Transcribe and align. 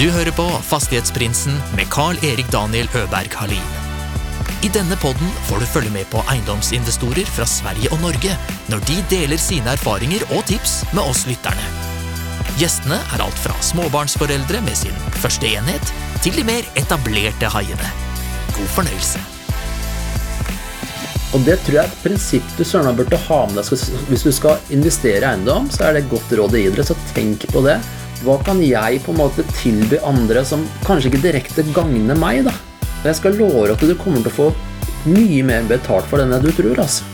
Du 0.00 0.06
hører 0.08 0.32
på 0.32 0.46
Fastighetsprinsen 0.64 1.58
med 1.76 1.90
Carl-Erik 1.92 2.46
Daniel 2.48 2.86
Øberg 2.96 3.34
Halin. 3.36 3.66
I 4.64 4.70
denne 4.72 4.96
podden 4.96 5.28
får 5.44 5.60
du 5.60 5.66
følge 5.68 5.92
med 5.92 6.08
på 6.08 6.22
eiendomsinvestorer 6.32 7.28
fra 7.28 7.44
Sverige 7.44 7.90
og 7.92 8.00
Norge 8.00 8.32
når 8.72 8.80
de 8.88 8.96
deler 9.10 9.36
sine 9.36 9.74
erfaringer 9.76 10.24
og 10.30 10.40
tips 10.48 10.78
med 10.94 11.02
oss 11.04 11.26
lytterne. 11.28 11.68
Gjestene 12.56 12.96
er 12.96 13.26
alt 13.26 13.42
fra 13.44 13.58
småbarnsforeldre 13.60 14.64
med 14.64 14.80
sin 14.80 14.96
første 15.20 15.52
enhet, 15.52 15.92
til 16.24 16.32
de 16.40 16.48
mer 16.48 16.64
etablerte 16.80 17.52
haiene. 17.52 17.92
God 18.56 18.74
fornøyelse. 18.78 19.20
Og 21.36 21.44
det 21.44 21.60
tror 21.60 21.76
jeg 21.76 21.84
er 21.84 21.92
et 21.92 22.02
prinsipp 22.08 22.56
du 22.56 22.64
søren 22.64 22.96
burde 22.96 23.20
ha 23.28 23.44
med 23.52 23.60
deg. 23.60 23.88
Hvis 24.08 24.24
du 24.24 24.32
skal 24.32 24.72
investere 24.72 25.20
i 25.20 25.32
eiendom, 25.36 25.68
så 25.68 25.90
er 25.90 25.98
det 25.98 26.06
et 26.06 26.14
godt 26.16 26.38
råd 26.40 26.56
å 26.56 26.68
gi 26.70 26.88
så 26.88 27.02
tenk 27.12 27.50
på 27.52 27.68
det. 27.68 27.82
Hva 28.20 28.34
kan 28.44 28.58
jeg 28.60 28.98
på 29.00 29.14
en 29.14 29.20
måte 29.22 29.44
tilby 29.56 29.96
andre 30.04 30.42
som 30.44 30.66
kanskje 30.84 31.08
ikke 31.08 31.22
direkte 31.22 31.64
gagner 31.72 32.18
meg, 32.20 32.42
da? 32.44 32.52
Og 33.00 33.06
jeg 33.08 33.16
skal 33.16 33.38
love 33.40 33.70
at 33.72 33.80
du 33.80 33.94
kommer 33.96 34.20
til 34.20 34.28
å 34.28 34.36
få 34.36 34.48
mye 35.08 35.40
mer 35.48 35.64
betalt 35.70 36.04
for 36.10 36.20
denne 36.20 36.36
du 36.42 36.50
tror, 36.52 36.82
altså. 36.84 37.06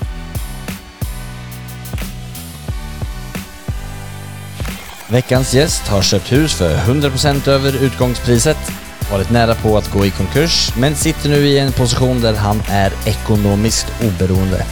Veckans 5.14 5.52
gjest 5.54 5.86
har 5.94 6.02
kjøpt 6.02 6.32
hus 6.34 6.56
for 6.58 6.74
100% 6.90 7.46
utgangspriset. 7.86 8.72
Var 9.06 9.12
varit 9.12 9.30
nära 9.30 9.54
på 9.54 9.76
att 9.78 9.92
gå 9.92 10.06
i 10.06 10.10
konkurs, 10.10 10.72
men 10.76 10.96
sitter 10.96 11.28
nu 11.28 11.46
i 11.46 11.58
en 11.58 11.72
position 11.72 12.18
der 12.20 12.34
han 12.34 12.58
er 12.66 12.90
økonomisk 13.06 13.86
oberoende. 14.02 14.66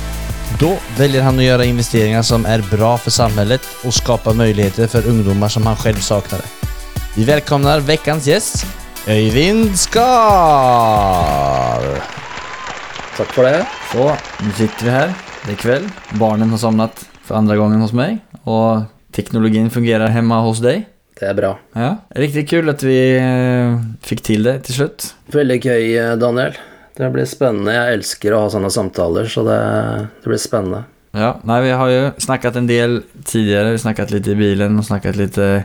Då 0.60 0.76
väljer 0.98 1.22
han 1.22 1.38
att 1.38 1.44
göra 1.44 1.64
investeringar 1.64 2.22
som 2.22 2.46
är 2.46 2.76
bra 2.76 2.98
för 2.98 3.10
samhället 3.10 3.60
och 3.84 3.94
skapar 3.94 4.34
möjligheter 4.34 4.86
för 4.86 5.08
ungdomar 5.08 5.48
som 5.48 5.66
han 5.66 5.76
själv 5.76 5.96
saknade. 5.96 6.44
Vi 7.16 7.24
välkomnar 7.24 7.80
veckans 7.80 8.26
gäst, 8.26 8.66
Øyvind 9.08 9.78
Skar! 9.78 10.02
Takk 13.16 13.32
for 13.32 13.42
det. 13.46 13.66
Så, 13.92 14.04
nå 14.42 14.52
sitter 14.58 14.84
vi 14.84 14.90
her. 14.90 15.12
Det 15.44 15.52
er 15.52 15.58
kveld. 15.60 15.90
Barnen 16.18 16.50
har 16.50 16.58
sovnet 16.58 17.04
for 17.22 17.38
andre 17.38 17.56
gangen 17.60 17.82
hos 17.84 17.92
meg. 17.94 18.18
Og 18.42 18.82
teknologien 19.14 19.70
fungerer 19.70 20.10
hjemme 20.10 20.34
hos 20.46 20.58
deg. 20.64 20.86
Det 21.14 21.28
er 21.30 21.36
bra. 21.38 21.52
Ja, 21.78 21.92
Riktig 22.18 22.48
kul 22.50 22.72
at 22.72 22.82
vi 22.82 22.96
fikk 24.02 24.24
til 24.26 24.42
det 24.48 24.56
til 24.66 24.74
slutt. 24.80 25.12
Veldig 25.34 25.60
gøy, 25.62 25.84
eh, 25.94 26.16
Daniel. 26.18 26.56
Det 26.94 27.10
blir 27.10 27.26
spennende. 27.26 27.74
Jeg 27.74 27.98
elsker 27.98 28.34
å 28.34 28.44
ha 28.44 28.50
sånne 28.52 28.70
samtaler, 28.70 29.26
så 29.30 29.42
det, 29.46 29.60
det 30.22 30.30
blir 30.30 30.42
spennende. 30.42 30.84
Ja, 31.14 31.36
nej, 31.46 31.62
vi 31.62 31.70
har 31.70 31.88
ju 31.88 32.10
snackat 32.18 32.56
en 32.56 32.66
del 32.66 33.02
tidigare. 33.24 33.64
Vi 33.64 33.70
har 33.70 33.78
snackat 33.78 34.10
lite 34.10 34.30
i 34.30 34.34
bilen 34.34 34.78
och 34.78 34.84
snackat 34.84 35.16
lite 35.16 35.64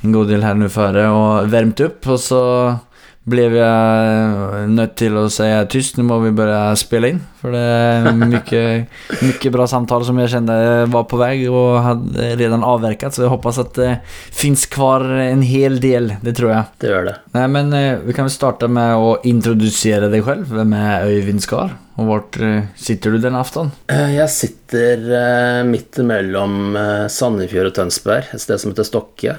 en 0.00 0.12
god 0.12 0.28
del 0.28 0.42
här 0.42 0.54
nu 0.54 0.68
före 0.68 1.08
och 1.08 1.52
värmt 1.52 1.80
upp. 1.80 2.06
Och 2.06 2.20
så 2.20 2.74
blev 3.24 3.54
vi 3.54 3.60
nødt 4.68 4.96
til 5.00 5.14
å 5.16 5.22
si 5.32 5.46
tyst, 5.72 5.96
nå 5.96 6.04
må 6.04 6.18
vi 6.26 6.32
bare 6.36 6.74
spille 6.76 7.08
inn. 7.14 7.20
For 7.40 7.52
det 7.54 7.60
er 7.60 8.08
mye, 8.20 8.62
mye 9.24 9.52
bra 9.52 9.66
samtale 9.68 10.04
som 10.08 10.18
jeg 10.20 10.32
kjente 10.32 10.56
var 10.92 11.06
på 11.08 11.18
vei 11.20 11.46
og 11.48 11.78
hadde 11.84 12.30
redan 12.40 12.64
avverket. 12.64 13.16
Så 13.16 13.24
jeg 13.24 13.32
håper 13.32 13.60
at 13.64 13.72
det 13.80 13.90
fins 14.34 14.66
kvar 14.72 15.04
en 15.24 15.44
hel 15.44 15.78
del, 15.82 16.12
det 16.24 16.34
tror 16.38 16.52
jeg. 16.52 16.68
Det 16.84 16.92
gjør 16.92 17.08
det. 17.10 17.14
Nei, 17.36 17.46
men 17.56 17.72
eh, 17.76 17.94
vi 18.04 18.16
kan 18.16 18.28
vel 18.28 18.34
starte 18.34 18.68
med 18.72 18.96
å 19.00 19.14
introdusere 19.28 20.10
deg 20.12 20.24
selv. 20.28 20.52
Hvem 20.52 20.76
er 20.80 21.08
Øyvind 21.08 21.44
Skar? 21.44 21.76
Og 22.00 22.08
vart 22.10 22.36
eh, 22.42 22.66
sitter 22.80 23.14
du 23.14 23.20
den 23.22 23.36
afton? 23.40 23.72
Eh, 23.92 24.16
Jeg 24.18 24.28
sitter 24.34 25.64
midt 25.68 26.00
mellom 26.04 26.76
Sandefjord 27.12 27.72
og 27.72 27.76
Tønsberg, 27.80 28.32
et 28.34 28.42
sted 28.42 28.60
som 28.60 28.72
heter 28.72 28.88
Stokke. 28.88 29.36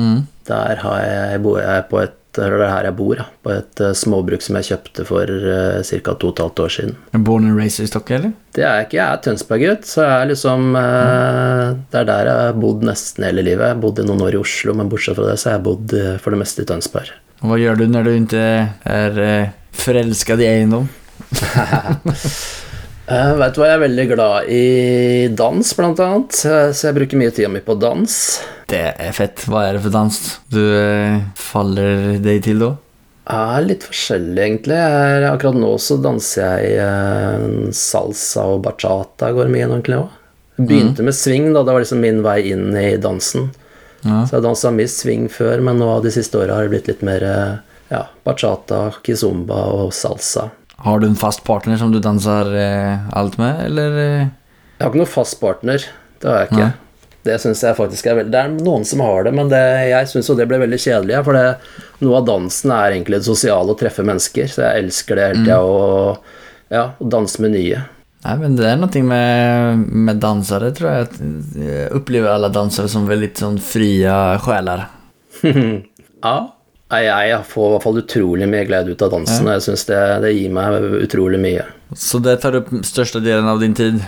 Mm. 0.00 0.22
Der 0.48 0.80
har 0.84 1.00
jeg, 1.04 1.40
bor 1.44 1.60
jeg 1.60 1.84
på 1.90 2.00
et 2.04 2.16
eller 2.38 2.60
det 2.60 2.66
er 2.66 2.72
her 2.72 2.86
jeg 2.86 2.96
bor, 2.98 3.14
ja, 3.18 3.24
på 3.42 3.52
et 3.54 3.82
eh, 3.82 3.96
småbruk 3.96 4.44
som 4.44 4.58
jeg 4.58 4.68
kjøpte 4.68 5.06
for 5.08 5.30
uh, 5.30 5.80
ca. 5.82 6.14
to 6.14 6.30
og 6.30 6.34
et 6.34 6.42
halvt 6.44 6.62
år 6.64 6.74
siden. 6.76 6.94
Born 7.26 7.48
and 7.48 7.58
raised 7.58 7.82
i 7.84 7.90
Stokke, 7.90 8.14
eller? 8.18 8.32
Det 8.54 8.62
er 8.62 8.78
jeg 8.78 8.86
ikke, 8.86 8.98
jeg 8.98 9.06
er 9.06 9.24
Tønsberg-gutt, 9.26 9.88
så 9.90 10.04
jeg 10.04 10.14
er 10.14 10.30
liksom 10.30 10.70
uh, 10.78 11.66
Det 11.90 12.00
er 12.02 12.08
der 12.12 12.30
jeg 12.30 12.46
har 12.46 12.62
bodd 12.62 12.86
nesten 12.86 13.26
hele 13.26 13.44
livet. 13.46 13.72
Jeg 13.72 13.82
bodde 13.82 14.06
noen 14.06 14.24
år 14.28 14.38
i 14.38 14.42
Oslo, 14.44 14.76
men 14.78 14.92
bortsett 14.92 15.18
fra 15.18 15.26
det 15.26 15.36
så 15.42 15.50
har 15.50 15.58
jeg 15.58 15.66
bodd 15.66 15.98
uh, 15.98 16.14
for 16.22 16.34
det 16.34 16.42
meste 16.44 16.64
i 16.64 16.70
Tønsberg. 16.70 17.12
Hva 17.40 17.60
gjør 17.60 17.82
du 17.82 17.86
når 17.90 18.06
du 18.06 18.14
ikke 18.14 18.48
er 18.94 19.22
uh, 19.24 19.52
forelska 19.82 20.38
i 20.38 20.50
egendom? 20.54 20.90
Uh, 23.10 23.34
vet 23.40 23.56
du 23.56 23.58
hva, 23.58 23.72
jeg 23.72 23.76
er 23.76 23.82
veldig 23.82 24.04
glad 24.12 24.50
i 24.54 24.64
dans, 25.34 25.72
blant 25.74 26.02
annet, 26.04 26.36
så 26.36 26.58
så 26.70 26.88
jeg 26.88 26.98
bruker 27.00 27.18
mye 27.18 27.32
tida 27.34 27.50
mi 27.50 27.62
på 27.64 27.74
dans. 27.74 28.14
Det 28.70 28.84
er 28.92 29.16
fett. 29.16 29.42
Hva 29.50 29.64
er 29.66 29.76
det 29.76 29.82
for 29.88 29.96
dans 29.96 30.20
du 30.54 30.62
uh, 30.62 31.18
faller 31.34 32.20
deg 32.22 32.46
til, 32.46 32.62
da? 32.62 32.76
er 33.30 33.66
litt 33.66 33.84
forskjellig, 33.86 34.38
egentlig. 34.42 34.78
Jeg, 34.78 35.26
akkurat 35.28 35.58
nå 35.58 35.72
så 35.82 35.98
danser 36.02 36.64
jeg 36.64 36.78
uh, 36.82 37.74
salsa 37.74 38.46
og 38.54 38.64
bachata 38.66 39.30
går 39.34 39.50
mye 39.52 39.66
egentlig 39.66 40.00
òg. 40.00 40.16
Begynte 40.60 41.04
med 41.06 41.16
swing, 41.16 41.50
da. 41.54 41.64
Det 41.64 41.74
var 41.74 41.84
liksom 41.84 42.02
min 42.04 42.22
vei 42.24 42.38
inn 42.52 42.76
i 42.76 42.94
dansen. 43.00 43.50
Ja. 44.04 44.22
Så 44.28 44.36
jeg 44.36 44.44
dansa 44.44 44.72
mye 44.74 44.90
swing 44.90 45.28
før, 45.32 45.62
men 45.64 45.80
nå 45.80 45.88
de 46.04 46.12
siste 46.12 46.40
åra 46.40 46.58
har 46.58 46.68
det 46.68 46.74
blitt 46.74 46.90
litt 46.90 47.04
mer 47.06 47.24
eh, 47.24 47.54
ja, 47.92 48.02
bachata, 48.26 48.86
kizumba 49.04 49.62
og 49.76 49.94
salsa. 49.96 50.50
Har 50.84 51.00
du 51.00 51.08
en 51.08 51.18
fast 51.18 51.42
partner 51.44 51.76
som 51.80 51.92
du 51.92 51.98
danser 52.00 52.54
eh, 52.56 53.08
alt 53.16 53.36
med 53.40 53.66
eller? 53.66 53.98
Eh? 54.00 54.28
Jeg 54.78 54.84
har 54.84 54.92
ikke 54.92 55.02
noen 55.02 55.12
fast 55.12 55.36
partner. 55.40 55.84
Det 56.20 56.30
har 56.30 56.42
jeg 56.42 56.50
ikke. 56.50 56.68
Nei. 56.70 56.86
Det 57.20 57.34
synes 57.42 57.60
jeg 57.60 57.76
faktisk 57.76 58.06
er 58.08 58.14
veldig 58.16 58.32
Det 58.32 58.40
er 58.40 58.52
noen 58.64 58.84
som 58.88 59.02
har 59.04 59.26
det, 59.26 59.34
men 59.36 59.50
det, 59.52 59.60
jeg 59.90 60.08
syns 60.08 60.30
jo 60.30 60.36
det 60.38 60.46
ble 60.48 60.60
veldig 60.62 60.78
kjedelig. 60.80 61.18
For 61.26 61.36
det, 61.36 61.46
noe 62.00 62.20
av 62.22 62.28
dansen 62.30 62.72
er 62.72 62.94
egentlig 62.96 63.20
det 63.20 63.28
sosiale, 63.28 63.74
å 63.74 63.80
treffe 63.80 64.04
mennesker. 64.08 64.48
Så 64.48 64.64
jeg 64.64 64.84
elsker 64.86 65.20
det 65.20 65.26
hele 65.28 65.42
tida. 65.44 65.58
Og, 65.60 66.38
ja, 66.72 66.86
danse 67.16 67.44
med 67.44 67.52
nye. 67.58 67.82
Nei, 68.20 68.36
men 68.40 68.56
det 68.56 68.66
er 68.68 68.80
noe 68.80 69.02
med, 69.04 69.84
med 70.08 70.20
dansere, 70.20 70.72
tror 70.76 70.90
jeg. 70.92 71.28
Jeg 71.60 71.92
opplever 71.96 72.32
alle 72.32 72.50
dansere 72.52 72.88
dansare 72.88 72.92
som 72.92 73.08
veldig 73.08 73.30
sånn 73.36 73.60
frie 73.64 74.16
sjeler. 74.46 74.88
Ja. 76.20 76.50
Nei, 76.90 77.04
Jeg 77.06 77.44
får 77.46 77.66
i 77.68 77.72
hvert 77.74 77.84
fall 77.86 78.00
utrolig 78.02 78.48
mye 78.50 78.66
glede 78.66 78.94
ut 78.94 79.02
av 79.06 79.12
dansen, 79.14 79.46
og 79.46 79.54
jeg 79.54 79.66
syns 79.68 79.86
det, 79.86 80.00
det 80.24 80.32
gir 80.34 80.50
meg 80.54 80.88
utrolig 81.04 81.38
mye. 81.42 81.68
Så 81.94 82.18
det 82.22 82.40
tar 82.42 82.58
opp 82.58 82.72
største 82.86 83.22
delen 83.22 83.46
av 83.50 83.62
din 83.62 83.76
tid? 83.78 84.00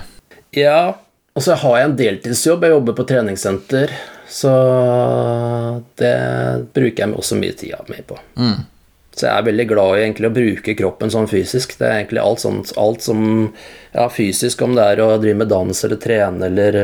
Ja, 0.56 0.97
og 1.32 1.44
så 1.47 1.54
har 1.62 1.78
jeg 1.78 1.88
en 1.88 1.97
deltidsjobb. 2.00 2.66
Jeg 2.66 2.75
jobber 2.75 2.98
på 2.98 3.06
treningssenter. 3.09 3.94
Så 4.32 4.50
det 6.00 6.12
bruker 6.72 7.04
jeg 7.04 7.16
også 7.16 7.38
mye 7.38 7.56
tida 7.56 7.82
mi 7.88 8.00
på. 8.06 8.19
Så 9.12 9.26
jeg 9.26 9.32
er 9.34 9.44
veldig 9.44 9.66
glad 9.69 9.97
i 9.97 10.04
egentlig 10.06 10.28
å 10.31 10.34
bruke 10.34 10.75
kroppen 10.76 11.12
sånn 11.12 11.28
fysisk. 11.28 11.75
Det 11.78 11.84
er 11.88 11.98
egentlig 12.00 12.22
alt, 12.22 12.41
sånt, 12.44 12.72
alt 12.81 13.04
som 13.04 13.25
ja, 13.92 14.06
fysisk, 14.12 14.62
om 14.65 14.76
det 14.78 14.87
er 14.94 15.03
å 15.04 15.10
drive 15.21 15.42
med 15.42 15.53
dans 15.53 15.84
eller 15.84 16.00
trene 16.00 16.48
eller 16.48 16.78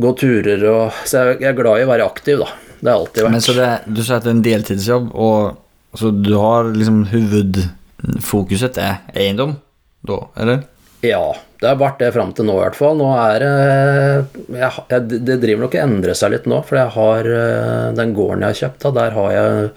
gå 0.00 0.12
turer 0.16 0.64
og 0.70 0.96
Så 1.08 1.20
jeg 1.20 1.42
jeg 1.44 1.50
er 1.52 1.58
glad 1.58 1.80
i 1.80 1.84
å 1.84 1.90
være 1.92 2.08
aktiv, 2.08 2.40
da. 2.44 2.48
Det 2.80 2.90
har 2.90 2.98
alltid 2.98 3.22
vært. 3.24 3.32
Men 3.34 3.44
så 3.44 3.56
det, 3.56 3.70
du 3.86 4.02
sa 4.02 4.18
at 4.18 4.26
det 4.26 4.32
er 4.32 4.36
en 4.36 4.46
deltidsjobb 4.46 5.12
og 5.14 5.96
så 5.96 6.10
du 6.10 6.34
har 6.36 6.68
liksom 6.76 7.04
huvudfokuset 7.08 8.78
er 8.80 8.98
eiendom 9.16 9.56
da, 10.06 10.18
eller? 10.36 10.64
Ja, 11.04 11.34
det 11.60 11.68
har 11.70 11.78
vært 11.80 12.00
det 12.02 12.10
fram 12.14 12.32
til 12.36 12.48
nå 12.48 12.56
i 12.56 12.62
hvert 12.64 12.76
fall. 12.78 12.98
Nå 12.98 13.08
er 13.20 13.42
det 13.42 13.52
jeg, 14.58 14.84
jeg, 14.90 15.20
Det 15.28 15.38
driver 15.42 15.64
nok 15.64 15.76
og 15.76 15.82
endrer 15.82 16.18
seg 16.18 16.34
litt 16.34 16.48
nå, 16.50 16.60
for 16.66 16.80
jeg 16.80 16.92
har 16.96 17.30
eh, 17.38 17.88
den 17.96 18.14
gården 18.16 18.44
jeg 18.44 18.52
har 18.52 18.60
kjøpt, 18.60 18.84
da, 18.84 18.92
der 19.00 19.16
har 19.16 19.32
jeg 19.36 19.72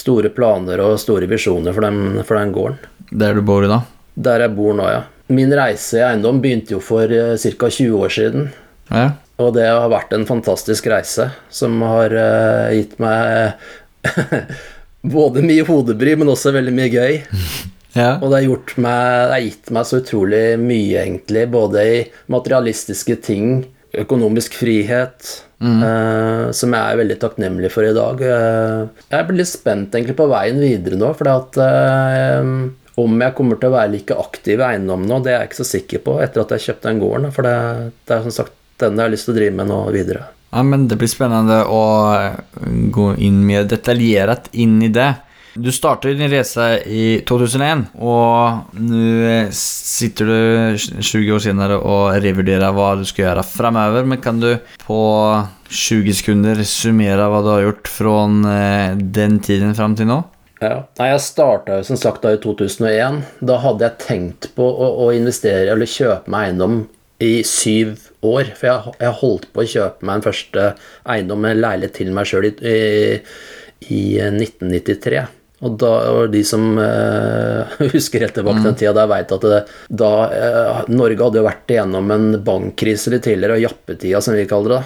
store 0.00 0.32
planer 0.34 0.82
og 0.84 0.98
store 1.02 1.28
visjoner 1.30 1.76
for 1.76 1.86
den, 1.86 2.20
for 2.26 2.38
den 2.38 2.54
gården. 2.54 2.78
Der 3.10 3.36
du 3.36 3.42
bor 3.46 3.66
i 3.66 3.70
da? 3.70 3.82
Der 4.14 4.46
jeg 4.46 4.54
bor 4.56 4.76
nå, 4.78 4.86
ja. 4.90 5.04
Min 5.30 5.52
reise 5.54 6.00
i 6.00 6.04
eiendom 6.06 6.40
begynte 6.42 6.74
jo 6.74 6.82
for 6.82 7.06
ca. 7.10 7.70
20 7.70 7.98
år 7.98 8.14
siden. 8.14 8.48
Ja. 8.90 9.10
Og 9.40 9.54
det 9.56 9.66
har 9.68 9.88
vært 9.92 10.12
en 10.16 10.28
fantastisk 10.28 10.90
reise 10.92 11.30
som 11.52 11.80
har 11.86 12.12
uh, 12.12 12.70
gitt 12.76 12.98
meg 13.00 13.56
både 15.16 15.44
mye 15.46 15.66
hodebry, 15.68 16.16
men 16.20 16.32
også 16.32 16.54
veldig 16.56 16.76
mye 16.76 16.90
gøy. 16.92 17.20
Ja. 17.90 18.20
Og 18.20 18.28
det 18.30 18.36
har, 18.36 18.44
gjort 18.46 18.72
meg, 18.78 19.04
det 19.26 19.34
har 19.34 19.44
gitt 19.48 19.70
meg 19.74 19.86
så 19.88 19.98
utrolig 19.98 20.42
mye, 20.62 21.00
egentlig. 21.02 21.40
Både 21.50 21.82
i 21.82 21.96
materialistiske 22.30 23.16
ting, 23.26 23.64
økonomisk 23.98 24.54
frihet, 24.60 25.30
eh, 25.58 26.44
som 26.54 26.76
jeg 26.76 26.92
er 26.92 27.00
veldig 27.00 27.16
takknemlig 27.24 27.72
for 27.74 27.88
i 27.88 27.90
dag. 27.96 28.22
Uh, 28.22 29.02
jeg 29.10 29.18
er 29.18 29.34
litt 29.34 29.50
spent 29.50 29.98
egentlig 29.98 30.14
på 30.20 30.28
veien 30.30 30.62
videre 30.62 31.00
nå, 31.00 31.10
for 31.18 31.32
at 31.32 31.58
uh, 31.58 32.46
om 33.00 33.26
jeg 33.26 33.36
kommer 33.40 33.58
til 33.58 33.72
å 33.72 33.76
være 33.76 33.94
like 33.96 34.22
aktiv 34.22 34.60
i 34.60 34.68
eiendom 34.68 35.10
nå, 35.10 35.20
det 35.24 35.34
er 35.34 35.40
jeg 35.40 35.50
ikke 35.50 35.60
så 35.62 35.68
sikker 35.72 36.06
på 36.06 36.16
etter 36.22 36.44
at 36.44 36.54
jeg 36.54 36.68
kjøpte 36.68 36.92
den 36.92 37.02
gården. 37.02 37.34
For 37.34 37.46
det, 37.50 37.56
det 38.06 38.16
er 38.16 38.26
som 38.28 38.38
sagt 38.42 38.54
den 38.82 38.98
jeg 38.98 39.08
har 39.08 39.14
lyst 39.14 39.28
til 39.28 39.34
å 39.34 39.38
drive 39.40 39.56
med 39.56 39.70
nå 39.70 39.80
videre. 39.94 40.28
ja, 40.50 40.62
men 40.66 40.88
det 40.90 40.98
blir 40.98 41.10
spennende 41.10 41.62
å 41.70 41.82
gå 42.94 43.10
inn 43.22 43.42
mer 43.46 43.68
detaljert 43.70 44.50
inn 44.52 44.80
i 44.82 44.92
det. 44.92 45.12
Du 45.54 45.72
startet 45.74 46.18
din 46.18 46.30
resa 46.30 46.76
i 46.78 47.22
2001 47.26 47.88
og 47.98 48.76
nu 48.78 49.26
eh, 49.26 49.48
sitter 49.50 50.28
du 50.30 50.76
20 50.78 51.32
år 51.34 51.42
senere 51.42 51.78
og 51.80 52.20
revurderer 52.22 52.70
hva 52.74 52.92
du 53.00 53.02
skal 53.08 53.24
gjøre 53.24 53.46
framover. 53.48 54.06
Men 54.06 54.22
kan 54.22 54.38
du 54.38 54.52
på 54.84 55.00
20 55.66 56.18
sekunder 56.20 56.62
summere 56.62 57.26
hva 57.32 57.42
du 57.42 57.50
har 57.50 57.64
gjort 57.66 57.90
från 57.90 58.44
eh, 58.46 58.94
den 58.94 59.40
tiden 59.42 59.74
fram 59.74 59.98
til 59.98 60.10
nå? 60.12 60.20
Ja. 60.60 60.84
Nei, 61.00 61.10
jeg 61.14 61.24
starta 61.24 61.80
jo 61.80 61.88
som 61.88 61.98
sagt 61.98 62.22
da 62.22 62.34
i 62.36 62.40
2001. 62.40 63.20
Da 63.42 63.58
hadde 63.64 63.88
jeg 63.88 64.06
tenkt 64.06 64.50
på 64.54 64.64
å, 64.70 64.90
å 65.06 65.10
investere 65.16 65.72
eller 65.72 65.88
kjøpe 65.90 66.30
meg 66.30 66.50
eiendom 66.50 66.82
i 67.20 67.40
syv 67.46 67.96
år. 68.26 68.52
For 68.58 68.70
jeg, 68.70 68.94
jeg 69.00 69.18
holdt 69.22 69.50
på 69.52 69.64
å 69.64 69.72
kjøpe 69.74 70.06
meg 70.06 70.18
en 70.18 70.26
første 70.28 70.70
eiendom 71.08 71.44
med 71.44 71.60
leilighet 71.60 71.98
til 72.00 72.14
meg 72.16 72.30
sjøl 72.30 72.48
i, 72.50 72.54
i, 72.60 72.78
i 73.92 74.00
1993. 74.30 75.26
Og 75.60 75.74
da 75.76 75.90
og 76.14 76.30
de 76.32 76.40
som 76.46 76.78
eh, 76.80 77.74
husker 77.94 78.24
helt 78.24 78.36
tilbake 78.38 78.64
den 78.64 78.78
tida, 78.80 78.94
der 78.96 79.10
veit 79.10 79.34
at 79.36 79.44
det, 79.44 79.60
da 79.92 80.12
eh, 80.32 80.80
Norge 80.92 81.26
hadde 81.26 81.42
jo 81.42 81.48
vært 81.48 81.74
igjennom 81.74 82.14
en 82.14 82.30
bankkrise 82.46 83.12
litt 83.12 83.26
tidligere, 83.28 83.58
og 83.58 83.66
jappetida, 83.66 84.22
som 84.24 84.38
vi 84.38 84.48
kaller 84.48 84.78
det. 84.78 84.82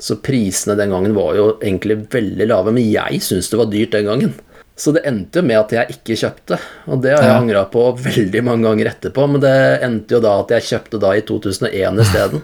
Så 0.00 0.18
prisene 0.20 0.76
den 0.76 0.92
gangen 0.92 1.16
var 1.16 1.36
jo 1.36 1.50
egentlig 1.56 2.02
veldig 2.12 2.48
lave, 2.48 2.72
men 2.76 2.88
jeg 2.88 3.20
syns 3.24 3.48
det 3.52 3.60
var 3.60 3.70
dyrt 3.72 3.96
den 3.96 4.08
gangen. 4.08 4.34
Så 4.76 4.92
det 4.92 5.06
endte 5.08 5.40
jo 5.40 5.46
med 5.48 5.56
at 5.56 5.70
jeg 5.72 5.94
ikke 5.96 6.16
kjøpte, 6.20 6.58
og 6.92 7.00
det 7.00 7.14
har 7.14 7.22
jeg 7.24 7.30
Ja. 7.32 7.38
angra 7.40 7.62
på 7.72 7.84
veldig 7.96 8.42
mange 8.44 8.68
ganger 8.68 8.90
etterpå. 8.92 9.24
Men 9.32 9.40
det 9.40 9.54
endte 9.82 10.18
jo 10.18 10.20
da 10.20 10.34
at 10.42 10.50
jeg 10.52 10.66
kjøpte 10.68 11.00
da 11.00 11.14
i 11.16 11.22
2001 11.24 12.00
isteden. 12.04 12.42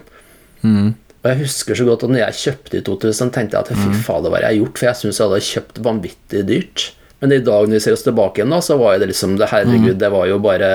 Og 1.23 1.29
jeg 1.31 1.39
husker 1.39 1.77
så 1.77 1.85
godt 1.87 2.03
at 2.03 2.09
når 2.11 2.19
jeg 2.19 2.35
kjøpte 2.41 2.77
i 2.77 2.81
2000, 2.83 3.29
tenkte 3.31 3.55
jeg 3.55 3.63
at 3.63 3.77
fy 3.79 3.93
fader, 4.03 4.27
hva 4.31 4.41
har 4.41 4.49
jeg 4.51 4.59
gjort? 4.59 4.77
For 4.79 4.87
jeg 4.89 4.99
syns 4.99 5.19
jeg 5.21 5.29
hadde 5.29 5.45
kjøpt 5.47 5.77
vanvittig 5.85 6.41
dyrt. 6.49 6.83
Men 7.21 7.31
i 7.31 7.37
dag 7.39 7.67
når 7.69 7.77
vi 7.77 7.79
ser 7.85 7.95
oss 7.95 8.03
tilbake 8.03 8.41
igjen, 8.41 8.51
da, 8.51 8.59
så 8.59 8.75
var 8.81 8.95
jo 8.97 8.99
det 9.05 9.07
liksom 9.13 9.37
det 9.39 9.47
Herregud, 9.53 9.95
det 10.01 10.09
var 10.11 10.25
jo 10.27 10.39
bare 10.43 10.71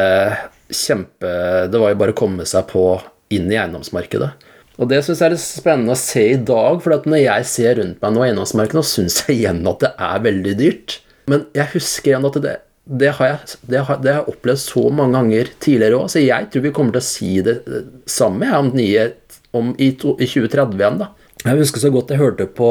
kjempe 0.72 1.32
Det 1.72 1.80
var 1.80 1.92
jo 1.92 1.98
bare 2.00 2.14
å 2.14 2.16
komme 2.16 2.46
seg 2.48 2.64
på 2.70 2.84
inn 3.36 3.50
i 3.52 3.58
eiendomsmarkedet. 3.60 4.30
Og 4.78 4.88
det 4.88 5.02
syns 5.04 5.18
jeg 5.20 5.26
er 5.26 5.34
litt 5.34 5.42
spennende 5.44 5.92
å 5.96 6.00
se 6.00 6.22
i 6.32 6.38
dag, 6.48 6.80
for 6.84 6.94
at 6.96 7.04
når 7.10 7.20
jeg 7.26 7.44
ser 7.50 7.74
rundt 7.82 8.00
meg 8.00 8.14
nå 8.14 8.22
i 8.24 8.28
eiendomsmarkedet, 8.30 8.84
så 8.86 9.00
syns 9.02 9.18
jeg 9.26 9.40
igjen 9.42 9.60
at 9.68 9.82
det 9.84 9.90
er 9.98 10.24
veldig 10.24 10.54
dyrt. 10.60 10.98
Men 11.28 11.46
jeg 11.56 11.72
husker 11.74 12.12
igjen 12.12 12.26
at 12.28 12.40
det, 12.44 12.54
det, 12.88 13.12
har, 13.18 13.32
jeg, 13.32 13.58
det, 13.68 13.82
har, 13.84 14.00
det 14.02 14.12
har 14.12 14.20
jeg 14.22 14.34
opplevd 14.34 14.62
så 14.62 14.84
mange 14.88 15.18
ganger 15.18 15.50
tidligere 15.60 16.00
òg, 16.00 16.10
så 16.12 16.24
jeg 16.24 16.48
tror 16.52 16.64
vi 16.64 16.74
kommer 16.76 16.96
til 16.96 17.02
å 17.02 17.08
si 17.08 17.32
det 17.44 17.56
eh, 17.68 17.90
samme 18.08 18.48
om, 18.56 18.70
nye, 18.76 19.10
om 19.56 19.74
i, 19.76 19.92
to, 20.00 20.16
i 20.16 20.28
2030 20.28 20.80
igjen, 20.80 21.02
da. 21.04 21.12
Jeg 21.44 21.60
husker 21.60 21.84
så 21.84 21.92
godt 21.94 22.10
jeg 22.10 22.18
hørte 22.18 22.48
på 22.50 22.68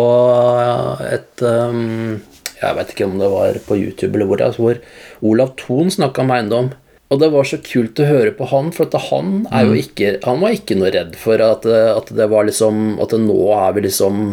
et 1.08 1.44
um, 1.48 2.18
Jeg 2.58 2.76
vet 2.76 2.90
ikke 2.92 3.06
om 3.08 3.14
det 3.22 3.30
var 3.32 3.60
på 3.64 3.78
YouTube 3.80 4.18
eller 4.18 4.28
hvor, 4.28 4.44
altså, 4.44 4.66
hvor 4.66 4.82
Olav 5.30 5.54
Thon 5.62 5.94
snakka 5.94 6.26
om 6.26 6.34
eiendom. 6.36 6.68
Og 7.08 7.22
det 7.22 7.30
var 7.32 7.48
så 7.48 7.62
kult 7.64 8.02
å 8.04 8.10
høre 8.10 8.34
på 8.36 8.50
han, 8.52 8.74
for 8.76 8.90
at 8.90 9.08
han 9.08 9.46
er 9.56 9.70
jo 9.70 9.78
ikke 9.80 10.18
Han 10.26 10.42
var 10.42 10.58
ikke 10.58 10.76
noe 10.76 10.92
redd 10.92 11.16
for 11.16 11.40
at, 11.40 11.64
at 11.64 12.12
det 12.12 12.28
var 12.28 12.50
liksom 12.50 12.98
At 13.04 13.16
nå 13.16 13.38
er 13.56 13.78
vi 13.78 13.86
liksom 13.86 14.26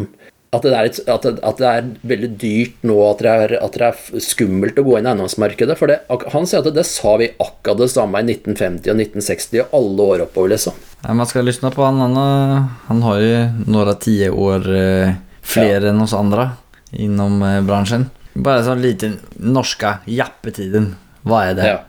at 0.55 0.63
det, 0.65 0.71
er, 0.73 0.87
et- 0.89 1.09
at, 1.11 1.23
det, 1.27 1.33
at 1.43 1.57
det 1.61 1.67
er 1.69 1.87
veldig 2.11 2.29
dyrt 2.41 2.83
nå, 2.87 2.95
at 3.11 3.21
det 3.23 3.31
er, 3.33 3.53
at 3.63 3.77
det 3.77 3.85
er 3.89 4.21
skummelt 4.23 4.79
å 4.81 4.85
gå 4.87 4.97
inn 4.97 5.07
i 5.07 5.11
eiendomsmarkedet. 5.13 5.77
For 5.79 5.91
det, 5.91 5.99
han 6.33 6.47
sier 6.49 6.63
at 6.63 6.71
det, 6.75 6.85
sa 6.89 7.15
vi 7.21 7.29
akkurat 7.35 7.81
det 7.83 7.89
samme 7.93 8.21
i 8.23 8.27
1950 8.33 8.91
og 8.93 9.01
1960 9.03 9.63
og 9.65 9.75
alle 9.79 10.09
år 10.15 10.25
oppover, 10.27 10.53
liksom. 10.55 10.77
Ja, 11.05 11.13
man 11.13 11.29
skal 11.29 11.45
lyssna 11.45 11.71
på 11.75 11.83
han. 11.85 11.99
Han, 12.01 12.15
har- 12.19 12.67
han 12.89 13.01
har 13.05 13.19
jo 13.21 13.33
noen 13.69 13.95
tiår 14.01 14.37
år 14.49 14.69
ja. 14.73 15.81
enn 15.91 16.01
oss 16.05 16.13
andre 16.17 16.49
innom 16.95 17.41
bransjen. 17.67 18.07
Bare 18.35 18.63
sånn 18.65 18.81
liten 18.83 19.19
norske 19.39 19.97
jappetiden. 20.11 20.93
Hva 21.25 21.45
er 21.49 21.53
det? 21.59 21.67
Ja. 21.71 21.81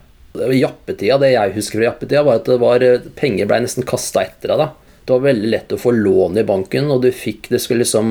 Jappetida, 0.53 1.17
det 1.19 1.31
jeg 1.33 1.55
husker 1.57 1.81
fra 1.81 1.87
jappetida, 1.89 2.23
var 2.27 2.41
at 2.43 2.49
det 2.51 2.59
var, 2.61 2.83
penger 3.17 3.49
ble 3.49 3.63
nesten 3.65 3.87
kasta 3.89 4.23
etter 4.27 4.53
deg. 4.53 4.59
da. 4.61 4.69
Det 5.07 5.15
var 5.15 5.27
veldig 5.29 5.51
lett 5.53 5.75
å 5.75 5.79
få 5.79 5.93
lån 5.95 6.41
i 6.41 6.47
banken, 6.47 6.91
og 6.91 7.05
du 7.05 7.13
fikk 7.15 7.47
det 7.53 7.61
skulle 7.63 7.85
liksom 7.85 8.09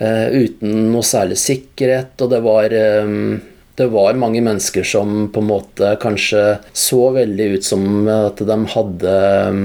uh, 0.00 0.28
uten 0.32 0.86
noe 0.88 1.04
særlig 1.04 1.36
sikkerhet, 1.40 2.14
og 2.24 2.32
det 2.32 2.40
var 2.46 2.76
um, 3.04 3.34
det 3.74 3.88
var 3.90 4.14
mange 4.16 4.40
mennesker 4.44 4.86
som 4.86 5.26
på 5.34 5.42
en 5.42 5.50
måte 5.50 5.96
kanskje 6.02 6.44
så 6.72 7.08
veldig 7.16 7.48
ut 7.56 7.66
som 7.66 8.06
at 8.06 8.38
de 8.38 8.58
hadde 8.70 9.14
eh, 9.18 9.56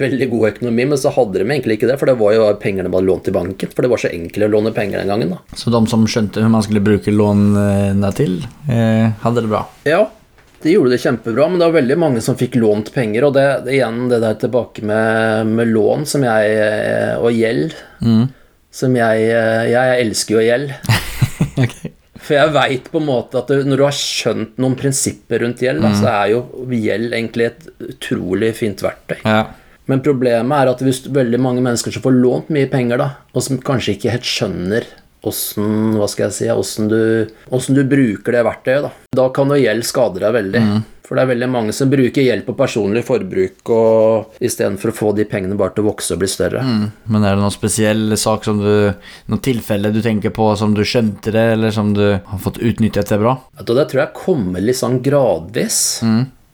veldig 0.00 0.28
god 0.30 0.46
økonomi, 0.48 0.86
men 0.88 0.96
så 0.96 1.12
hadde 1.12 1.42
de 1.42 1.44
egentlig 1.44 1.76
ikke 1.76 1.90
det, 1.90 1.98
for 2.00 2.08
det 2.08 2.16
var 2.16 2.32
jo 2.32 2.46
penger 2.62 2.88
de 2.88 2.94
hadde 2.94 3.10
lånt 3.10 3.28
i 3.28 3.34
banken. 3.36 3.74
For 3.76 3.84
det 3.84 3.90
var 3.92 4.00
så 4.00 4.08
enkelt 4.08 4.46
å 4.48 4.50
låne 4.54 4.72
penger 4.72 5.02
den 5.02 5.12
gangen. 5.12 5.34
da. 5.36 5.42
Så 5.52 5.68
de 5.68 5.82
som 5.92 6.08
skjønte 6.08 6.40
hva 6.40 6.48
man 6.54 6.64
skulle 6.64 6.80
bruke 6.80 7.12
lånene 7.12 8.14
til, 8.16 8.40
hadde 8.64 9.44
det 9.44 9.52
bra. 9.52 9.66
Ja, 9.84 10.06
de 10.64 10.74
gjorde 10.74 10.92
det 10.94 11.00
kjempebra, 11.02 11.48
men 11.48 11.60
det 11.60 11.68
var 11.68 11.78
veldig 11.78 11.96
mange 12.00 12.22
som 12.24 12.38
fikk 12.38 12.58
lånt 12.60 12.92
penger. 12.94 13.28
Og 13.28 13.34
det, 13.36 13.46
det 13.66 13.76
igjen 13.78 14.04
det 14.10 14.20
der 14.24 14.38
tilbake 14.42 14.84
med, 14.86 15.50
med 15.52 15.72
lån 15.72 16.06
som 16.08 16.24
jeg, 16.26 17.16
og 17.18 17.32
gjeld 17.36 17.74
Som 18.72 18.94
jeg 18.96 19.24
Jeg 19.72 20.04
elsker 20.04 20.38
jo 20.38 20.44
gjeld. 20.46 20.72
For 22.22 22.36
jeg 22.36 22.52
veit 22.54 22.86
på 22.92 23.00
en 23.00 23.08
måte 23.08 23.40
at 23.40 23.50
når 23.66 23.80
du 23.80 23.82
har 23.82 23.96
skjønt 23.96 24.60
noen 24.62 24.76
prinsipper 24.78 25.42
rundt 25.42 25.64
gjeld, 25.64 25.82
da, 25.82 25.90
så 25.98 26.10
er 26.12 26.28
jo 26.36 26.44
gjeld 26.70 27.16
egentlig 27.18 27.48
et 27.48 27.66
utrolig 27.82 28.52
fint 28.60 28.84
verktøy. 28.84 29.18
Ja. 29.24 29.42
Men 29.90 30.02
problemet 30.04 30.54
er 30.54 30.70
at 30.70 30.82
hvis 30.86 31.02
veldig 31.10 31.40
mange 31.42 31.64
mennesker 31.64 31.94
som 31.94 32.04
får 32.04 32.14
lånt 32.14 32.52
mye 32.54 32.70
penger, 32.70 33.02
da, 33.02 33.08
og 33.34 33.42
som 33.42 33.58
kanskje 33.58 33.96
ikke 33.96 34.14
helt 34.14 34.28
skjønner 34.28 34.86
åssen 35.28 35.98
hva 35.98 36.08
skal 36.10 36.28
jeg 36.28 36.38
si, 36.38 36.48
hvordan 36.50 36.88
du, 36.90 37.02
hvordan 37.50 37.78
du 37.78 37.82
bruker 37.88 38.36
det 38.36 38.46
verktøyet, 38.46 38.88
da, 38.88 38.90
da 39.22 39.28
kan 39.34 39.52
jo 39.52 39.60
gjeld 39.60 39.86
skade 39.86 40.22
deg 40.22 40.34
veldig. 40.38 40.64
For 41.12 41.18
det 41.18 41.26
er 41.26 41.30
veldig 41.34 41.48
mange 41.52 41.72
som 41.76 41.90
bruker 41.92 42.24
gjeld 42.24 42.46
på 42.46 42.54
personlig 42.56 43.02
forbruk 43.04 43.68
og 43.74 44.38
istedenfor 44.40 44.92
å 44.92 44.96
få 44.96 45.10
de 45.18 45.26
pengene 45.28 45.58
bare 45.60 45.74
til 45.76 45.84
å 45.84 45.90
vokse 45.90 46.14
og 46.14 46.22
bli 46.22 46.28
større. 46.30 46.62
Men 46.64 47.26
er 47.26 47.34
det 47.34 47.42
noen 47.42 47.52
spesiell 47.52 48.14
sak 48.16 48.46
som 48.48 48.62
du 48.62 48.70
Noe 49.28 49.42
tilfelle 49.44 49.90
du 49.92 50.00
tenker 50.00 50.32
på 50.32 50.46
som 50.56 50.72
du 50.72 50.80
skjønte 50.88 51.34
det, 51.34 51.44
eller 51.58 51.74
som 51.74 51.92
du 51.92 52.04
har 52.16 52.40
fått 52.40 52.62
utnyttet 52.64 53.12
det 53.12 53.18
bra? 53.20 53.36
Du, 53.60 53.74
det 53.76 53.90
tror 53.90 54.06
jeg 54.06 54.16
kommer 54.16 54.64
litt 54.64 54.80
sånn 54.80 55.02
gradvis. 55.04 55.82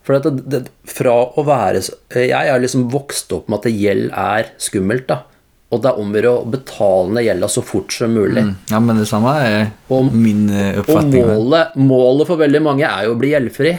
For 0.09 0.17
at 0.17 0.27
det, 0.27 0.43
det, 0.49 0.61
fra 0.89 1.15
å 1.37 1.43
være 1.45 1.83
Jeg 2.17 2.33
er 2.33 2.63
liksom 2.63 2.87
vokst 2.91 3.31
opp 3.37 3.51
med 3.53 3.61
at 3.61 3.71
gjeld 3.71 4.11
er 4.11 4.55
skummelt, 4.59 5.07
da. 5.11 5.23
Og 5.71 5.83
det 5.85 5.91
er 5.91 5.99
om 6.01 6.13
å 6.15 6.17
gjøre 6.17 6.31
å 6.33 6.47
betale 6.49 7.13
ned 7.13 7.27
gjelda 7.27 7.49
så 7.53 7.63
fort 7.67 7.93
som 7.93 8.15
mulig. 8.17 8.45
Ja, 8.71 8.79
men 8.81 8.97
det 8.97 9.09
samme 9.11 9.35
er 9.45 9.67
Og- 9.93 10.13
min 10.15 10.47
oppfatning. 10.81 11.25
Og 11.25 11.35
målet, 11.45 11.75
målet 11.77 12.27
for 12.31 12.41
veldig 12.41 12.63
mange 12.65 12.87
er 12.89 13.05
jo 13.05 13.15
å 13.15 13.19
bli 13.21 13.35
gjeldfri. 13.35 13.75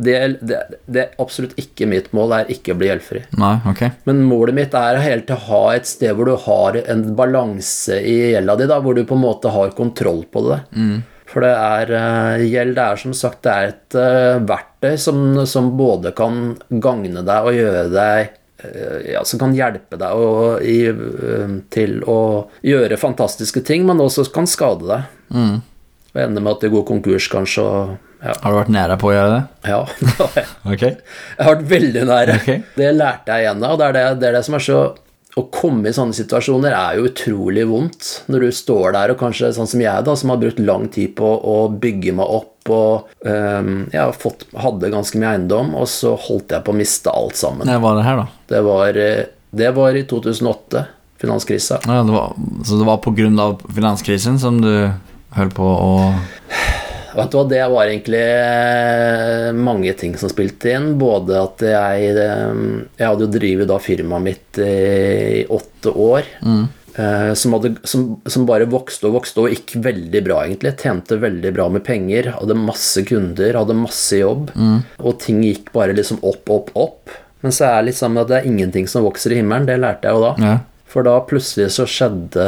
Det, 0.00 0.14
det, 0.40 0.58
det 0.88 1.00
er 1.02 1.10
absolutt 1.20 1.52
ikke 1.60 1.84
mitt 1.86 2.06
mål, 2.16 2.32
er 2.32 2.46
ikke 2.54 2.72
å 2.72 2.78
bli 2.80 2.88
gjeldfri. 2.88 3.20
Nei, 3.36 3.52
ok. 3.68 3.82
Men 4.08 4.22
målet 4.24 4.56
mitt 4.56 4.72
er 4.78 4.96
helt 5.04 5.26
til 5.28 5.36
å 5.36 5.44
ha 5.50 5.62
et 5.76 5.84
sted 5.90 6.16
hvor 6.16 6.24
du 6.30 6.36
har 6.46 6.78
en 6.86 7.02
balanse 7.18 7.98
i 8.00 8.14
gjelda 8.32 8.56
di, 8.56 8.68
da, 8.70 8.80
hvor 8.80 8.96
du 8.96 9.04
på 9.04 9.18
en 9.18 9.24
måte 9.26 9.52
har 9.52 9.74
kontroll 9.76 10.24
på 10.32 10.46
det. 10.48 10.60
For 11.30 11.44
det 11.44 11.52
er 11.52 11.92
eh, 11.94 12.46
gjeld 12.48 12.74
det 12.74 12.84
er 12.88 12.96
som 13.04 13.12
sagt 13.14 13.44
det 13.44 13.52
er 13.52 13.68
et 13.68 13.94
eh, 14.00 14.40
verktøy 14.48 14.96
som, 14.98 15.20
som 15.46 15.68
både 15.78 16.10
kan 16.16 16.56
gagne 16.82 17.20
deg 17.22 17.46
og 17.46 17.54
gjøre 17.60 17.84
deg 17.92 18.24
eh, 18.24 18.32
ja, 19.12 19.24
Som 19.24 19.40
kan 19.42 19.54
hjelpe 19.56 19.98
deg 20.00 20.20
å, 20.20 20.58
i, 20.60 20.78
eh, 20.90 21.56
til 21.72 21.98
å 22.08 22.20
gjøre 22.66 23.00
fantastiske 23.00 23.62
ting, 23.66 23.86
men 23.88 24.02
også 24.02 24.26
kan 24.34 24.48
skade 24.50 24.88
deg. 24.88 25.08
Og 26.10 26.22
ende 26.22 26.42
med 26.42 26.56
at 26.56 26.64
det 26.64 26.72
går 26.72 26.86
konkurs, 26.88 27.28
kanskje. 27.30 27.64
Og, 27.64 27.92
ja, 28.20 28.34
Har 28.42 28.52
du 28.52 28.58
vært 28.58 28.72
nære 28.74 28.96
på 29.00 29.10
å 29.10 29.14
gjøre 29.14 29.36
det? 29.36 29.70
ja 29.70 29.78
okay. 30.72 30.88
jeg. 30.90 30.96
Har 31.38 31.54
vært 31.54 31.68
veldig 31.70 32.02
nære. 32.10 32.40
Okay. 32.42 32.64
Det 32.76 32.90
lærte 32.96 33.36
jeg 33.36 33.46
igjen 33.46 33.62
av. 33.64 33.76
og 33.76 33.78
Det 33.80 33.86
er 33.88 33.96
det, 33.96 34.04
det 34.20 34.28
er 34.30 34.36
det 34.38 34.44
som 34.48 34.58
er 34.58 34.66
så 34.66 34.80
Å 35.38 35.44
komme 35.54 35.90
i 35.90 35.94
sånne 35.94 36.16
situasjoner 36.16 36.74
er 36.74 36.98
jo 36.98 37.06
utrolig 37.10 37.66
vondt. 37.70 38.08
Når 38.32 38.46
du 38.46 38.54
står 38.54 38.96
der, 38.96 39.12
og 39.12 39.20
kanskje 39.20 39.52
sånn 39.54 39.68
som 39.70 39.82
jeg, 39.82 40.06
da, 40.06 40.16
som 40.18 40.32
har 40.32 40.40
brukt 40.42 40.62
lang 40.62 40.88
tid 40.90 41.14
på 41.18 41.26
å 41.26 41.58
bygge 41.70 42.16
meg 42.18 42.32
opp 42.40 42.70
og 42.70 43.10
um, 43.24 43.86
har 43.92 44.14
fått, 44.18 44.44
hadde 44.58 44.90
ganske 44.92 45.18
mye 45.18 45.34
eiendom, 45.36 45.72
og 45.78 45.88
så 45.90 46.12
holdt 46.28 46.54
jeg 46.54 46.66
på 46.66 46.74
å 46.74 46.76
miste 46.76 47.14
alt 47.14 47.38
sammen. 47.38 47.66
Når 47.68 47.82
var 47.82 47.98
det 47.98 48.06
her, 48.06 48.20
da? 48.20 48.26
Det 48.52 48.64
var, 48.66 48.98
eh, 49.00 49.22
det 49.62 49.70
var 49.78 49.96
i 49.96 50.02
2008, 50.10 50.84
finanskrisa. 51.22 51.80
Ja, 51.86 52.02
det 52.06 52.14
var, 52.14 52.34
så 52.66 52.80
det 52.80 52.88
var 52.88 53.00
av 53.46 53.64
finanskrisen 53.74 54.38
som 54.42 54.60
du 54.62 54.72
holdt 55.36 55.56
på 55.56 55.66
å 55.66 55.90
Vet 57.16 57.30
du 57.32 57.38
hva, 57.38 57.44
det 57.50 57.62
var 57.72 57.88
egentlig 57.88 58.20
eh, 58.22 59.48
mange 59.56 59.94
ting 59.98 60.16
som 60.20 60.30
spilte 60.32 60.74
inn. 60.74 60.92
Både 61.00 61.38
at 61.40 61.64
jeg 61.64 62.10
eh, 62.14 62.60
Jeg 62.98 63.06
hadde 63.06 63.26
jo 63.26 63.32
drevet 63.34 63.70
da 63.70 63.78
firmaet 63.82 64.26
mitt 64.26 64.60
i 64.62 65.46
åtte 65.48 65.94
år. 65.94 66.28
Mm. 66.44 66.68
Som, 67.38 67.54
hadde, 67.54 67.70
som, 67.86 68.02
som 68.28 68.42
bare 68.44 68.66
vokste 68.68 69.06
og 69.08 69.14
vokste 69.20 69.40
og 69.40 69.52
gikk 69.54 69.76
veldig 69.80 70.20
bra, 70.26 70.40
egentlig. 70.44 70.74
Tjente 70.82 71.16
veldig 71.22 71.52
bra 71.56 71.68
med 71.72 71.84
penger. 71.86 72.32
Hadde 72.34 72.56
masse 72.58 73.04
kunder, 73.08 73.56
hadde 73.56 73.76
masse 73.78 74.18
jobb. 74.18 74.50
Og 74.98 75.16
ting 75.22 75.38
gikk 75.46 75.70
bare 75.72 75.94
liksom 75.96 76.18
opp, 76.26 76.50
opp, 76.52 76.74
opp. 76.74 77.14
Men 77.40 77.54
så 77.56 77.70
er 77.70 77.78
det 77.78 77.92
litt 77.92 78.00
sammen 78.00 78.20
at 78.20 78.28
det 78.28 78.40
er 78.40 78.50
ingenting 78.50 78.90
som 78.90 79.06
vokser 79.06 79.32
i 79.32 79.38
himmelen. 79.40 79.70
Det 79.70 79.78
lærte 79.80 80.10
jeg 80.10 80.18
jo 80.18 80.26
da. 80.26 80.34
Ja. 80.44 80.56
For 80.90 81.06
da 81.06 81.20
plutselig 81.22 81.70
så 81.76 81.86
skjedde 81.86 82.44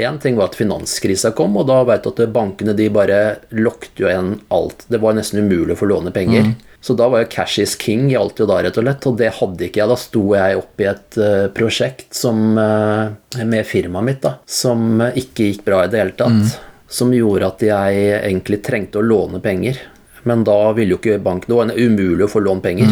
Én 0.00 0.18
ting 0.22 0.38
var 0.38 0.48
at 0.48 0.56
finanskrisa 0.56 1.34
kom, 1.36 1.58
og 1.60 1.68
da 1.68 1.82
veit 1.84 2.06
du 2.06 2.10
at 2.14 2.22
bankene 2.32 2.72
de 2.76 2.88
bare 2.92 3.20
lokket 3.52 4.00
jo 4.00 4.08
igjen 4.08 4.32
alt. 4.48 4.86
Det 4.88 5.00
var 5.02 5.18
nesten 5.18 5.44
umulig 5.44 5.76
å 5.76 5.80
få 5.82 5.90
låne 5.90 6.12
penger. 6.14 6.54
Så 6.80 6.96
da 6.96 7.10
var 7.12 7.20
jo 7.20 7.28
cash 7.28 7.60
is 7.60 7.74
king 7.76 8.08
i 8.08 8.16
alt 8.16 8.40
jo 8.40 8.46
da, 8.48 8.62
rett 8.64 8.78
og 8.80 8.86
slett. 8.86 9.06
Og 9.10 9.18
det 9.20 9.34
hadde 9.36 9.66
ikke 9.66 9.82
jeg. 9.82 9.90
Da 9.90 9.98
sto 10.00 10.22
jeg 10.32 10.56
oppe 10.62 10.86
i 10.86 10.88
et 10.88 11.20
eh, 11.20 11.46
prosjekt 11.52 12.16
som, 12.16 12.40
eh, 12.56 13.44
med 13.44 13.68
firmaet 13.68 14.06
mitt 14.06 14.22
da, 14.24 14.38
som 14.48 15.02
ikke 15.10 15.50
gikk 15.50 15.64
bra 15.68 15.84
i 15.84 15.92
det 15.92 16.00
hele 16.00 16.16
tatt. 16.16 16.56
Som 16.90 17.12
gjorde 17.14 17.52
at 17.52 17.60
jeg 17.62 18.06
egentlig 18.22 18.62
trengte 18.64 18.98
å 18.98 19.04
låne 19.04 19.42
penger. 19.44 19.76
Men 20.24 20.44
da 20.48 20.72
ville 20.76 20.96
jo 20.96 20.98
ikke 20.98 21.20
banken 21.22 21.52
Det 21.52 21.56
var 21.56 21.76
umulig 21.76 22.24
å 22.24 22.32
få 22.32 22.40
lånt 22.44 22.64
penger. 22.64 22.88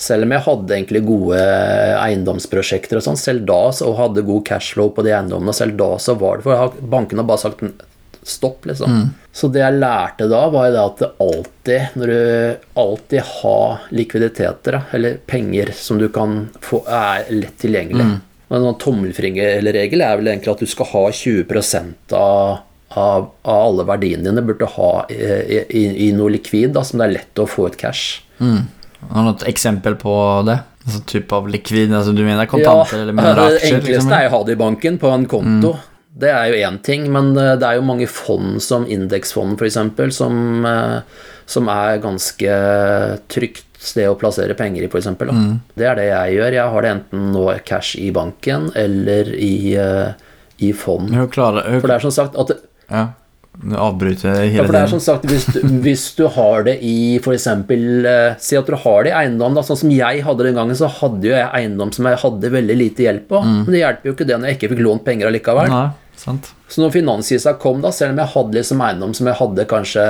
Selv 0.00 0.24
om 0.24 0.32
jeg 0.32 0.44
hadde 0.46 0.76
egentlig 0.76 1.02
gode 1.04 1.40
eiendomsprosjekter 2.00 3.00
og 3.00 3.04
sånn, 3.04 3.20
selv 3.20 3.44
da 3.50 3.60
så 3.76 3.90
hadde 3.98 4.24
god 4.24 4.46
cashflow 4.48 4.92
på 4.96 5.04
de 5.04 5.12
eiendommene, 5.12 5.52
selv 5.56 5.76
da 5.80 5.90
så 6.00 6.16
var 6.20 6.40
det 6.40 6.46
For 6.46 6.78
bankene 6.80 7.20
har 7.20 7.28
bare 7.28 7.42
sagt 7.42 7.64
stopp, 8.22 8.64
liksom. 8.68 9.10
Så 9.32 9.48
det 9.52 9.62
jeg 9.62 9.76
lærte 9.80 10.26
da, 10.28 10.40
var 10.52 10.68
jo 10.68 10.72
det 10.74 10.80
at 10.86 11.02
det 11.02 11.10
alltid, 11.24 12.00
når 12.00 12.10
du 12.12 12.80
alltid 12.82 13.28
har 13.34 13.84
likviditeter, 13.96 14.80
eller 14.96 15.20
penger 15.30 15.72
som 15.76 16.00
du 16.00 16.08
kan 16.12 16.42
få, 16.64 16.82
er 16.84 17.28
lett 17.32 17.56
tilgjengelig. 17.62 18.08
Mm. 18.10 18.18
En 18.50 18.66
sånn 18.66 18.80
tommelfingerregel 18.82 20.02
er 20.02 20.18
vel 20.18 20.32
egentlig 20.32 20.52
at 20.52 20.64
du 20.64 20.68
skal 20.68 20.90
ha 20.90 21.04
20 21.14 21.46
av 22.18 22.58
av, 22.90 23.28
av 23.46 23.62
alle 23.68 23.86
verdiene 23.86 24.26
dine 24.26 24.42
burde 24.42 24.66
ha 24.74 24.90
i, 25.10 25.60
i, 25.62 25.84
i 26.08 26.10
noe 26.16 26.32
likvid 26.34 26.74
da, 26.74 26.82
som 26.86 27.00
det 27.00 27.06
er 27.06 27.16
lett 27.20 27.42
å 27.42 27.46
få 27.46 27.68
ut 27.70 27.78
cash. 27.78 28.24
Har 29.08 29.24
du 29.24 29.30
noe 29.30 29.48
eksempel 29.48 29.96
på 30.00 30.14
det? 30.48 30.58
Altså 30.80 31.00
type 31.08 31.36
av 31.36 31.48
likvid, 31.52 31.92
altså 31.92 32.12
du 32.16 32.22
mener 32.24 32.48
kontanter 32.48 33.02
eller 33.02 33.16
mener 33.16 33.36
aksjer? 33.36 33.56
det 33.56 33.72
enkleste 33.74 33.94
liksom? 33.94 34.12
er 34.16 34.22
jo 34.24 34.30
å 34.30 34.34
ha 34.34 34.44
det 34.48 34.54
i 34.54 34.60
banken 34.60 35.00
på 35.00 35.10
en 35.12 35.26
konto. 35.28 35.72
Det 36.20 36.30
er 36.34 36.46
jo 36.50 36.60
én 36.66 36.78
ting, 36.82 37.04
men 37.12 37.32
eh, 37.38 37.56
det 37.60 37.66
er 37.68 37.78
jo 37.78 37.86
mange 37.86 38.08
fond 38.10 38.58
som 38.64 38.86
indeksfond 38.90 39.60
f.eks., 39.60 40.16
som, 40.16 40.64
eh, 40.66 41.26
som 41.46 41.68
er 41.70 42.00
ganske 42.02 42.56
trygt 43.30 43.66
sted 43.80 44.10
å 44.10 44.16
plassere 44.20 44.56
penger 44.58 44.84
i, 44.84 44.90
f.eks. 44.90 45.12
Mm. 45.20 45.60
Det 45.78 45.86
er 45.88 46.00
det 46.00 46.08
jeg 46.08 46.34
gjør. 46.36 46.56
Jeg 46.58 46.74
har 46.74 46.84
det 46.84 46.90
enten 46.96 47.30
nå 47.36 47.46
cash 47.68 47.94
i 48.00 48.10
banken 48.16 48.68
eller 48.76 49.30
i, 49.36 49.54
eh, 49.78 50.10
i 50.66 50.74
fond. 50.76 51.12
Hur, 51.14 51.30
For 51.30 51.86
det 51.88 51.96
er 51.96 52.04
som 52.08 52.16
sagt 52.16 52.36
at 52.40 52.52
det, 52.52 52.58
ja, 52.90 53.06
nu 53.62 53.76
avbryter 53.76 54.28
jag 54.28 54.46
Ja, 54.54 54.64
for 54.64 54.72
det 54.72 54.80
er 54.80 54.90
som 54.92 55.00
sagt, 55.00 55.24
hvis 55.28 55.44
du, 55.52 55.58
hvis 55.84 56.04
du 56.16 56.24
har 56.32 56.64
det 56.64 56.76
i 56.86 57.18
eksempel 57.18 58.06
eh, 58.08 58.36
Si 58.40 58.56
at 58.56 58.68
du 58.68 58.76
har 58.78 59.04
det 59.04 59.12
i 59.12 59.16
eiendom, 59.24 59.56
da, 59.56 59.64
sånn 59.66 59.80
som 59.82 59.92
jeg 59.92 60.22
hadde 60.24 60.46
den 60.46 60.56
gangen, 60.56 60.76
så 60.78 60.88
hadde 61.00 61.28
jo 61.28 61.34
jeg 61.34 61.48
eiendom 61.58 61.92
som 61.92 62.08
jeg 62.08 62.20
hadde 62.22 62.52
veldig 62.54 62.76
lite 62.78 63.04
hjelp 63.04 63.26
på. 63.28 63.42
Men 63.44 63.68
det 63.68 63.82
hjelper 63.82 64.10
jo 64.10 64.14
ikke 64.16 64.28
det 64.28 64.38
når 64.38 64.50
jeg 64.50 64.58
ikke 64.58 64.70
fikk 64.74 64.84
lånt 64.86 65.04
penger 65.04 65.30
allikevel. 65.30 65.72
Nei, 65.72 65.88
sant. 66.20 66.52
Så 66.70 66.84
når 66.84 66.94
finanskrisa 66.94 67.56
kom, 67.60 67.82
da, 67.84 67.92
selv 67.94 68.14
om 68.14 68.22
jeg 68.22 68.32
hadde 68.36 68.60
liksom 68.60 68.84
eiendom 68.86 69.16
som 69.18 69.28
jeg 69.28 69.40
hadde 69.42 69.68
kanskje 69.74 70.06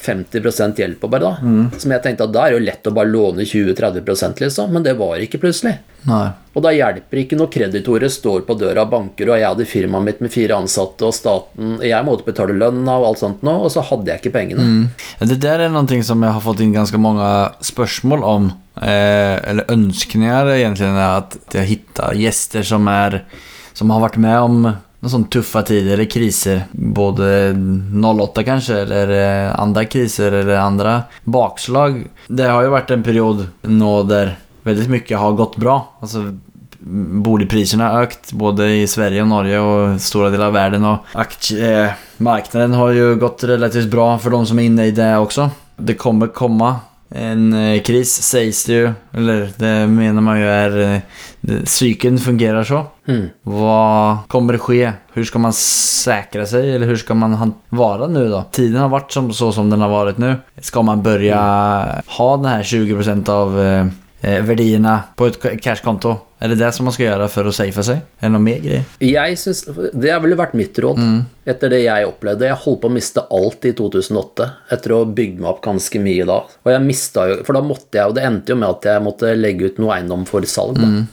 50% 0.00 0.80
hjelp 0.82 1.00
på, 1.00 1.08
bare 1.08 1.24
da, 1.24 1.52
som 1.80 1.92
jeg 1.94 2.02
tenkte 2.04 2.26
at 2.26 2.32
da 2.34 2.44
er 2.44 2.52
det 2.52 2.58
jo 2.58 2.64
lett 2.66 2.88
å 2.88 2.92
bare 2.94 3.10
låne 3.10 3.46
20-30% 3.48 4.42
liksom, 4.44 4.74
men 4.74 4.84
det 4.84 4.96
var 4.98 5.22
ikke 5.22 5.40
plutselig. 5.42 5.78
Nei. 6.06 6.26
Og 6.56 6.62
da 6.64 6.70
hjelper 6.72 7.20
ikke 7.20 7.36
når 7.36 7.48
kreditorer 7.52 8.12
står 8.12 8.44
på 8.46 8.56
døra 8.60 8.84
av 8.84 8.92
banker, 8.92 9.28
og 9.28 9.40
jeg 9.40 9.48
hadde 9.48 9.66
firmaet 9.68 10.06
mitt 10.06 10.22
med 10.24 10.32
fire 10.32 10.60
ansatte, 10.60 11.08
og 11.08 11.16
staten 11.16 11.80
Jeg 11.84 12.06
måtte 12.06 12.26
betale 12.28 12.54
lønn 12.56 12.84
og 12.84 13.08
alt 13.08 13.20
sånt 13.20 13.42
nå, 13.46 13.56
og 13.66 13.72
så 13.72 13.84
hadde 13.88 14.12
jeg 14.12 14.22
ikke 14.22 14.34
pengene. 14.36 14.64
Mm. 14.64 15.26
Det 15.32 15.40
der 15.42 15.66
er 15.66 15.74
noe 15.74 16.00
som 16.06 16.22
jeg 16.22 16.36
har 16.36 16.44
fått 16.44 16.62
inn 16.64 16.76
ganske 16.76 17.00
mange 17.00 17.26
spørsmål 17.66 18.24
om. 18.24 18.48
Eh, 18.76 19.36
eller 19.40 19.70
ønskninger 19.72 20.50
egentlig 20.52 20.90
At 21.00 21.38
jeg 21.56 21.68
hittar 21.70 22.12
gjester 22.12 22.66
som, 22.68 22.84
er, 22.92 23.22
som 23.72 23.88
har 23.88 24.02
vært 24.04 24.18
med 24.20 24.36
om 24.36 24.66
någon 25.06 25.10
sån 25.10 25.24
tuffa 25.24 25.62
tider 25.62 25.92
eller 25.92 26.04
kriser. 26.04 26.62
Både 26.72 27.56
08 28.20 28.42
kanske 28.42 28.74
eller 28.74 29.06
andre 29.06 29.52
andra 29.52 29.84
kriser 29.84 30.32
eller 30.32 30.56
andra 30.56 31.02
bakslag. 31.24 32.06
Det 32.28 32.42
har 32.42 32.62
ju 32.62 32.68
varit 32.68 32.90
en 32.90 33.02
period 33.02 33.48
nå 33.62 34.02
där 34.02 34.38
väldigt 34.62 34.88
mycket 34.88 35.18
har 35.18 35.32
gått 35.32 35.56
bra. 35.56 35.92
Alltså 36.00 36.34
boligpriserna 37.10 37.88
har 37.88 38.02
økt 38.02 38.32
både 38.32 38.70
i 38.76 38.86
Sverige 38.86 39.22
och 39.22 39.28
Norge 39.28 39.58
och 39.58 40.00
stora 40.00 40.30
delar 40.30 40.46
av 40.46 40.52
världen 40.52 40.84
och 40.84 40.98
aktiemarknaden 41.12 42.72
har 42.72 42.90
ju 42.90 43.16
gått 43.16 43.44
relativt 43.44 43.90
bra 43.90 44.18
för 44.18 44.30
de 44.30 44.46
som 44.46 44.58
är 44.58 44.62
inne 44.62 44.86
i 44.86 44.90
det 44.90 45.16
också. 45.16 45.50
Det 45.76 45.94
kommer 45.94 46.26
komma 46.26 46.76
en 47.08 47.52
eh, 47.52 47.82
kris 47.82 48.22
sies 48.22 48.64
det 48.64 48.74
jo. 48.74 48.92
eller 49.12 49.50
det 49.56 49.86
mener 49.86 50.20
man 50.20 50.40
ju 50.40 50.46
är 50.46 51.00
psyken 51.64 52.18
fungerer 52.18 52.64
fungerar 52.64 52.64
så. 52.64 52.86
Mm. 53.12 53.28
Vad 53.42 54.16
kommer 54.28 54.52
det 54.52 54.58
ske? 54.58 54.92
Hur 55.12 55.24
ska 55.24 55.38
man 55.38 55.52
säkra 55.52 56.46
sig? 56.46 56.74
Eller 56.74 56.86
hur 56.86 56.96
ska 56.96 57.14
man 57.14 57.54
vara 57.68 58.06
nu 58.06 58.28
då? 58.28 58.44
Tiden 58.50 58.80
har 58.80 58.88
varit 58.88 59.12
som, 59.12 59.32
så 59.32 59.52
som 59.52 59.70
den 59.70 59.80
har 59.80 59.88
varit 59.88 60.18
nu. 60.18 60.36
Ska 60.60 60.82
man 60.82 61.02
börja 61.02 61.38
ha 62.06 62.36
den 62.36 62.46
här 62.46 62.62
20% 62.62 63.30
av 63.30 63.60
eh, 64.26 64.42
eh, 64.42 65.02
på 65.16 65.26
et 65.30 65.60
cashkonto? 65.62 66.16
Er 66.36 66.48
det 66.52 66.58
det 66.60 66.68
som 66.76 66.84
man 66.84 66.92
skal 66.92 67.06
gjøre 67.06 67.28
for 67.32 67.48
å 67.48 67.52
safe 67.54 67.82
seg? 67.86 68.02
Er 68.20 68.26
det 68.28 68.32
noe 68.34 68.44
mer 68.44 68.58
greier? 68.60 68.84
Jeg 69.00 69.38
synes, 69.40 69.62
Det 69.94 70.10
har 70.12 70.20
vel 70.20 70.36
vært 70.36 70.52
mitt 70.58 70.76
råd 70.76 71.00
etter 71.48 71.72
det 71.72 71.82
jeg 71.86 72.08
opplevde. 72.10 72.44
Jeg 72.50 72.60
holdt 72.66 72.82
på 72.82 72.90
å 72.90 72.92
miste 72.92 73.24
alt 73.32 73.64
i 73.64 73.72
2008 73.72 74.48
etter 74.76 74.92
å 74.92 75.04
bygd 75.08 75.40
meg 75.40 75.50
opp 75.54 75.62
ganske 75.64 76.00
mye 76.02 76.26
da. 76.28 76.42
Og 76.66 76.72
jeg 76.74 76.84
mistet 76.84 77.30
jo, 77.30 77.44
For 77.46 77.56
da 77.56 77.62
måtte 77.64 77.96
jeg, 78.00 78.06
og 78.10 78.14
det 78.18 78.24
endte 78.28 78.52
jo 78.52 78.56
med 78.60 78.68
at 78.68 78.82
jeg 78.90 79.02
måtte 79.06 79.32
legge 79.36 79.70
ut 79.70 79.78
noe 79.78 79.94
eiendom 79.96 80.26
for 80.28 80.42
salg. 80.42 80.76
da. 80.76 81.06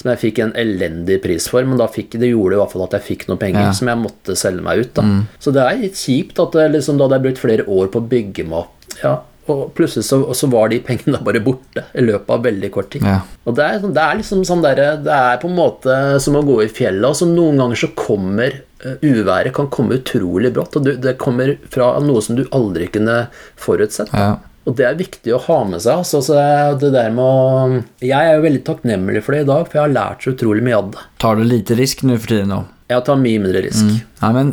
Som 0.00 0.12
jeg 0.14 0.20
fikk 0.22 0.38
en 0.40 0.52
elendig 0.56 1.18
pris 1.20 1.48
for, 1.50 1.64
men 1.64 1.76
da 1.76 1.86
fikk, 1.90 2.14
det 2.20 2.30
gjorde 2.30 2.56
i 2.56 2.60
hvert 2.62 2.72
fall 2.72 2.86
at 2.86 2.94
jeg 2.96 3.02
fikk 3.08 3.26
noen 3.28 3.38
penger 3.42 3.66
Ja. 3.66 3.72
som 3.72 3.88
jeg 3.88 3.98
måtte 3.98 4.36
selge 4.36 4.62
meg 4.62 4.78
ut. 4.78 4.94
da. 4.94 5.02
Så 5.40 5.52
det 5.52 5.60
er 5.66 5.76
litt 5.82 5.94
kjipt 5.98 6.38
at 6.38 6.52
liksom, 6.72 6.96
da 6.96 7.04
hadde 7.08 7.18
jeg 7.18 7.26
brukt 7.26 7.42
flere 7.42 7.66
år 7.66 7.90
på 7.90 8.00
å 8.00 8.08
bygge 8.08 8.46
meg 8.46 8.58
opp. 8.64 8.76
Ja, 9.02 9.18
og 9.50 9.60
plutselig 9.76 10.06
så, 10.06 10.20
så 10.36 10.48
var 10.52 10.70
de 10.72 10.78
pengene 10.86 11.20
bare 11.26 11.42
borte 11.44 11.84
i 11.98 12.04
løpet 12.06 12.32
av 12.36 12.44
veldig 12.46 12.70
kort 12.74 12.90
tid. 12.94 13.04
Ja. 13.06 13.20
Og 13.44 13.56
det 13.58 13.66
er, 13.66 13.78
sånn- 13.82 13.94
det 13.96 14.04
er 14.06 14.18
liksom 14.20 14.44
sånn 14.48 14.64
der, 14.64 14.82
Det 15.04 15.14
er 15.16 15.40
på 15.42 15.50
en 15.50 15.56
måte 15.58 15.96
som 16.24 16.38
å 16.38 16.44
gå 16.46 16.60
i 16.64 16.68
fjellet. 16.72 17.08
Og 17.10 17.18
så 17.20 17.28
noen 17.28 17.58
ganger 17.60 17.80
så 17.84 17.90
kommer 17.98 18.60
uh, 18.84 18.94
uværet 19.02 19.54
kan 19.56 19.70
komme 19.72 19.98
utrolig 20.00 20.52
brått, 20.56 20.76
og 20.78 20.86
du, 20.86 20.94
det 21.00 21.16
kommer 21.20 21.56
fra 21.72 21.92
noe 22.04 22.22
som 22.24 22.38
du 22.38 22.46
aldri 22.56 22.88
kunne 22.92 23.26
forutsett. 23.60 24.12
Ja. 24.16 24.36
Og 24.68 24.74
det 24.76 24.84
er 24.86 24.98
viktig 24.98 25.32
å 25.34 25.40
ha 25.46 25.60
med 25.66 25.80
seg. 25.82 26.02
Altså, 26.02 26.20
så 26.22 26.36
det 26.78 26.90
der 26.92 27.08
med 27.14 27.24
å 27.24 27.82
Jeg 28.04 28.12
er 28.20 28.36
jo 28.36 28.42
veldig 28.44 28.60
takknemlig 28.66 29.22
for 29.24 29.34
det 29.34 29.46
i 29.46 29.48
dag, 29.48 29.64
for 29.66 29.78
jeg 29.78 29.86
har 29.86 29.94
lært 29.94 30.24
så 30.26 30.34
utrolig 30.34 30.64
mye 30.66 30.76
av 30.78 30.90
det. 30.94 31.06
Tar 31.24 31.40
du 31.40 31.46
lite 31.48 31.78
risk 31.78 32.04
nå 32.06 32.18
for 32.20 32.34
tiden 32.34 32.52
nå? 32.52 32.58
Jeg 32.90 33.06
tar 33.06 33.18
mye 33.22 33.40
mindre 33.40 33.62
risk. 33.64 33.86
Nei, 34.20 34.30
men 34.36 34.52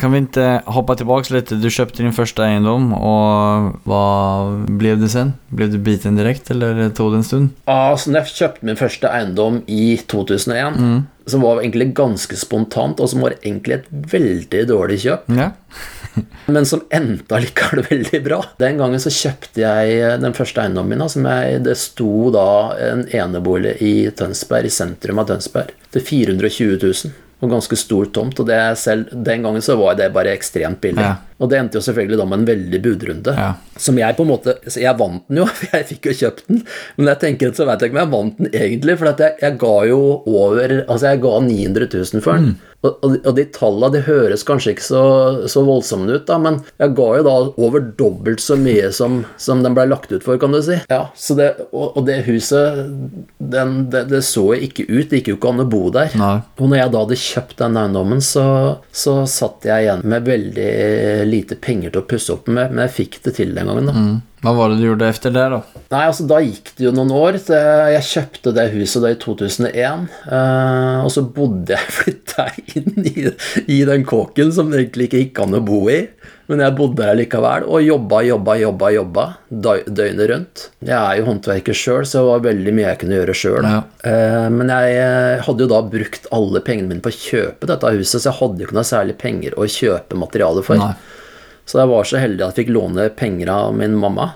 kan 0.00 0.12
vi 0.12 0.18
inte 0.18 0.62
hoppa 0.64 0.94
tilbake 0.94 1.34
lite? 1.34 1.54
Du 1.54 1.70
köpte 1.70 2.02
din 2.02 2.12
första 2.12 2.48
egendom 2.48 2.92
och 2.92 3.76
vad 3.82 4.52
blev 4.70 5.00
det 5.00 5.08
sen? 5.08 5.32
Blev 5.48 5.72
du 5.72 5.78
biten 5.78 6.16
direkt 6.16 6.50
eller 6.50 6.90
tog 6.90 7.12
det 7.12 7.16
en 7.16 7.24
stund? 7.24 7.48
Ja, 7.64 7.96
så 7.96 8.10
når 8.10 8.22
jeg 8.22 8.36
kjøpte 8.36 8.68
min 8.68 8.78
første 8.78 9.10
eiendom 9.10 9.62
i 9.66 9.96
2001, 10.08 10.78
som 11.26 11.42
var 11.44 11.60
egentlig 11.60 11.92
ganske 11.96 12.36
spontant, 12.36 13.00
og 13.00 13.10
som 13.10 13.22
var 13.22 13.36
egentlig 13.42 13.80
et 13.80 13.90
veldig 13.90 14.62
dårlig 14.68 15.00
kjøp. 15.04 15.28
Ja. 15.38 15.50
Men 16.54 16.66
som 16.68 16.82
endte 16.92 17.36
allikevel 17.36 17.84
veldig 17.88 18.22
bra. 18.24 18.40
Den 18.60 18.80
gangen 18.80 19.02
så 19.02 19.12
kjøpte 19.14 19.62
jeg 19.62 20.20
den 20.22 20.36
første 20.36 20.64
eiendommen 20.64 20.98
min. 20.98 21.08
Som 21.12 21.28
jeg, 21.30 21.62
det 21.66 21.78
sto 21.80 22.30
da 22.34 22.46
en 22.90 23.06
enebolig 23.08 23.76
i 23.84 23.94
Tønsberg, 24.16 24.68
i 24.68 24.74
sentrum 24.74 25.22
av 25.22 25.30
Tønsberg, 25.30 25.72
til 25.94 26.08
420 26.10 26.78
000. 26.82 27.14
Og 27.42 27.50
ganske 27.50 27.76
stor 27.78 28.06
tomt. 28.14 28.38
Og 28.38 28.46
det 28.46 28.58
selv, 28.78 29.10
den 29.10 29.46
gangen 29.46 29.64
så 29.64 29.74
var 29.80 29.96
det 29.98 30.12
bare 30.14 30.34
ekstremt 30.36 30.80
billig. 30.82 31.02
Ja. 31.02 31.16
Og 31.42 31.50
det 31.50 31.58
endte 31.58 31.80
jo 31.80 31.84
selvfølgelig 31.84 32.20
da 32.20 32.26
med 32.30 32.42
en 32.42 32.48
veldig 32.52 32.80
budrunde. 32.84 33.34
Ja. 33.34 33.48
Som 33.82 33.98
jeg 33.98 34.14
på 34.14 34.22
en 34.22 34.30
måte 34.30 34.54
Jeg 34.78 34.94
vant 35.00 35.24
den 35.26 35.40
jo, 35.42 35.46
for 35.58 35.74
jeg 35.74 35.88
fikk 35.90 36.10
jo 36.10 36.18
kjøpt 36.20 36.44
den. 36.48 36.62
Men 36.98 37.12
jeg 37.12 37.22
tenker 37.26 37.50
at 37.50 37.58
så 37.58 37.66
vet 37.68 37.82
jeg 37.82 37.90
ikke 37.90 37.98
om 37.98 38.02
jeg 38.04 38.12
vant 38.16 38.42
den 38.42 38.52
egentlig, 38.52 38.98
for 39.00 39.10
at 39.10 39.24
jeg, 39.26 39.38
jeg 39.42 39.58
ga 39.64 39.76
jo 39.90 40.02
over 40.22 40.76
Altså, 40.82 41.06
jeg 41.10 41.24
ga 41.24 41.38
900 41.48 41.90
000 41.98 42.24
for 42.24 42.38
den. 42.38 42.54
Og, 42.54 42.71
og, 42.82 43.14
og 43.22 43.34
de 43.36 43.44
tallene 43.54 43.92
de 43.94 44.02
høres 44.06 44.42
kanskje 44.46 44.74
ikke 44.74 44.84
så, 44.84 45.02
så 45.50 45.62
voldsomme 45.66 46.10
ut, 46.10 46.24
da, 46.26 46.38
men 46.42 46.58
jeg 46.82 46.94
ga 46.98 47.08
jo 47.18 47.26
da 47.26 47.34
over 47.62 47.84
dobbelt 47.98 48.42
så 48.42 48.56
mye 48.58 48.90
som, 48.94 49.20
som 49.40 49.62
den 49.62 49.76
ble 49.76 49.86
lagt 49.90 50.10
ut 50.10 50.26
for, 50.26 50.40
kan 50.42 50.54
du 50.54 50.58
si. 50.64 50.80
Ja, 50.90 51.04
så 51.14 51.36
det, 51.38 51.52
og, 51.70 51.94
og 51.98 52.08
det 52.08 52.22
huset, 52.26 52.82
den, 53.38 53.76
det, 53.92 54.06
det 54.10 54.24
så 54.26 54.48
ikke 54.56 54.88
ut. 54.90 55.08
Det 55.12 55.20
gikk 55.20 55.32
jo 55.32 55.38
ikke 55.38 55.52
an 55.52 55.64
å 55.64 55.68
bo 55.70 55.84
der. 55.94 56.10
Nei. 56.18 56.34
Og 56.58 56.72
når 56.72 56.80
jeg 56.80 56.92
da 56.94 57.04
hadde 57.04 57.20
kjøpt 57.22 57.62
den 57.62 57.78
eiendommen, 57.78 58.24
så, 58.24 58.44
så 58.90 59.16
satt 59.30 59.66
jeg 59.68 59.86
igjen 59.86 60.04
med 60.08 60.26
veldig 60.26 60.68
lite 61.28 61.58
penger 61.62 61.94
til 61.94 62.02
å 62.02 62.08
pusse 62.10 62.34
opp 62.34 62.50
med, 62.50 62.74
men 62.74 62.86
jeg 62.86 62.96
fikk 62.98 63.22
det 63.26 63.36
til 63.38 63.54
den 63.56 63.70
gangen. 63.70 63.90
da. 63.90 64.04
Hva 64.42 64.52
var 64.56 64.72
det 64.72 64.80
du 64.80 64.88
gjorde 64.88 65.06
efter 65.06 65.30
det, 65.34 65.44
da? 65.52 65.60
Nei, 65.92 66.02
altså 66.08 66.24
Da 66.26 66.40
gikk 66.42 66.72
det 66.78 66.88
jo 66.88 66.92
noen 66.96 67.12
år. 67.14 67.38
så 67.38 67.58
Jeg 67.92 68.08
kjøpte 68.08 68.54
det 68.56 68.64
huset 68.74 69.04
da 69.04 69.12
i 69.14 69.18
2001. 69.22 70.08
eh, 70.26 70.98
og 71.04 71.10
så 71.14 71.22
bodde 71.22 71.76
jeg 71.76 71.94
flytta 71.98 72.48
inn 72.74 73.06
i, 73.06 73.28
i 73.70 73.82
den 73.86 74.06
kåken 74.08 74.50
som 74.54 74.72
det 74.72 74.80
egentlig 74.82 75.10
ikke 75.10 75.22
gikk 75.26 75.42
an 75.44 75.58
å 75.60 75.62
bo 75.62 75.84
i. 75.92 76.00
Men 76.50 76.58
jeg 76.64 76.74
bodde 76.76 76.98
der 76.98 77.14
likevel 77.16 77.64
og 77.70 77.84
jobba, 77.86 78.18
jobba, 78.26 78.56
jobba 78.60 78.90
jobba 78.92 79.24
døgnet 79.48 80.26
rundt. 80.32 80.64
Jeg 80.82 80.98
er 80.98 81.20
jo 81.20 81.28
håndverker 81.30 81.76
sjøl, 81.78 82.02
så 82.04 82.18
det 82.18 82.32
var 82.32 82.44
veldig 82.48 82.74
mye 82.76 82.88
jeg 82.88 83.00
kunne 83.04 83.20
gjøre 83.20 83.36
sjøl. 83.38 83.68
Ja. 83.70 83.78
men 84.52 84.72
jeg 84.74 84.98
eh, 84.98 85.44
hadde 85.46 85.64
jo 85.64 85.70
da 85.70 85.80
brukt 85.86 86.26
alle 86.34 86.60
pengene 86.66 86.90
mine 86.90 87.04
på 87.04 87.14
å 87.14 87.20
kjøpe 87.20 87.70
dette 87.70 87.94
huset, 87.94 88.18
så 88.18 88.32
jeg 88.32 88.40
hadde 88.42 88.58
jo 88.58 88.68
ikke 88.68 88.80
noe 88.80 88.90
særlig 88.90 89.16
penger 89.22 89.54
å 89.56 89.70
kjøpe 89.70 90.18
materiale 90.18 90.66
for. 90.66 90.82
Nei. 90.82 90.92
Så 91.66 91.78
jeg 91.82 91.90
var 91.92 92.06
så 92.08 92.20
heldig 92.20 92.44
at 92.46 92.56
jeg 92.56 92.66
fikk 92.66 92.72
låne 92.76 93.08
penger 93.16 93.50
av 93.52 93.74
min 93.78 93.94
mamma. 93.98 94.32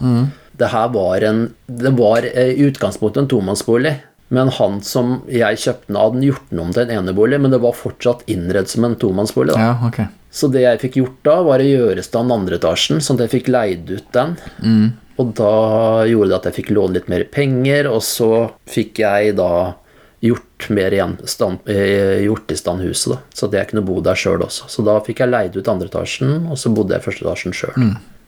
Det 0.57 0.71
her 0.73 0.89
var 0.95 1.25
en 1.27 1.41
Det 1.67 1.91
var 1.99 2.25
eh, 2.25 2.53
i 2.55 2.69
utgangspunktet 2.69 3.25
en 3.25 3.29
tomannsbolig. 3.29 3.97
Men 4.29 4.49
han 4.51 4.81
som 4.83 5.21
jeg 5.31 5.59
kjøpte 5.63 5.87
den 5.87 5.99
av, 6.01 6.15
hadde 6.15 6.27
gjort 6.27 6.49
den 6.51 6.61
om 6.65 6.71
til 6.75 6.83
en 6.83 6.95
enebolig, 6.99 7.39
men 7.41 7.53
det 7.55 7.61
var 7.63 7.77
fortsatt 7.79 8.25
innredd 8.27 8.67
som 8.69 8.85
en 8.89 8.97
tomannsbolig. 8.99 9.55
da. 9.55 9.61
Ja, 9.69 9.75
okay. 9.87 10.09
Så 10.31 10.49
det 10.53 10.65
jeg 10.65 10.81
fikk 10.83 10.97
gjort 10.99 11.21
da, 11.29 11.37
var 11.47 11.63
å 11.63 11.67
gjøre 11.69 12.03
i 12.03 12.05
stand 12.05 12.35
andre 12.35 12.59
etasjen, 12.59 12.99
sånn 13.01 13.21
at 13.21 13.27
jeg 13.27 13.35
fikk 13.37 13.53
leid 13.55 13.93
ut 13.93 14.09
den. 14.17 14.35
Og 15.23 15.31
da 15.39 15.53
gjorde 16.11 16.29
det 16.33 16.39
at 16.41 16.49
jeg 16.51 16.57
fikk 16.59 16.73
låne 16.77 16.99
litt 16.99 17.07
mer 17.09 17.25
penger, 17.33 17.89
og 17.89 18.03
så 18.05 18.31
fikk 18.69 19.01
jeg 19.05 19.37
da 19.39 19.51
gjort 20.27 20.69
mer 20.75 20.95
igjen, 20.95 21.17
stand, 21.29 21.65
eh, 21.71 22.25
gjort 22.27 22.53
i 22.53 22.59
stand 22.59 22.85
huset, 22.85 23.15
da. 23.15 23.19
Så 23.35 23.49
at 23.49 23.57
jeg 23.59 23.71
kunne 23.71 23.87
bo 23.87 24.01
der 24.05 24.19
sjøl 24.19 24.45
også. 24.45 24.69
Så 24.73 24.85
da 24.87 24.99
fikk 25.07 25.23
jeg 25.25 25.33
leid 25.33 25.57
ut 25.57 25.73
andre 25.73 25.89
etasjen, 25.91 26.47
og 26.51 26.61
så 26.61 26.73
bodde 26.75 26.97
jeg 26.97 27.07
første 27.07 27.27
etasjen 27.27 27.57
sjøl. 27.57 27.75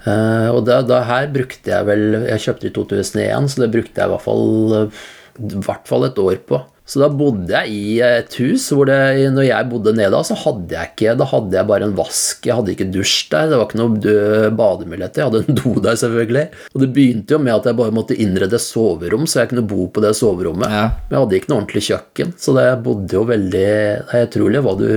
Eh, 0.07 0.49
og 0.55 0.63
da, 0.69 0.81
da, 0.87 1.03
her 1.09 1.27
brukte 1.35 1.73
jeg 1.73 1.87
vel 1.89 2.05
Jeg 2.29 2.43
kjøpte 2.45 2.69
i 2.69 2.75
2001, 2.77 3.49
så 3.51 3.65
det 3.65 3.73
brukte 3.73 3.99
jeg 3.99 4.07
i 4.07 4.13
hvert 4.13 4.23
fall 4.23 4.77
eh, 4.79 5.01
i 5.39 5.63
hvert 5.63 5.87
fall 5.87 6.07
et 6.07 6.19
år 6.19 6.41
på. 6.49 6.59
Så 6.89 7.03
da 7.03 7.09
bodde 7.13 7.53
jeg 7.53 7.69
i 7.69 7.99
et 8.01 8.33
hus 8.41 8.71
hvor 8.73 8.89
det, 8.89 8.97
når 9.35 9.45
jeg 9.45 9.69
bodde 9.69 9.93
nede 9.93 10.09
da, 10.15 10.23
så 10.25 10.37
hadde 10.41 10.73
jeg 10.73 10.93
ikke 10.95 11.17
Da 11.21 11.27
hadde 11.29 11.59
jeg 11.59 11.69
bare 11.69 11.85
en 11.89 11.97
vask, 11.99 12.47
jeg 12.49 12.57
hadde 12.57 12.73
ikke 12.73 12.87
dusj 12.95 13.17
der, 13.35 13.51
det 13.51 13.59
var 13.61 13.69
ikke 13.69 13.81
noe 13.81 14.15
bademuligheter. 14.57 15.21
Jeg 15.21 15.29
hadde 15.29 15.43
en 15.45 15.59
do 15.61 15.75
der, 15.85 15.99
selvfølgelig. 16.01 16.45
Og 16.73 16.83
det 16.83 16.89
begynte 16.97 17.37
jo 17.37 17.41
med 17.45 17.55
at 17.59 17.69
jeg 17.69 17.79
bare 17.81 17.95
måtte 17.95 18.17
innrede 18.17 18.61
soverom, 18.63 19.27
så 19.29 19.43
jeg 19.43 19.53
kunne 19.53 19.67
bo 19.69 19.89
på 19.93 20.03
det 20.05 20.15
soverommet. 20.17 20.73
Ja. 20.73 20.87
Men 21.09 21.19
jeg 21.19 21.25
hadde 21.27 21.39
ikke 21.41 21.53
noe 21.53 21.61
ordentlig 21.61 21.85
kjøkken, 21.91 22.33
så 22.41 22.55
det 22.57 22.67
bodde 22.87 23.19
jo 23.19 23.25
veldig 23.29 23.53
Det 23.59 24.17
er 24.17 24.27
utrolig 24.29 24.63
hva 24.65 24.75
du 24.79 24.89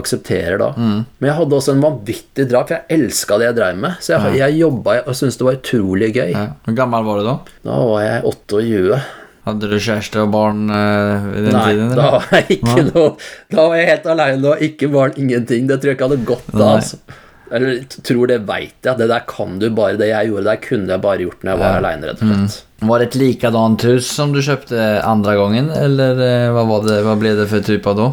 aksepterer 0.00 0.58
da. 0.60 0.72
Men 0.78 1.28
jeg 1.30 1.36
hadde 1.38 1.58
også 1.60 1.74
en 1.76 1.84
vanvittig 1.84 2.48
drap, 2.50 2.68
for 2.72 2.78
jeg 2.80 2.98
elska 2.98 3.38
det 3.38 3.48
jeg 3.50 3.58
drev 3.60 3.80
med. 3.86 4.02
Så 4.02 4.16
jeg, 4.16 4.40
jeg 4.42 4.58
jobba 4.64 4.98
og 5.04 5.14
syntes 5.16 5.38
det 5.38 5.46
var 5.48 5.60
utrolig 5.60 6.10
gøy. 6.18 6.34
Ja. 6.34 6.44
Hvor 6.66 6.78
gammel 6.82 7.06
var 7.08 7.22
du 7.22 7.28
da? 7.30 7.36
Da 7.68 7.78
var 7.92 8.04
jeg 8.04 8.26
28. 8.32 9.00
Hadde 9.48 9.70
du 9.70 9.76
kjæreste 9.80 10.20
og 10.24 10.32
barn 10.34 10.66
uh, 10.70 11.28
den 11.34 11.54
Nei, 11.56 11.64
tiden? 11.72 11.94
da 11.96 12.10
var 12.18 12.26
jeg 12.36 12.58
ikke 12.60 12.82
noe 12.90 13.08
Da 13.54 13.64
var 13.70 13.78
jeg 13.80 13.88
helt 13.94 14.10
aleine. 14.14 14.44
og 14.52 14.62
ikke 14.68 14.90
barn, 14.92 15.16
ingenting. 15.16 15.66
Det 15.70 15.80
tror 15.80 15.92
jeg 15.94 15.98
ikke 15.98 16.08
hadde 16.12 16.26
gått 16.28 16.52
da. 16.52 16.74
Altså. 16.76 17.00
Eller 17.48 17.78
tror 18.04 18.28
det 18.28 18.42
veit 18.44 18.74
jeg. 18.84 18.98
Det 18.98 19.06
der 19.08 19.22
kan 19.30 19.54
du 19.62 19.70
bare. 19.72 19.96
Det 19.96 20.10
jeg 20.10 20.28
gjorde 20.28 20.44
der, 20.50 20.58
kunne 20.60 20.92
jeg 20.92 21.00
bare 21.06 21.22
gjort 21.24 21.42
når 21.46 21.54
jeg 21.54 21.60
var 21.62 21.70
Ja. 21.72 21.78
aleine, 21.80 22.10
rett 22.10 22.20
og 22.22 22.28
slett. 22.34 22.58
Var 22.88 23.00
det 23.02 23.06
et 23.08 23.16
likadant 23.18 23.82
hus 23.88 24.06
som 24.14 24.34
du 24.36 24.38
kjøpte 24.44 24.82
andre 25.02 25.32
gangen, 25.40 25.70
eller 25.74 26.20
eh, 26.22 26.50
hva, 26.54 26.66
det, 26.84 26.98
hva 27.08 27.16
ble 27.18 27.32
det 27.40 27.48
for 27.50 27.64
type 27.66 27.94
da? 27.98 28.10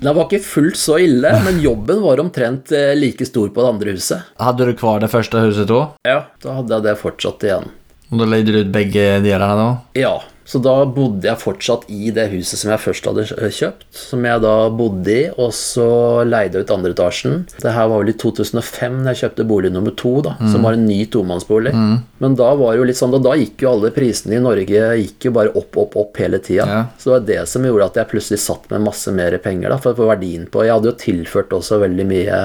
Det 0.00 0.14
var 0.16 0.24
ikke 0.30 0.40
fullt 0.46 0.78
så 0.80 0.96
ille, 1.02 1.34
men 1.44 1.58
jobben 1.60 2.00
var 2.00 2.22
omtrent 2.22 2.70
eh, 2.72 2.94
like 2.96 3.26
stor 3.28 3.50
på 3.52 3.60
det 3.66 3.72
andre 3.74 3.96
huset. 3.98 4.30
Hadde 4.40 4.70
du 4.70 4.72
kvar 4.78 5.02
det 5.02 5.10
første 5.12 5.42
huset 5.44 5.68
da? 5.68 5.82
Ja, 6.08 6.20
da 6.40 6.54
hadde 6.62 6.78
jeg 6.78 6.86
det 6.86 6.94
fortsatt 7.02 7.44
igjen. 7.50 7.68
Og 8.10 8.22
da 8.22 8.30
leide 8.30 8.54
du 8.54 8.62
ut 8.62 8.72
begge 8.74 9.04
delene 9.26 9.52
da? 9.58 9.68
Ja, 10.00 10.14
så 10.50 10.58
da 10.58 10.72
bodde 10.90 11.28
jeg 11.28 11.38
fortsatt 11.38 11.84
i 11.94 12.10
det 12.14 12.24
huset 12.32 12.58
som 12.58 12.72
jeg 12.72 12.82
først 12.82 13.04
hadde 13.06 13.50
kjøpt, 13.54 13.84
som 13.94 14.24
jeg 14.26 14.42
da 14.42 14.54
bodde 14.74 15.12
i, 15.12 15.28
og 15.38 15.52
så 15.54 15.86
leide 16.26 16.58
jeg 16.58 16.66
ut 16.66 16.72
andre 16.74 16.90
etasjen. 16.90 17.36
Det 17.62 17.74
her 17.76 17.86
var 17.92 18.02
vel 18.02 18.10
i 18.10 18.16
2005 18.18 18.96
da 19.04 19.12
jeg 19.12 19.20
kjøpte 19.20 19.46
bolig 19.46 19.70
nummer 19.70 19.94
to, 19.94 20.16
da, 20.26 20.34
som 20.50 20.66
var 20.66 20.74
en 20.74 20.88
ny 20.88 21.04
tomannsbolig. 21.12 21.70
Men 22.18 22.34
da 22.40 22.50
var 22.58 22.74
det 22.74 22.82
jo 22.82 22.88
litt 22.90 22.98
sånn, 22.98 23.14
da, 23.14 23.22
da 23.30 23.36
gikk 23.38 23.62
jo 23.62 23.76
alle 23.76 23.92
prisene 23.94 24.40
i 24.40 24.42
Norge 24.42 24.90
gikk 25.04 25.28
jo 25.28 25.34
bare 25.38 25.54
opp, 25.54 25.78
opp, 25.84 25.94
opp 26.02 26.18
hele 26.18 26.42
tida. 26.42 26.66
Ja. 26.66 26.82
Så 26.98 27.12
det 27.12 27.14
var 27.14 27.30
det 27.30 27.40
som 27.54 27.70
gjorde 27.70 27.86
at 27.92 28.02
jeg 28.02 28.10
plutselig 28.10 28.42
satt 28.42 28.66
med 28.74 28.88
masse 28.90 29.14
mer 29.14 29.38
penger, 29.44 29.70
da, 29.70 29.78
for 29.78 30.10
verdien 30.10 30.50
på 30.50 30.66
Jeg 30.66 30.74
hadde 30.74 30.90
jo 30.90 30.98
tilført 31.06 31.54
også 31.54 31.78
veldig 31.84 32.10
mye 32.10 32.42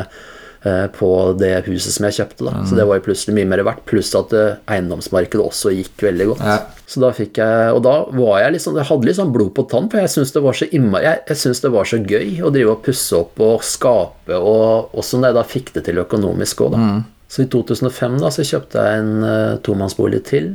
på 0.96 1.10
det 1.40 1.52
huset 1.68 1.94
som 1.96 2.08
jeg 2.08 2.18
kjøpte. 2.20 2.46
da, 2.48 2.64
Så 2.66 2.78
det 2.78 2.86
var 2.88 3.00
jo 3.00 3.06
plutselig 3.08 3.36
mye 3.38 3.50
mer 3.52 3.64
verdt. 3.68 3.84
Pluss 3.90 4.14
at 4.18 4.34
eh, 4.34 4.58
eiendomsmarkedet 4.76 5.44
også 5.44 5.74
gikk 5.76 6.06
veldig 6.08 6.30
godt. 6.32 6.46
Ja. 6.46 6.58
Så 6.86 7.02
da 7.02 7.10
fikk 7.18 7.40
jeg 7.42 7.74
Og 7.74 7.80
da 7.82 7.96
var 8.14 8.44
jeg 8.44 8.52
liksom 8.54 8.76
Jeg 8.78 8.86
hadde 8.86 9.08
litt 9.08 9.18
sånn 9.18 9.32
blod 9.34 9.56
på 9.58 9.64
tann, 9.72 9.88
for 9.90 9.98
jeg 10.04 10.12
syns 10.14 10.36
det 10.36 10.44
var 10.46 10.54
så 10.54 10.68
innmari 10.70 11.08
Jeg, 11.08 11.24
jeg 11.32 11.40
synes 11.42 11.64
det 11.64 11.72
var 11.74 11.90
så 11.90 11.98
gøy 11.98 12.44
å 12.46 12.52
drive 12.54 12.76
og 12.76 12.84
pusse 12.86 13.18
opp 13.18 13.42
og 13.42 13.66
skape, 13.66 14.38
og 14.38 14.94
også 14.94 15.18
når 15.18 15.32
jeg 15.32 15.38
da 15.40 15.44
fikk 15.56 15.72
det 15.74 15.86
til 15.88 16.02
økonomisk 16.04 16.62
òg, 16.68 16.76
da. 16.78 16.84
Så 17.28 17.42
i 17.42 17.48
2005 17.52 18.20
da, 18.22 18.30
så 18.32 18.46
kjøpte 18.46 18.84
jeg 18.86 19.02
en 19.02 19.24
uh, 19.26 19.56
tomannsbolig 19.66 20.22
til. 20.30 20.52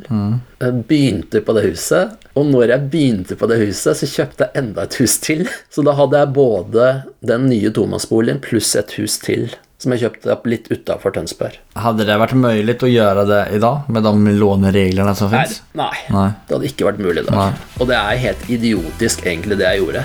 Jeg 0.62 0.84
begynte 0.88 1.42
på 1.44 1.56
det 1.56 1.64
huset. 1.66 2.14
Og 2.38 2.46
når 2.46 2.70
jeg 2.70 2.86
begynte 2.92 3.36
på 3.36 3.48
det 3.50 3.58
huset, 3.64 3.98
så 3.98 4.08
kjøpte 4.08 4.46
jeg 4.46 4.62
enda 4.62 4.86
et 4.86 4.96
hus 5.02 5.18
til. 5.20 5.42
Så 5.74 5.82
da 5.84 5.96
hadde 5.98 6.22
jeg 6.22 6.32
både 6.36 6.86
den 7.26 7.48
nye 7.50 7.72
tomannsboligen 7.74 8.38
pluss 8.44 8.70
et 8.78 8.94
hus 9.00 9.18
til. 9.20 9.50
Som 9.80 9.94
jeg 9.94 10.02
kjøpte 10.02 10.32
opp 10.34 10.42
litt 10.50 10.66
utafor 10.68 11.14
Tønsberg. 11.16 11.54
Hadde 11.80 12.04
det 12.04 12.16
vært 12.20 12.34
mulig 12.36 12.74
å 12.84 12.90
gjøre 12.90 13.22
det 13.30 13.38
i 13.56 13.60
dag, 13.62 13.86
med 13.88 14.04
de 14.04 14.34
lånereglene 14.36 15.14
som 15.16 15.32
Nei, 15.32 15.46
finnes? 15.46 15.62
nei. 15.80 16.02
Nei. 16.12 16.26
Det 16.48 16.56
hadde 16.58 16.68
ikke 16.68 16.88
vært 16.90 17.00
mulig 17.00 17.24
da. 17.24 17.36
Nei. 17.38 17.70
Og 17.80 17.88
det 17.88 17.96
er 17.96 18.20
helt 18.26 18.44
idiotisk, 18.58 19.24
egentlig, 19.24 19.56
det 19.62 19.70
jeg 19.70 19.80
gjorde. 19.80 20.04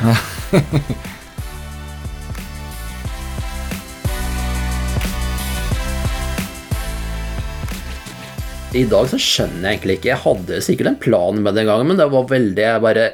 I 8.75 8.83
dag 8.91 9.07
så 9.07 9.17
skjønner 9.21 9.69
jeg 9.69 9.77
egentlig 9.77 9.95
ikke 9.99 10.09
Jeg 10.11 10.21
hadde 10.25 10.57
sikkert 10.65 10.89
en 10.91 10.97
plan 10.99 11.38
med 11.43 11.55
det 11.55 11.63
en 11.63 11.69
gang, 11.69 11.85
men 11.88 11.99
det 11.99 12.09
var 12.11 12.25
veldig 12.31 12.65
jeg 12.65 12.83
bare 12.83 13.05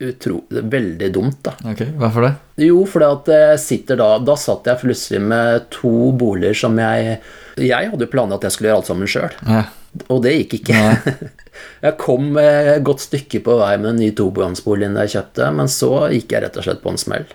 utro, 0.00 0.40
veldig 0.50 1.10
dumt, 1.14 1.38
da. 1.46 1.52
Ok, 1.72 1.82
hvorfor 2.00 2.26
det? 2.26 2.30
Jo, 2.66 2.82
fordi 2.88 3.08
at 3.14 3.28
jeg 3.32 3.60
sitter 3.62 3.96
da 4.00 4.08
Da 4.24 4.34
satt 4.36 4.66
jeg 4.68 4.80
plutselig 4.82 5.20
med 5.24 5.66
to 5.72 6.10
boliger 6.20 6.56
som 6.56 6.76
jeg 6.80 7.18
Jeg 7.60 7.90
hadde 7.92 8.04
jo 8.06 8.10
planlagt 8.12 8.42
at 8.44 8.48
jeg 8.50 8.56
skulle 8.56 8.70
gjøre 8.70 8.80
alt 8.82 8.90
sammen 8.90 9.10
sjøl. 9.10 9.36
Ja. 9.48 9.62
Og 10.08 10.20
det 10.22 10.32
gikk 10.36 10.52
ikke. 10.60 10.80
Jeg 11.84 11.96
kom 12.00 12.36
eh, 12.38 12.76
et 12.76 12.84
godt 12.86 13.02
stykke 13.02 13.40
på 13.44 13.56
vei 13.58 13.72
med 13.76 13.88
den 13.90 13.98
nye 14.04 14.14
tobogangsboligen 14.16 14.94
jeg 15.00 15.10
kjøpte, 15.16 15.48
men 15.56 15.68
så 15.68 15.88
gikk 16.12 16.30
jeg 16.32 16.44
rett 16.44 16.56
og 16.60 16.64
slett 16.64 16.80
på 16.84 16.92
en 16.94 17.00
smell. 17.00 17.26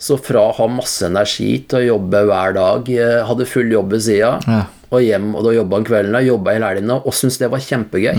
Så 0.00 0.16
fra 0.22 0.44
å 0.48 0.54
ha 0.56 0.68
masse 0.72 1.04
energi 1.08 1.50
til 1.68 1.80
å 1.80 1.88
jobbe 1.96 2.22
hver 2.30 2.54
dag, 2.56 2.88
eh, 2.94 3.18
hadde 3.28 3.48
full 3.50 3.68
jobb 3.74 3.90
ved 3.96 4.04
sida, 4.06 4.30
Ja. 4.46 4.62
Og 4.92 5.00
hjem 5.00 5.30
og 5.32 5.46
da 5.46 5.54
jobba 5.56 5.78
om 5.78 5.84
kveldene, 5.88 6.20
jobba 6.26 6.52
hele 6.56 6.68
helgene 6.68 6.98
og 7.00 7.14
syntes 7.16 7.38
det 7.40 7.48
var 7.52 7.62
kjempegøy. 7.64 8.18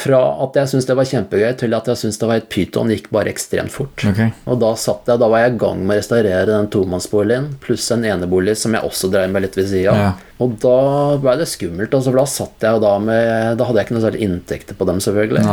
Fra 0.00 0.20
at 0.42 0.56
jeg 0.58 0.70
syntes 0.72 0.88
det 0.88 0.96
var 0.98 1.08
kjempegøy, 1.10 1.50
til 1.60 1.76
at 1.76 1.88
jeg 1.90 2.00
syntes 2.00 2.18
det 2.20 2.28
var 2.28 2.38
helt 2.38 2.48
pyton, 2.52 2.92
gikk 2.94 3.10
bare 3.14 3.30
ekstremt 3.30 3.72
fort. 3.74 4.06
Okay. 4.10 4.32
Og 4.50 4.58
da 4.62 4.72
satt 4.80 5.10
jeg, 5.10 5.20
da 5.20 5.28
var 5.30 5.44
jeg 5.44 5.54
i 5.54 5.58
gang 5.60 5.84
med 5.84 5.94
å 5.94 6.00
restaurere 6.00 6.48
den 6.48 6.70
tomannsboligen, 6.72 7.50
pluss 7.62 7.86
en 7.94 8.06
enebolig 8.08 8.56
som 8.58 8.74
jeg 8.74 8.88
også 8.88 9.12
drev 9.12 9.30
med 9.34 9.44
litt 9.46 9.58
ved 9.60 9.68
sida. 9.70 9.94
Ja. 10.00 10.10
Og 10.42 10.56
da 10.64 10.78
ble 11.22 11.36
det 11.38 11.46
skummelt, 11.46 11.94
altså, 11.94 12.10
for 12.10 12.18
da 12.18 12.26
satt 12.26 12.66
jeg 12.66 12.74
jo 12.74 12.80
da 12.82 12.96
med 12.98 13.54
Da 13.54 13.68
hadde 13.68 13.78
jeg 13.78 13.86
ikke 13.86 13.94
noe 13.94 14.02
særlig 14.02 14.24
inntekter 14.26 14.78
på 14.80 14.88
dem, 14.88 14.98
selvfølgelig. 15.04 15.44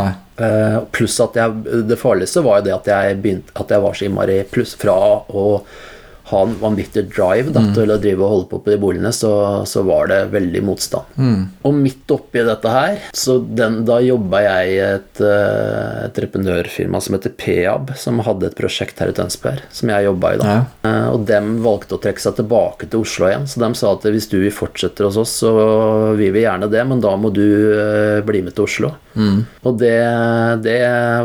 Eh, 0.42 0.78
pluss 0.96 1.20
at 1.22 1.38
jeg 1.38 1.86
Det 1.92 2.00
farligste 2.02 2.42
var 2.42 2.60
jo 2.60 2.66
det 2.66 2.74
at 2.74 2.88
jeg 2.90 3.18
begynte 3.22 3.54
At 3.62 3.70
jeg 3.70 3.84
var 3.84 3.94
så 3.94 4.08
innmari 4.08 4.40
pluss 4.50 4.74
fra 4.80 4.96
å 5.30 5.44
ha 6.32 6.42
en 6.48 6.56
vanvittig 6.62 7.06
drive 7.14 7.52
da, 7.54 7.62
Mm. 7.62 7.74
til 7.76 7.92
å 7.94 7.98
drive 8.02 8.24
og 8.26 8.32
holde 8.32 8.48
på 8.50 8.60
på 8.64 8.72
de 8.74 8.78
boligene, 8.82 9.12
så, 9.14 9.32
så 9.70 9.84
var 9.86 10.08
det 10.10 10.20
veldig 10.34 10.62
motstand. 10.66 11.12
Mm. 11.18 11.42
Og 11.68 11.74
midt 11.78 12.12
oppi 12.16 12.44
dette 12.48 12.72
her, 12.72 12.98
så 13.14 13.38
den, 13.44 13.82
da 13.88 14.00
jobba 14.04 14.42
jeg 14.46 14.72
i 14.74 14.80
et 14.86 15.22
uh, 15.24 16.08
entreprenørfirma 16.08 17.02
som 17.02 17.16
heter 17.18 17.34
Peab, 17.38 17.92
som 18.00 18.20
hadde 18.26 18.48
et 18.50 18.58
prosjekt 18.58 19.00
her 19.04 19.12
i 19.12 19.16
Tønsberg, 19.18 19.62
som 19.74 19.92
jeg 19.94 20.08
jobba 20.08 20.34
i 20.34 20.40
da. 20.42 20.56
Ja. 20.56 20.64
Eh, 20.90 21.08
og 21.14 21.26
dem 21.30 21.52
valgte 21.64 21.98
å 21.98 22.02
trekke 22.02 22.24
seg 22.24 22.36
tilbake 22.40 22.90
til 22.92 23.04
Oslo 23.06 23.28
igjen, 23.30 23.48
så 23.50 23.62
de 23.64 23.72
sa 23.78 23.94
at 23.96 24.08
hvis 24.12 24.30
du 24.32 24.38
vil 24.42 24.54
fortsette 24.56 25.06
hos 25.08 25.20
oss, 25.22 25.36
så 25.44 25.52
vi 26.18 26.30
vil 26.34 26.46
gjerne 26.46 26.70
det, 26.72 26.84
men 26.88 27.02
da 27.04 27.14
må 27.20 27.32
du 27.34 27.44
eh, 27.76 28.22
bli 28.26 28.42
med 28.46 28.56
til 28.58 28.66
Oslo. 28.68 28.94
Og 29.68 29.74
det, 29.82 29.96
det 30.64 30.78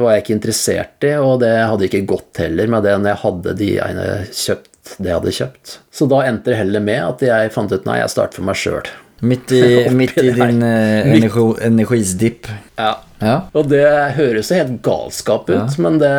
var 0.02 0.16
jeg 0.16 0.24
ikke 0.24 0.34
interessert 0.36 1.06
i, 1.06 1.12
og 1.22 1.38
det 1.44 1.52
hadde 1.62 1.86
ikke 1.86 2.02
gått 2.08 2.40
heller 2.42 2.66
med 2.72 2.82
det 2.86 2.96
når 2.98 3.12
jeg 3.12 3.22
hadde 3.22 3.54
de 3.60 3.68
ene 3.84 4.06
kjøpt 4.34 4.72
det 4.98 5.10
jeg 5.10 5.16
hadde 5.18 5.34
kjøpt. 5.38 5.78
Så 5.92 6.06
da 6.10 6.22
endte 6.28 6.52
det 6.52 6.60
heller 6.60 6.80
med 6.84 7.02
at 7.04 7.24
jeg 7.26 7.52
fant 7.54 7.72
ut 7.72 7.84
nei, 7.88 7.98
jeg 8.02 8.12
starter 8.12 8.40
for 8.40 8.46
meg 8.48 8.58
sjøl. 8.60 8.86
Midt 9.26 9.52
i, 9.56 9.62
midt 10.00 10.18
i 10.20 10.30
din 10.36 10.62
eh, 10.62 11.08
energi, 11.16 11.46
energisdipp. 11.64 12.50
Ja. 12.78 12.94
Ja. 13.16 13.36
Og 13.56 13.70
det 13.70 13.80
høres 14.18 14.50
jo 14.52 14.58
helt 14.58 14.82
galskap 14.84 15.46
ut, 15.48 15.56
Ja. 15.56 15.66
men 15.80 15.96
det, 16.02 16.10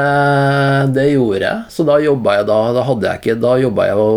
det 0.96 1.04
gjorde 1.12 1.44
jeg. 1.46 1.60
Så 1.70 1.86
da 1.86 2.00
jobba 2.02 2.40
jeg 2.40 2.48
da 2.50 2.56
Da 2.74 2.86
hadde 2.88 3.06
jeg 3.12 3.22
ikke 3.22 3.36
Da 3.44 3.52
jobba 3.62 3.86
jeg 3.86 4.00
jo 4.00 4.08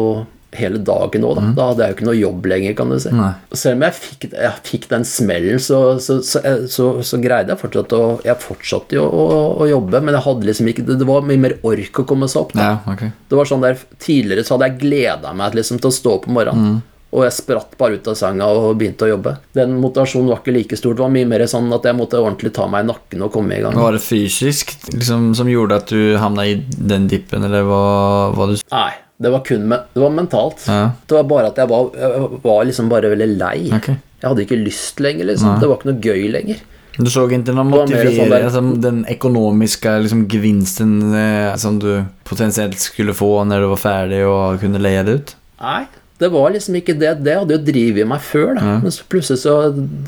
hele 0.57 0.81
dagen 0.83 1.25
òg, 1.27 1.39
da. 1.39 1.51
Da 1.55 1.67
hadde 1.71 1.85
jeg 1.85 1.93
jo 1.93 1.97
ikke 1.97 2.07
noe 2.09 2.19
jobb 2.19 2.49
lenger, 2.53 2.75
kan 2.79 2.91
du 2.93 2.99
si. 3.03 3.13
Nei. 3.15 3.31
Selv 3.55 3.79
om 3.79 3.85
jeg 3.87 3.97
fikk, 3.99 4.27
jeg 4.35 4.65
fikk 4.67 4.89
den 4.91 5.07
smellen, 5.07 5.63
så, 5.63 5.81
så, 6.03 6.19
så, 6.27 6.43
så, 6.71 6.89
så 7.07 7.21
greide 7.23 7.55
jeg 7.55 7.63
fortsatt 7.63 7.95
å 7.97 8.03
Jeg 8.27 8.39
fortsatte 8.43 8.99
jo 8.99 9.07
å, 9.07 9.27
å 9.63 9.69
jobbe, 9.71 10.03
men 10.03 10.17
jeg 10.17 10.27
hadde 10.27 10.49
liksom 10.49 10.71
ikke 10.73 10.85
Det 10.91 11.07
var 11.09 11.27
mye 11.27 11.41
mer 11.41 11.57
ork 11.67 12.03
å 12.03 12.07
komme 12.09 12.29
seg 12.31 12.45
opp. 12.45 12.55
Ja, 12.59 12.77
okay. 12.91 13.13
Det 13.31 13.39
var 13.39 13.49
sånn 13.49 13.65
der, 13.65 13.79
Tidligere 14.03 14.47
så 14.47 14.57
hadde 14.57 14.71
jeg 14.71 14.81
gleda 14.85 15.35
meg 15.37 15.59
liksom, 15.59 15.81
til 15.83 15.93
å 15.93 15.99
stå 16.01 16.17
opp 16.19 16.31
om 16.31 16.41
morgenen. 16.41 16.81
Og 17.11 17.25
jeg 17.27 17.35
spratt 17.35 17.73
bare 17.79 17.99
ut 17.99 18.07
av 18.07 18.15
senga 18.15 18.47
og 18.55 18.77
begynte 18.79 19.03
å 19.03 19.11
jobbe. 19.11 19.33
Den 19.57 19.73
motivasjonen 19.83 20.31
var 20.31 20.43
ikke 20.45 20.55
like 20.55 20.79
stor. 20.79 20.95
Det 20.95 21.03
var 21.03 21.11
mye 21.11 21.27
mer 21.27 21.43
sånn 21.51 21.67
at 21.75 21.87
jeg 21.89 21.99
måtte 21.99 22.21
ordentlig 22.23 22.53
ta 22.55 22.69
meg 22.71 22.85
i 22.85 22.91
nakken 22.93 23.25
og 23.27 23.33
komme 23.35 23.57
i 23.57 23.65
gang. 23.65 23.75
Var 23.75 23.97
det 23.99 24.03
fysisk 24.05 24.77
liksom, 24.93 25.33
som 25.35 25.51
gjorde 25.51 25.81
at 25.83 25.91
du 25.91 26.15
havna 26.23 26.47
i 26.47 26.61
den 26.63 27.09
dippen, 27.11 27.47
eller 27.49 27.67
hva, 27.67 27.87
hva 28.37 28.47
du 28.53 28.55
Nei, 28.61 28.93
det 29.21 29.31
var 29.31 29.43
kun 29.45 29.67
med, 29.69 29.89
det 29.93 30.01
var 30.01 30.13
mentalt. 30.17 30.65
Ja. 30.65 30.91
Det 31.07 31.17
var 31.19 31.27
bare 31.29 31.51
at 31.53 31.59
jeg 31.61 31.69
var, 31.69 31.91
jeg 31.93 32.29
var 32.43 32.65
liksom 32.65 32.89
bare 32.89 33.11
veldig 33.13 33.29
lei. 33.37 33.57
Okay. 33.77 33.99
Jeg 34.21 34.29
hadde 34.29 34.45
ikke 34.47 34.61
lyst 34.63 35.01
lenger, 35.01 35.29
liksom. 35.29 35.59
Det 35.61 35.69
var 35.69 35.81
ikke 35.81 35.91
noe 35.91 36.05
gøy 36.05 36.29
lenger. 36.33 36.63
Du 37.01 37.09
så 37.09 37.23
ikke 37.29 37.45
Det 37.47 37.55
var 37.55 37.87
sånn 37.87 38.33
altså, 38.37 38.63
den 38.83 39.05
ekonomiske 39.09 39.93
liksom, 40.05 40.25
gevinsten 40.29 40.97
eh, 41.17 41.53
som 41.61 41.79
du 41.81 42.03
potensielt 42.29 42.81
skulle 42.83 43.15
få 43.17 43.31
når 43.49 43.65
du 43.65 43.69
var 43.75 43.81
ferdig 43.81 44.21
og 44.27 44.61
kunne 44.61 44.83
leie 44.83 45.05
det 45.07 45.15
ut? 45.21 45.35
Nei, 45.61 45.85
det 46.21 46.29
var 46.29 46.51
liksom 46.53 46.77
ikke 46.77 46.95
det. 47.01 47.15
Det 47.25 47.35
hadde 47.39 47.57
jo 47.57 47.63
drevet 47.65 48.09
meg 48.09 48.21
før, 48.21 48.53
da. 48.59 48.75
Men 48.83 48.93
så 48.93 49.07
plutselig 49.09 49.41
så 49.41 49.55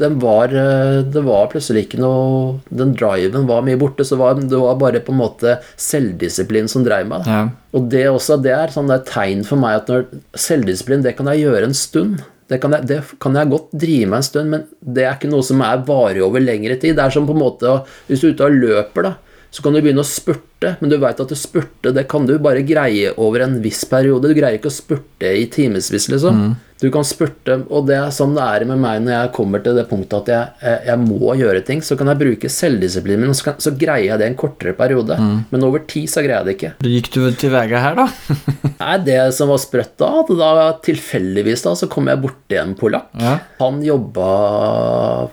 den 0.01 0.19
var, 0.21 0.53
eh, 0.53 1.01
Det 1.09 1.23
var 1.25 1.49
plutselig 1.53 1.87
ikke 1.87 2.03
noe 2.03 2.61
Den 2.69 2.93
driven 2.99 3.47
var 3.49 3.65
mye 3.65 3.81
borte, 3.81 4.05
så 4.05 4.19
var, 4.21 4.35
det 4.37 4.61
var 4.61 4.77
bare 4.81 5.01
på 5.01 5.15
en 5.15 5.23
måte 5.23 5.57
selvdisiplin 5.81 6.69
som 6.69 6.85
drev 6.85 7.09
meg. 7.09 7.25
Ja. 7.27 7.49
Og 7.73 7.89
det 7.89 8.05
også, 8.11 8.37
det 8.45 8.53
er 8.53 8.75
sånn 8.75 8.93
er 8.93 9.01
tegn 9.09 9.43
for 9.49 9.57
meg 9.57 9.81
at 9.81 9.89
når 9.89 10.05
selvdisiplin, 10.37 11.03
det 11.03 11.17
kan 11.17 11.33
jeg 11.33 11.47
gjøre 11.47 11.71
en 11.71 11.77
stund. 11.77 12.21
Det 12.53 12.61
kan, 12.61 12.75
jeg, 12.77 12.87
det 12.91 13.01
kan 13.23 13.37
jeg 13.39 13.49
godt 13.49 13.73
drive 13.73 14.09
med 14.13 14.19
en 14.19 14.27
stund, 14.27 14.53
men 14.53 14.67
det 14.85 15.07
er 15.07 15.15
ikke 15.17 15.31
noe 15.33 15.47
som 15.47 15.63
er 15.65 15.85
varig 15.89 16.21
over 16.25 16.43
lengre 16.43 16.77
tid. 16.77 16.99
Det 16.99 17.07
er 17.07 17.15
som 17.15 17.25
på 17.25 17.33
en 17.33 17.41
måte 17.41 17.79
Hvis 18.11 18.21
du 18.21 18.29
er 18.29 18.35
ute 18.37 18.49
og 18.51 18.59
løper, 18.61 19.09
da, 19.09 19.15
så 19.53 19.61
kan 19.61 19.75
du 19.77 19.83
begynne 19.85 20.01
å 20.01 20.09
spurte, 20.09 20.77
men 20.81 20.89
du 20.89 20.97
veit 20.97 21.19
at 21.21 21.29
du 21.29 21.37
spurte, 21.37 21.93
det 21.93 22.07
kan 22.09 22.25
du 22.25 22.39
bare 22.41 22.65
greie 22.65 23.11
over 23.21 23.45
en 23.45 23.59
viss 23.61 23.83
periode. 23.85 24.31
Du 24.31 24.37
greier 24.39 24.57
ikke 24.57 24.71
å 24.71 24.73
spurte 24.73 25.29
i 25.29 25.45
timevis, 25.53 26.09
liksom. 26.09 26.55
Du 26.81 26.89
kan 26.91 27.05
spurte, 27.07 27.61
og 27.71 27.85
det 27.87 27.95
er 27.95 28.09
sånn 28.11 28.33
det 28.35 28.43
er 28.43 28.65
med 28.67 28.81
meg 28.83 29.05
når 29.05 29.13
jeg 29.13 29.33
kommer 29.37 29.61
til 29.63 29.77
det 29.77 29.85
punktet 29.91 30.17
at 30.25 30.31
jeg, 30.33 30.79
jeg, 30.89 31.03
må 31.05 31.35
gjøre 31.39 31.61
ting. 31.69 31.83
Så 31.85 31.99
kan 32.01 32.09
jeg 32.11 32.19
bruke 32.23 32.51
selvdisiplinen 32.51 33.23
min, 33.23 33.35
og 33.35 33.39
så, 33.39 33.51
kan, 33.51 33.61
så 33.63 33.75
greier 33.79 34.09
jeg 34.09 34.23
det 34.23 34.31
en 34.31 34.39
kortere 34.41 34.73
periode. 34.79 35.19
Men 35.53 35.67
over 35.69 35.85
tid 35.87 36.09
så 36.11 36.25
greier 36.25 36.41
jeg 36.41 36.49
det 36.49 36.57
ikke. 36.57 36.73
Gikk 36.95 37.11
du 37.15 37.21
til 37.39 37.53
veie 37.53 37.83
her, 37.85 38.01
da? 38.01 38.09
Nei, 38.83 38.97
det 39.05 39.19
som 39.37 39.53
var 39.53 39.61
sprøtt 39.63 39.95
da, 40.01 40.11
at 40.25 40.33
da 40.41 40.71
tilfeldigvis 40.89 41.67
da, 41.69 41.77
så 41.79 41.91
kom 41.93 42.09
jeg 42.11 42.23
borti 42.25 42.59
en 42.59 42.73
polakk. 42.81 43.13
Ja. 43.21 43.37
Han 43.61 43.79
jobba 43.85 44.31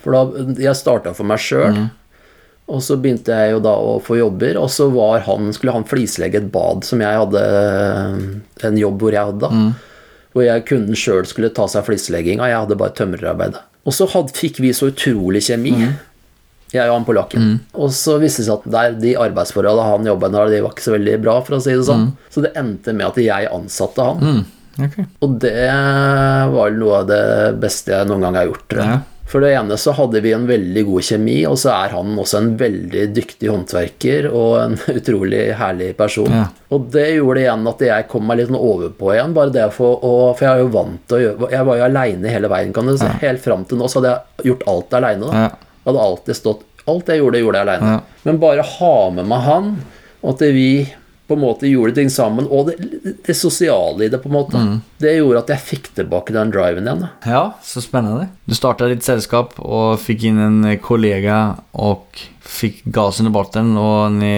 For 0.03 0.13
da 0.13 0.43
Jeg 0.60 0.77
starta 0.77 1.15
for 1.15 1.25
meg 1.32 1.41
sjøl. 1.41 1.88
Og 2.69 2.84
så 2.86 2.97
begynte 3.01 3.34
jeg 3.34 3.55
jo 3.55 3.62
da 3.65 3.71
å 3.73 3.95
få 4.05 4.19
jobber, 4.19 4.60
og 4.62 4.69
så 4.69 4.86
var 4.93 5.23
han, 5.25 5.49
skulle 5.55 5.73
han 5.73 5.88
flislegge 5.89 6.38
et 6.43 6.51
bad 6.53 6.86
som 6.86 7.01
jeg 7.01 7.17
hadde 7.17 7.41
En 8.69 8.77
jobb 8.77 9.01
hvor 9.01 9.15
jeg 9.15 9.32
hadde, 9.32 9.41
da. 9.49 9.71
Hvor 10.36 10.45
jeg 10.45 10.65
kunden 10.69 10.93
sjøl 10.99 11.25
skulle 11.25 11.49
ta 11.49 11.65
seg 11.71 11.88
flislegginga. 11.88 12.45
Jeg 12.51 12.62
hadde 12.62 12.77
bare 12.77 12.93
tømrerarbeidet. 12.93 13.63
Og 13.89 13.95
så 13.95 14.05
hadde, 14.12 14.36
fikk 14.38 14.60
vi 14.62 14.69
så 14.77 14.91
utrolig 14.91 15.41
kjemi. 15.47 15.73
Jeg 16.69 16.86
og 16.86 16.99
han 16.99 17.05
polakken. 17.08 17.47
Og 17.73 17.89
så 17.97 18.19
viste 18.21 18.43
det 18.43 18.51
seg 18.51 18.60
at 18.60 18.67
der, 18.69 18.93
de 19.01 19.15
arbeidsforholdene 19.17 19.88
han 19.89 20.05
jobba 20.12 20.29
under, 20.29 20.51
de 20.53 20.60
var 20.62 20.75
ikke 20.75 20.86
så 20.86 20.93
veldig 20.93 21.15
bra, 21.23 21.39
for 21.47 21.58
å 21.58 21.62
si 21.65 21.73
det 21.73 21.88
sånn. 21.88 22.12
Så 22.29 22.43
det 22.45 22.51
endte 22.60 22.93
med 22.93 23.08
at 23.08 23.17
jeg 23.23 23.49
ansatte 23.49 24.05
han. 24.05 24.43
Okay. 24.79 25.08
Og 25.25 25.39
det 25.41 25.65
var 26.53 26.77
noe 26.77 26.99
av 27.01 27.10
det 27.10 27.23
beste 27.60 27.91
jeg 27.95 28.08
noen 28.08 28.27
gang 28.27 28.38
har 28.38 28.51
gjort. 28.51 28.67
Tror 28.69 28.84
jeg. 28.86 28.99
Ja. 28.99 29.01
For 29.29 29.43
det 29.45 29.51
ene 29.53 29.75
så 29.77 29.93
hadde 29.93 30.23
vi 30.25 30.31
en 30.33 30.47
veldig 30.49 30.83
god 30.87 31.05
kjemi, 31.05 31.37
og 31.45 31.57
så 31.61 31.69
er 31.75 31.91
han 31.93 32.15
også 32.17 32.39
en 32.39 32.47
veldig 32.57 33.03
dyktig 33.13 33.51
håndverker 33.51 34.27
og 34.31 34.55
en 34.63 34.77
utrolig 34.97 35.43
herlig 35.59 35.91
person. 35.99 36.31
Ja. 36.33 36.47
Og 36.73 36.87
det 36.93 37.05
gjorde 37.11 37.43
igjen 37.43 37.69
at 37.69 37.83
jeg 37.85 38.07
kom 38.09 38.25
meg 38.25 38.39
litt 38.39 38.49
sånn 38.49 38.57
overpå 38.57 39.13
igjen, 39.13 39.35
bare 39.37 39.53
det 39.53 39.67
for 39.75 40.01
å 40.05 40.13
For 40.33 40.47
jeg 40.47 40.51
er 40.55 40.63
jo 40.63 40.71
vant 40.73 41.03
til 41.09 41.17
å 41.17 41.21
gjøre 41.21 41.49
Jeg 41.53 41.67
var 41.67 41.77
jo 41.79 41.85
aleine 41.85 42.33
hele 42.33 42.49
veien, 42.51 42.73
kan 42.73 42.89
du 42.89 42.95
si. 42.97 43.11
Helt 43.21 43.43
fram 43.43 43.67
til 43.69 43.79
nå 43.81 43.89
så 43.89 43.99
hadde 44.01 44.15
jeg 44.15 44.49
gjort 44.49 44.65
alt 44.73 44.97
aleine, 44.99 45.29
da. 45.29 45.45
Ja. 45.45 45.77
Hadde 45.85 46.07
alltid 46.07 46.39
stått 46.39 46.65
Alt 46.89 47.11
jeg 47.11 47.21
gjorde, 47.21 47.41
gjorde 47.43 47.59
jeg 47.59 47.67
aleine. 47.67 47.93
Ja. 47.93 48.21
Men 48.25 48.41
bare 48.41 48.65
ha 48.65 48.93
med 49.13 49.27
meg 49.29 49.43
han, 49.45 49.67
og 50.23 50.31
at 50.31 50.41
vi 50.55 50.69
på 51.29 51.37
en 51.37 51.43
måte 51.45 51.69
gjorde 51.69 51.93
ting 51.95 52.09
sammen, 52.11 52.47
og 52.49 52.71
det, 52.71 53.13
det 53.27 53.35
sosiale 53.37 54.07
i 54.07 54.09
det, 54.11 54.19
på 54.23 54.27
en 54.31 54.35
måte, 54.35 54.57
Mm. 54.59 54.81
det 54.99 55.13
gjorde 55.19 55.43
at 55.45 55.53
jeg 55.53 55.63
fikk 55.69 55.89
tilbake 55.95 56.33
den 56.35 56.51
driven 56.51 56.83
igjen. 56.89 57.05
da. 57.05 57.09
Ja, 57.29 57.43
så 57.63 57.81
spennende. 57.85 58.27
Du 58.49 58.55
starta 58.57 58.89
ditt 58.89 59.05
selskap 59.05 59.53
og 59.61 59.99
fikk 60.01 60.25
inn 60.31 60.39
en 60.43 60.77
kollega 60.83 61.39
og 61.77 62.03
fikk 62.41 62.81
gasen 62.91 63.29
i 63.29 63.33
botten 63.33 63.75
og 63.77 64.11
ni 64.17 64.33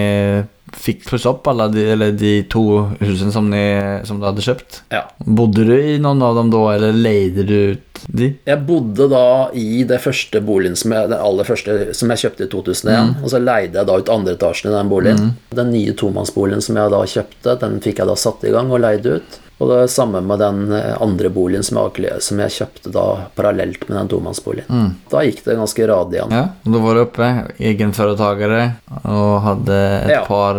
fick 0.76 1.04
pusse 1.08 1.28
opp 1.28 1.46
alle 1.50 1.68
de, 1.72 1.84
eller 1.94 2.12
de 2.16 2.32
to 2.50 2.62
husene 3.00 3.32
som, 3.34 3.48
ni, 3.52 3.62
som 4.08 4.20
du 4.20 4.26
hadde 4.26 4.44
kjøpt. 4.44 4.82
Ja. 4.94 5.04
Bodde 5.24 5.66
du 5.68 5.74
i 5.76 5.98
noen 6.02 6.22
av 6.24 6.38
dem 6.38 6.52
da, 6.52 6.62
eller 6.74 6.96
leide 6.96 7.46
du 7.48 7.56
ut 7.74 8.02
de? 8.08 8.32
Jeg 8.48 8.64
bodde 8.66 9.08
da 9.12 9.26
i 9.58 9.84
det 9.88 10.00
første 10.02 10.42
boligen 10.44 10.78
som 10.78 10.94
jeg, 10.96 11.10
den 11.12 11.20
aller 11.20 11.48
første 11.48 11.92
som 11.96 12.12
jeg 12.12 12.24
kjøpte 12.24 12.48
i 12.48 12.52
2001. 12.54 13.14
Og 13.22 13.32
så 13.34 13.42
leide 13.42 13.80
jeg 13.80 13.90
da 13.90 14.00
ut 14.00 14.12
andre 14.12 14.36
etasjen 14.38 14.72
i 14.72 14.76
den 14.76 14.92
boligen. 14.92 15.32
Den 15.54 15.72
nye 15.74 15.94
tomannsboligen 15.98 16.64
som 16.64 16.80
jeg 16.80 16.94
da 16.96 17.04
kjøpte, 17.16 17.56
den 17.62 17.80
fikk 17.84 18.02
jeg 18.02 18.10
da 18.10 18.18
satt 18.18 18.48
i 18.48 18.54
gang 18.54 18.72
og 18.72 18.82
leide 18.84 19.18
ut. 19.18 19.41
Og 19.62 19.68
det 19.70 19.76
er 19.84 19.90
samme 19.94 20.18
med 20.26 20.40
den 20.42 20.72
eh, 20.74 20.96
andre 21.04 21.30
boligen 21.30 21.62
som 21.62 21.78
jeg, 21.94 22.18
som 22.24 22.40
jeg 22.42 22.50
kjøpte 22.56 22.90
da 22.92 23.04
parallelt 23.38 23.84
med 23.88 23.96
den 24.00 24.10
tomannsboligen. 24.10 24.96
Da 25.12 25.22
gikk 25.22 25.44
det 25.46 25.54
ganske 25.60 25.86
radig 25.86 26.18
igjen. 26.18 26.34
Ja, 26.34 26.48
då 26.66 26.82
var 26.82 26.98
du 26.98 27.04
oppe 27.04 27.28
egenföretagare 27.62 28.72
og 29.04 29.40
hadde 29.46 29.78
et 30.02 30.10
Ja. 30.16 30.24
par 30.26 30.58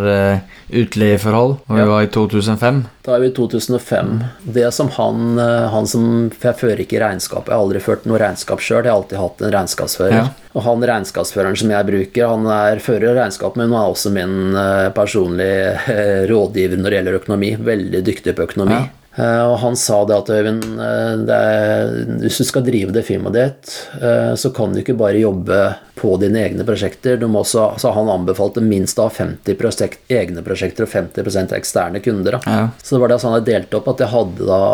utleieforhold 0.71 1.57
og 1.67 1.75
vi 1.75 1.79
Ja. 1.81 1.85
var 1.85 2.01
i 2.01 2.07
2005. 2.07 2.85
Da 3.03 3.17
er 3.17 3.19
vi 3.19 3.27
i 3.27 3.33
2005. 3.35 4.23
Det 4.43 4.69
som 4.71 4.89
han, 4.95 5.39
eh, 5.39 5.67
han 5.69 5.87
som 5.87 6.31
jeg 6.39 6.55
fører 6.55 6.79
ikke 6.79 7.01
regnskap. 7.03 7.49
Jeg 7.49 7.57
har 7.57 7.63
aldri 7.65 7.81
ført 7.83 8.05
noe 8.07 8.19
regnskap 8.21 8.63
sjøl. 8.63 8.85
Jeg 8.85 8.93
har 8.93 9.01
alltid 9.01 9.19
hatt 9.19 9.43
en 9.43 9.51
regnskapsfører. 9.57 10.15
Ja. 10.21 10.29
Og 10.53 10.63
han 10.63 10.85
regnskapsføreren 10.87 11.59
som 11.59 11.73
jeg 11.73 11.89
bruker, 11.89 12.31
han 12.31 12.47
er 12.47 12.79
fører 12.79 13.17
regnskap, 13.17 13.57
men 13.59 13.73
han 13.73 13.81
er 13.81 13.91
også 13.91 14.13
min 14.15 14.55
eh, 14.55 14.87
personlige 14.95 15.73
eh, 15.91 16.23
rådgiver 16.31 16.79
når 16.79 16.89
det 16.89 16.99
gjelder 17.01 17.19
økonomi. 17.19 17.55
Veldig 17.59 18.03
dyktig 18.07 18.37
på 18.37 18.47
økonomi. 18.47 18.79
Ja. 18.79 19.02
Eh, 19.15 19.43
Og 19.45 19.57
han 19.61 19.75
sa 19.77 19.99
det 20.09 20.15
at 20.17 20.29
Øyvind, 20.33 20.63
eh, 20.81 21.17
det 21.27 21.37
er, 21.37 21.91
hvis 22.23 22.39
du 22.41 22.47
skal 22.47 22.65
drive 22.65 22.93
det 22.95 23.05
firmaet 23.05 23.35
ditt, 23.37 23.73
eh, 24.01 24.33
så 24.39 24.49
kan 24.55 24.73
du 24.73 24.81
ikke 24.81 24.97
bare 24.97 25.21
jobbe 25.21 25.59
på 25.99 26.15
dine 26.21 26.41
egne 26.47 26.65
prosjekter. 26.65 27.19
Du 27.21 27.27
må 27.29 27.43
også, 27.43 27.67
så 27.79 27.93
han 27.93 28.09
anbefalte 28.09 28.63
minst 28.65 28.97
å 28.99 29.07
ha 29.09 29.13
50 29.13 29.59
prosjekt, 29.59 30.01
egne 30.09 30.41
prosjekter 30.45 30.87
og 30.87 30.91
50% 30.93 31.53
eksterne 31.53 32.01
kunder. 32.03 32.39
Ja. 32.45 32.69
Så 32.81 32.95
det 32.95 33.03
var 33.03 33.13
det 33.13 33.21
sånn 33.21 33.37
jeg 33.37 33.49
delte 33.51 33.79
opp 33.79 33.93
at 33.93 34.03
jeg 34.03 34.13
hadde 34.15 34.49
da 34.49 34.65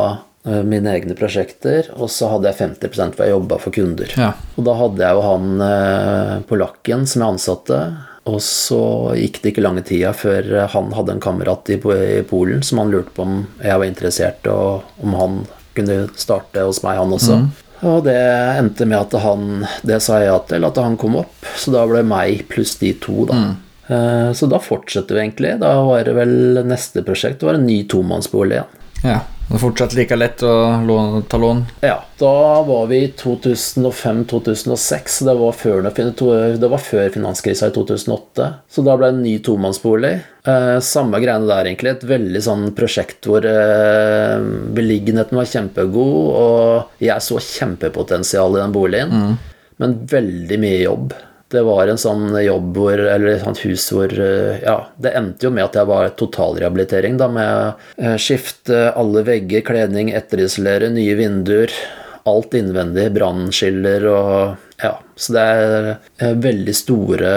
mine 0.64 0.88
egne 0.96 1.14
prosjekter, 1.20 1.90
og 2.00 2.08
så 2.10 2.30
hadde 2.32 2.48
jeg 2.48 2.58
50% 2.80 3.18
hvor 3.18 3.26
jeg 3.28 3.34
jobba 3.36 3.58
for 3.60 3.76
kunder. 3.76 4.14
Ja. 4.18 4.30
Og 4.56 4.64
da 4.66 4.74
hadde 4.80 5.04
jeg 5.04 5.18
jo 5.18 5.26
han 5.26 6.44
polakken 6.48 7.04
som 7.06 7.26
jeg 7.26 7.34
ansatte. 7.36 7.80
Og 8.30 8.42
så 8.44 8.82
gikk 9.18 9.42
det 9.42 9.54
ikke 9.54 9.64
lange 9.66 9.84
tida 9.88 10.12
før 10.16 10.46
eh, 10.62 10.68
han 10.74 10.92
hadde 10.96 11.16
en 11.16 11.24
kamerat 11.24 11.72
i, 11.74 11.80
Polen 12.30 12.62
som 12.66 12.84
han 12.84 12.92
lurte 12.94 13.16
på 13.16 13.26
om 13.26 13.40
jeg 13.64 13.82
var 13.82 13.88
interessert, 13.88 14.50
og 14.52 15.06
om 15.06 15.18
han 15.18 15.40
kunne 15.78 15.98
starte 16.20 16.66
hos 16.66 16.84
meg, 16.86 17.00
han 17.00 17.16
også. 17.16 17.40
Og 17.88 18.04
det 18.04 18.18
endte 18.60 18.84
med 18.90 18.98
at 19.00 19.14
han 19.24 19.62
Det 19.88 20.02
sa 20.04 20.18
jeg 20.20 20.28
ja 20.28 20.40
til, 20.50 20.66
at 20.68 20.80
han 20.84 20.98
kom 21.00 21.16
opp. 21.22 21.46
Så 21.56 21.72
da 21.72 21.86
ble 21.88 22.02
meg 22.04 22.44
pluss 22.52 22.74
de 22.82 22.92
to, 23.00 23.24
da. 23.30 23.38
Mm. 23.40 24.34
Så 24.36 24.50
da 24.52 24.60
fortsetter 24.62 25.16
vi 25.16 25.22
egentlig. 25.24 25.54
Da 25.62 25.72
var 25.88 26.04
det 26.04 26.18
vel 26.18 26.60
neste 26.68 27.06
prosjekt 27.08 27.40
det 27.40 27.48
var 27.48 27.58
en 27.58 27.70
ny 27.70 27.80
tomannsbolig 27.90 28.58
igjen. 28.58 28.76
Ja, 29.04 29.20
det 29.50 29.56
er 29.56 29.60
fortsatt 29.64 29.94
like 29.98 30.16
lett 30.20 30.44
å 30.46 30.52
låne, 30.86 31.22
ta 31.32 31.38
lån. 31.42 31.64
Ja, 31.82 31.96
da 32.20 32.34
var 32.68 32.86
vi 32.92 32.98
i 33.06 33.12
2005-2006. 33.18 35.24
Det, 35.26 35.34
var 35.40 35.52
før- 35.54 36.58
det 36.60 36.70
var 36.70 36.78
før 36.84 37.10
finanskrisa 37.14 37.68
i 37.68 37.72
2008. 37.76 38.50
Så 38.70 38.84
da 38.86 38.96
ble 38.98 39.08
det 39.10 39.16
en 39.18 39.24
ny 39.24 39.38
tomannsbolig. 39.46 40.14
Eh, 40.46 40.80
samme 40.86 41.20
greiene 41.22 41.48
der, 41.50 41.66
egentlig. 41.72 41.92
Et 41.98 42.04
veldig 42.12 42.42
sånn 42.46 42.68
prosjekt 42.78 43.26
hvor 43.30 43.46
eh, 43.46 44.38
beliggenheten 44.76 45.38
var 45.40 45.46
kjempegod, 45.50 46.18
og 46.44 46.84
jeg 47.04 47.22
så 47.26 47.40
kjempepotensial 47.40 48.58
i 48.58 48.62
den 48.64 48.74
boligen, 48.76 49.38
men 49.80 50.00
veldig 50.12 50.58
mye 50.60 50.82
jobb. 50.84 51.14
Det 51.50 51.64
var 51.66 51.90
en 51.90 51.98
sånn 51.98 52.36
jobb 52.44 52.76
hvor, 52.78 53.02
eller 53.02 53.32
et 53.34 53.42
sånt 53.42 53.64
hus 53.66 53.88
hvor 53.94 54.12
eh, 54.14 54.60
Ja, 54.62 54.76
det 55.02 55.16
endte 55.18 55.48
jo 55.48 55.54
med 55.56 55.66
at 55.66 55.80
jeg 55.80 55.90
var 55.90 56.12
totalrehabilitering, 56.20 57.18
da, 57.18 57.30
med 57.34 57.98
eh, 57.98 58.18
skifte 58.22 58.92
alle 58.94 59.26
vegger, 59.26 59.66
kledning, 59.66 60.14
etterisolere, 60.14 60.92
nye 60.94 61.18
vinduer. 61.18 61.74
Alt 62.30 62.54
innvendig. 62.54 63.08
Brannskiller 63.16 64.06
og 64.12 64.69
Ja, 64.80 64.94
så 65.20 65.34
det 65.36 65.42
er 65.44 65.88
eh, 65.92 66.36
veldig 66.40 66.74
store 66.76 67.30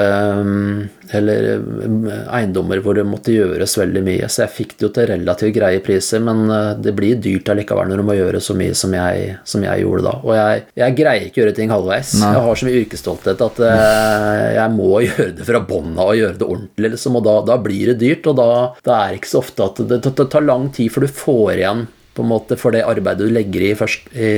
mm, 0.46 0.82
eller 1.18 1.46
mm, 1.58 2.04
eiendommer 2.30 2.78
hvor 2.84 2.94
det 2.94 3.02
måtte 3.08 3.34
gjøres 3.34 3.74
veldig 3.80 4.02
mye. 4.06 4.28
Så 4.30 4.44
jeg 4.44 4.54
fikk 4.54 4.74
det 4.76 4.86
jo 4.86 4.90
til 4.94 5.08
relativt 5.10 5.56
greie 5.56 5.80
priser, 5.82 6.22
men 6.22 6.44
eh, 6.46 6.68
det 6.78 6.94
blir 6.94 7.18
dyrt 7.22 7.50
allikevel 7.50 7.90
når 7.90 8.02
du 8.02 8.06
må 8.06 8.16
gjøre 8.16 8.42
så 8.44 8.54
mye 8.58 8.76
som 8.78 8.94
jeg, 8.94 9.34
som 9.48 9.66
jeg 9.66 9.82
gjorde 9.82 10.06
da. 10.06 10.12
Og 10.22 10.36
jeg, 10.38 10.62
jeg, 10.84 10.96
greier 11.00 11.26
ikke 11.26 11.40
å 11.40 11.44
gjøre 11.44 11.56
ting 11.58 11.74
halvveis. 11.74 12.14
Nei. 12.22 12.30
Jeg 12.36 12.46
har 12.46 12.60
så 12.60 12.68
mye 12.68 12.84
yrkesstolthet 12.84 13.44
at 13.48 13.62
eh, 13.70 14.46
jeg 14.60 14.76
må 14.76 14.92
gjøre 15.08 15.30
det 15.40 15.48
fra 15.48 15.64
bånn 15.72 15.96
av 15.96 16.12
og 16.12 16.20
gjøre 16.20 16.38
det 16.38 16.48
ordentlig, 16.48 16.92
liksom. 16.94 17.18
Og 17.18 17.26
da, 17.26 17.36
da 17.50 17.58
blir 17.66 17.90
det 17.90 17.98
dyrt, 18.04 18.30
og 18.30 18.38
da, 18.38 18.50
da 18.86 19.00
er 19.00 19.16
det 19.16 19.22
ikke 19.22 19.34
så 19.34 19.42
ofte 19.42 19.66
at 19.66 19.82
det, 19.82 19.98
det, 20.06 20.14
det 20.22 20.30
tar 20.30 20.46
lang 20.46 20.70
tid 20.74 20.94
før 20.94 21.08
du 21.08 21.10
får 21.24 21.58
igjen 21.58 21.86
på 22.12 22.22
en 22.22 22.28
måte 22.28 22.58
for 22.60 22.74
det 22.74 22.84
arbeidet 22.86 23.26
du 23.26 23.34
legger 23.34 23.64
i 23.66 23.76
først. 23.78 24.12
I, 24.14 24.32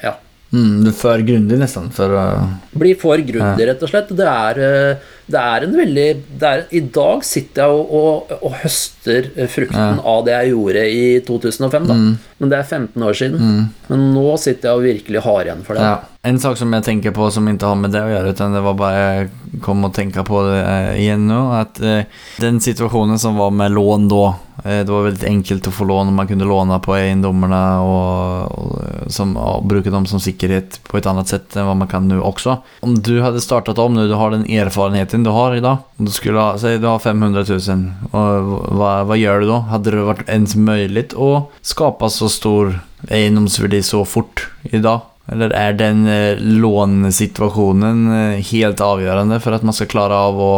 ja. 0.00 0.16
Mm, 0.52 0.92
for 0.94 1.18
grundig 1.26 1.58
nesten 1.58 1.88
for 1.90 2.12
uh, 2.14 2.44
Blir 2.78 2.98
for 3.00 3.18
grundig, 3.18 3.66
rett 3.66 3.82
og 3.82 3.90
slett. 3.90 4.12
Det 4.14 4.26
er, 4.28 4.60
eh, 4.62 5.08
det 5.26 5.40
er 5.40 5.64
en 5.66 5.76
veldig 5.76 6.08
er, 6.44 6.64
I 6.74 6.82
dag 6.94 7.24
sitter 7.24 7.64
jeg 7.64 7.78
og, 7.78 7.94
og, 7.96 8.34
og 8.44 8.58
høster 8.62 9.30
frukten 9.50 9.74
frukten 9.74 10.00
av 10.04 10.24
det 10.24 10.34
jeg 10.34 10.52
gjorde 10.52 10.86
i 10.88 11.04
2005, 11.26 11.86
da. 11.88 11.96
Men 12.38 12.50
det 12.50 12.58
er 12.58 12.66
15 12.66 13.02
år 13.02 13.18
siden. 13.18 13.70
Men 13.88 14.08
nå 14.14 14.36
sitter 14.40 14.70
jeg 14.70 14.80
og 14.80 14.88
virkelig 14.88 15.22
har 15.24 15.46
igjen 15.46 15.64
for 15.66 15.78
det. 15.78 15.86
Ja. 15.86 15.94
En 16.24 16.38
sak 16.40 16.56
som 16.56 16.72
jeg 16.72 16.86
tenker 16.86 17.12
på 17.12 17.26
som 17.32 17.44
ikke 17.50 17.68
har 17.68 17.76
med 17.76 17.92
det 17.92 18.00
å 18.00 18.08
gjøre, 18.08 18.32
utan 18.32 18.54
det 18.56 18.62
var 18.64 18.76
bare 18.78 19.00
jeg 19.04 19.60
kom 19.64 19.84
og 19.84 19.92
tenke 19.92 20.24
på 20.24 20.40
det 20.46 20.56
eh, 20.62 21.02
igjen 21.02 21.26
nå, 21.28 21.40
at 21.52 21.80
eh, 21.84 22.06
den 22.40 22.62
situasjonen 22.64 23.20
som 23.20 23.36
var 23.36 23.52
med 23.52 23.74
lån 23.76 24.06
da, 24.08 24.22
eh, 24.64 24.80
det 24.88 24.88
var 24.88 25.04
veldig 25.10 25.28
enkelt 25.28 25.68
å 25.68 25.74
få 25.76 25.84
lån, 25.90 26.08
og 26.08 26.16
man 26.16 26.30
kunne 26.30 26.48
låne 26.48 26.78
på 26.80 26.96
eiendommene 26.96 27.60
og, 27.84 28.56
og, 28.56 29.12
som, 29.12 29.36
og 29.36 29.68
bruke 29.68 29.92
dem 29.92 30.08
som 30.08 30.22
sikkerhet 30.22 30.80
på 30.88 30.96
et 30.96 31.10
annet 31.10 31.28
sett 31.28 31.58
enn 31.58 31.68
hva 31.68 31.76
man 31.82 31.92
kan 31.92 32.08
nå 32.08 32.16
også. 32.24 32.56
Om 32.88 32.96
du 33.04 33.18
hadde 33.20 33.44
startet 33.44 33.80
om 33.84 33.92
nå, 33.92 34.08
du 34.08 34.16
har 34.16 34.32
den 34.32 34.48
erfarenheten 34.48 35.13
du 35.22 35.30
har 35.30 35.54
om 35.62 36.04
du 36.08 36.10
skulle 36.10 36.40
ha, 36.40 36.58
si 36.58 36.74
du 36.78 36.86
har 36.88 36.98
500 36.98 37.44
000, 37.46 37.84
og 38.10 38.54
hva, 38.74 38.92
hva 39.06 39.18
gjør 39.18 39.44
du 39.44 39.50
da? 39.52 39.60
Hadde 39.70 39.94
det 39.94 40.06
vært 40.08 40.28
ens 40.32 40.56
mulig 40.58 41.10
å 41.14 41.50
skape 41.62 42.10
så 42.10 42.30
stor 42.32 42.78
eiendomsverdi 43.12 43.82
så 43.84 44.02
fort 44.08 44.48
i 44.72 44.80
dag? 44.82 45.10
Eller 45.32 45.54
er 45.56 45.76
den 45.78 46.02
eh, 46.10 46.36
lånesituasjonen 46.36 48.00
eh, 48.12 48.42
helt 48.50 48.82
avgjørende 48.84 49.38
for 49.40 49.56
at 49.56 49.62
man 49.64 49.76
skal 49.76 49.88
klare 49.88 50.18
av 50.26 50.40
å 50.40 50.54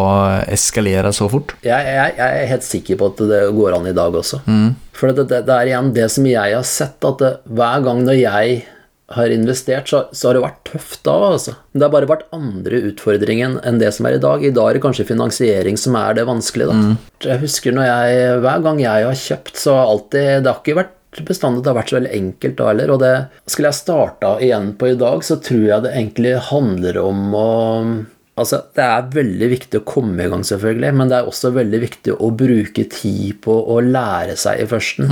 eskalere 0.50 1.12
så 1.14 1.28
fort? 1.30 1.54
Jeg, 1.62 1.86
jeg, 1.86 2.16
jeg 2.18 2.40
er 2.40 2.50
helt 2.50 2.66
sikker 2.66 2.98
på 2.98 3.12
at 3.12 3.22
det 3.30 3.42
går 3.54 3.76
an 3.76 3.86
i 3.86 3.94
dag 3.94 4.16
også. 4.22 4.40
For 4.96 5.12
det, 5.12 5.28
det, 5.30 5.44
det 5.46 5.54
er 5.54 5.70
igjen 5.70 5.92
det 5.94 6.08
som 6.10 6.26
jeg 6.26 6.56
har 6.56 6.66
sett, 6.66 6.98
at 7.06 7.22
det, 7.22 7.32
hver 7.46 7.84
gang 7.86 8.02
når 8.08 8.18
jeg 8.24 8.64
har 9.14 9.30
investert, 9.30 9.86
så, 9.88 10.00
så 10.10 10.28
har 10.28 10.34
det 10.34 10.42
vært 10.42 10.64
tøft 10.66 11.04
da, 11.06 11.14
altså. 11.28 11.54
Men 11.70 11.78
det 11.78 11.86
har 11.86 11.94
bare 11.94 12.10
vært 12.10 12.26
andre 12.34 12.80
utfordringer 12.88 13.60
enn 13.68 13.78
det 13.78 13.92
som 13.94 14.08
er 14.08 14.16
i 14.16 14.22
dag. 14.22 14.42
I 14.42 14.50
dag 14.54 14.70
er 14.72 14.78
det 14.78 14.82
kanskje 14.82 15.06
finansiering 15.06 15.78
som 15.78 15.94
er 16.00 16.18
det 16.18 16.26
vanskelige, 16.26 16.72
da. 16.72 16.96
Jeg 17.28 17.42
husker 17.44 17.76
når 17.76 17.86
jeg, 17.86 18.26
hver 18.42 18.66
gang 18.66 18.82
jeg 18.82 19.06
har 19.06 19.22
kjøpt, 19.22 19.62
så 19.62 19.78
har 19.78 19.92
alltid 19.92 20.42
Det 20.42 20.50
har 20.50 20.60
ikke 20.62 20.78
vært 20.80 20.92
bestandig 21.24 21.62
det 21.64 21.70
har 21.70 21.78
vært 21.78 21.92
så 21.92 21.96
veldig 21.96 22.12
enkelt 22.18 22.58
da 22.58 22.66
heller. 22.72 22.92
Og 22.92 23.00
det 23.04 23.14
skulle 23.46 23.70
jeg 23.70 23.78
starta 23.78 24.34
igjen 24.42 24.68
på 24.76 24.90
i 24.90 24.98
dag, 25.00 25.22
så 25.24 25.38
tror 25.40 25.64
jeg 25.64 25.86
det 25.86 25.94
egentlig 25.94 26.36
handler 26.50 27.02
om 27.04 27.24
å 27.38 27.48
Altså, 28.36 28.58
Det 28.76 28.84
er 28.84 29.06
veldig 29.14 29.46
viktig 29.48 29.78
å 29.80 29.84
komme 29.88 30.26
i 30.26 30.28
gang, 30.28 30.42
selvfølgelig, 30.44 30.90
men 30.92 31.08
det 31.08 31.16
er 31.16 31.28
også 31.30 31.54
veldig 31.54 31.78
viktig 31.80 32.16
å 32.20 32.28
bruke 32.36 32.82
tid 32.92 33.38
på 33.40 33.54
å 33.72 33.78
lære 33.80 34.34
seg 34.36 34.60
i 34.60 34.66
førsten. 34.68 35.06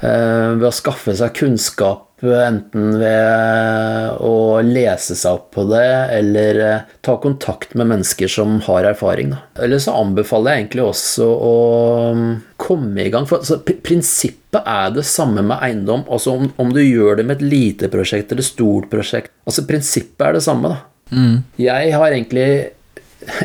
Eh, 0.00 0.54
ved 0.56 0.64
å 0.64 0.72
skaffe 0.72 1.12
seg 1.18 1.34
kunnskap, 1.36 2.06
enten 2.30 2.98
ved 3.00 4.18
å 4.22 4.60
lese 4.62 5.16
seg 5.18 5.40
opp 5.40 5.48
på 5.56 5.64
det, 5.70 5.88
eller 6.18 6.60
eh, 6.62 6.84
ta 7.02 7.16
kontakt 7.22 7.74
med 7.78 7.90
mennesker 7.90 8.30
som 8.30 8.60
har 8.68 8.86
erfaring. 8.92 9.32
Da. 9.34 9.40
Eller 9.64 9.82
så 9.82 9.96
anbefaler 9.98 10.54
jeg 10.54 10.64
egentlig 10.64 10.84
også 10.86 11.26
å 11.26 11.56
mm, 12.14 12.28
komme 12.62 13.06
i 13.06 13.10
gang. 13.10 13.26
For 13.26 13.42
altså, 13.42 13.58
prinsippet 13.62 14.62
er 14.62 14.94
det 14.94 15.06
samme 15.08 15.42
med 15.46 15.58
eiendom. 15.66 16.06
Altså 16.06 16.36
om, 16.38 16.46
om 16.62 16.70
du 16.70 16.82
gjør 16.84 17.18
det 17.18 17.26
med 17.26 17.40
et 17.40 17.48
lite 17.56 17.90
prosjekt 17.92 18.30
eller 18.32 18.46
stort 18.46 18.90
prosjekt. 18.92 19.34
Altså 19.48 19.66
Prinsippet 19.66 20.28
er 20.28 20.38
det 20.38 20.44
samme. 20.46 20.70
da. 20.70 20.80
Jeg 21.60 21.92
har 21.98 22.14
egentlig 22.14 22.48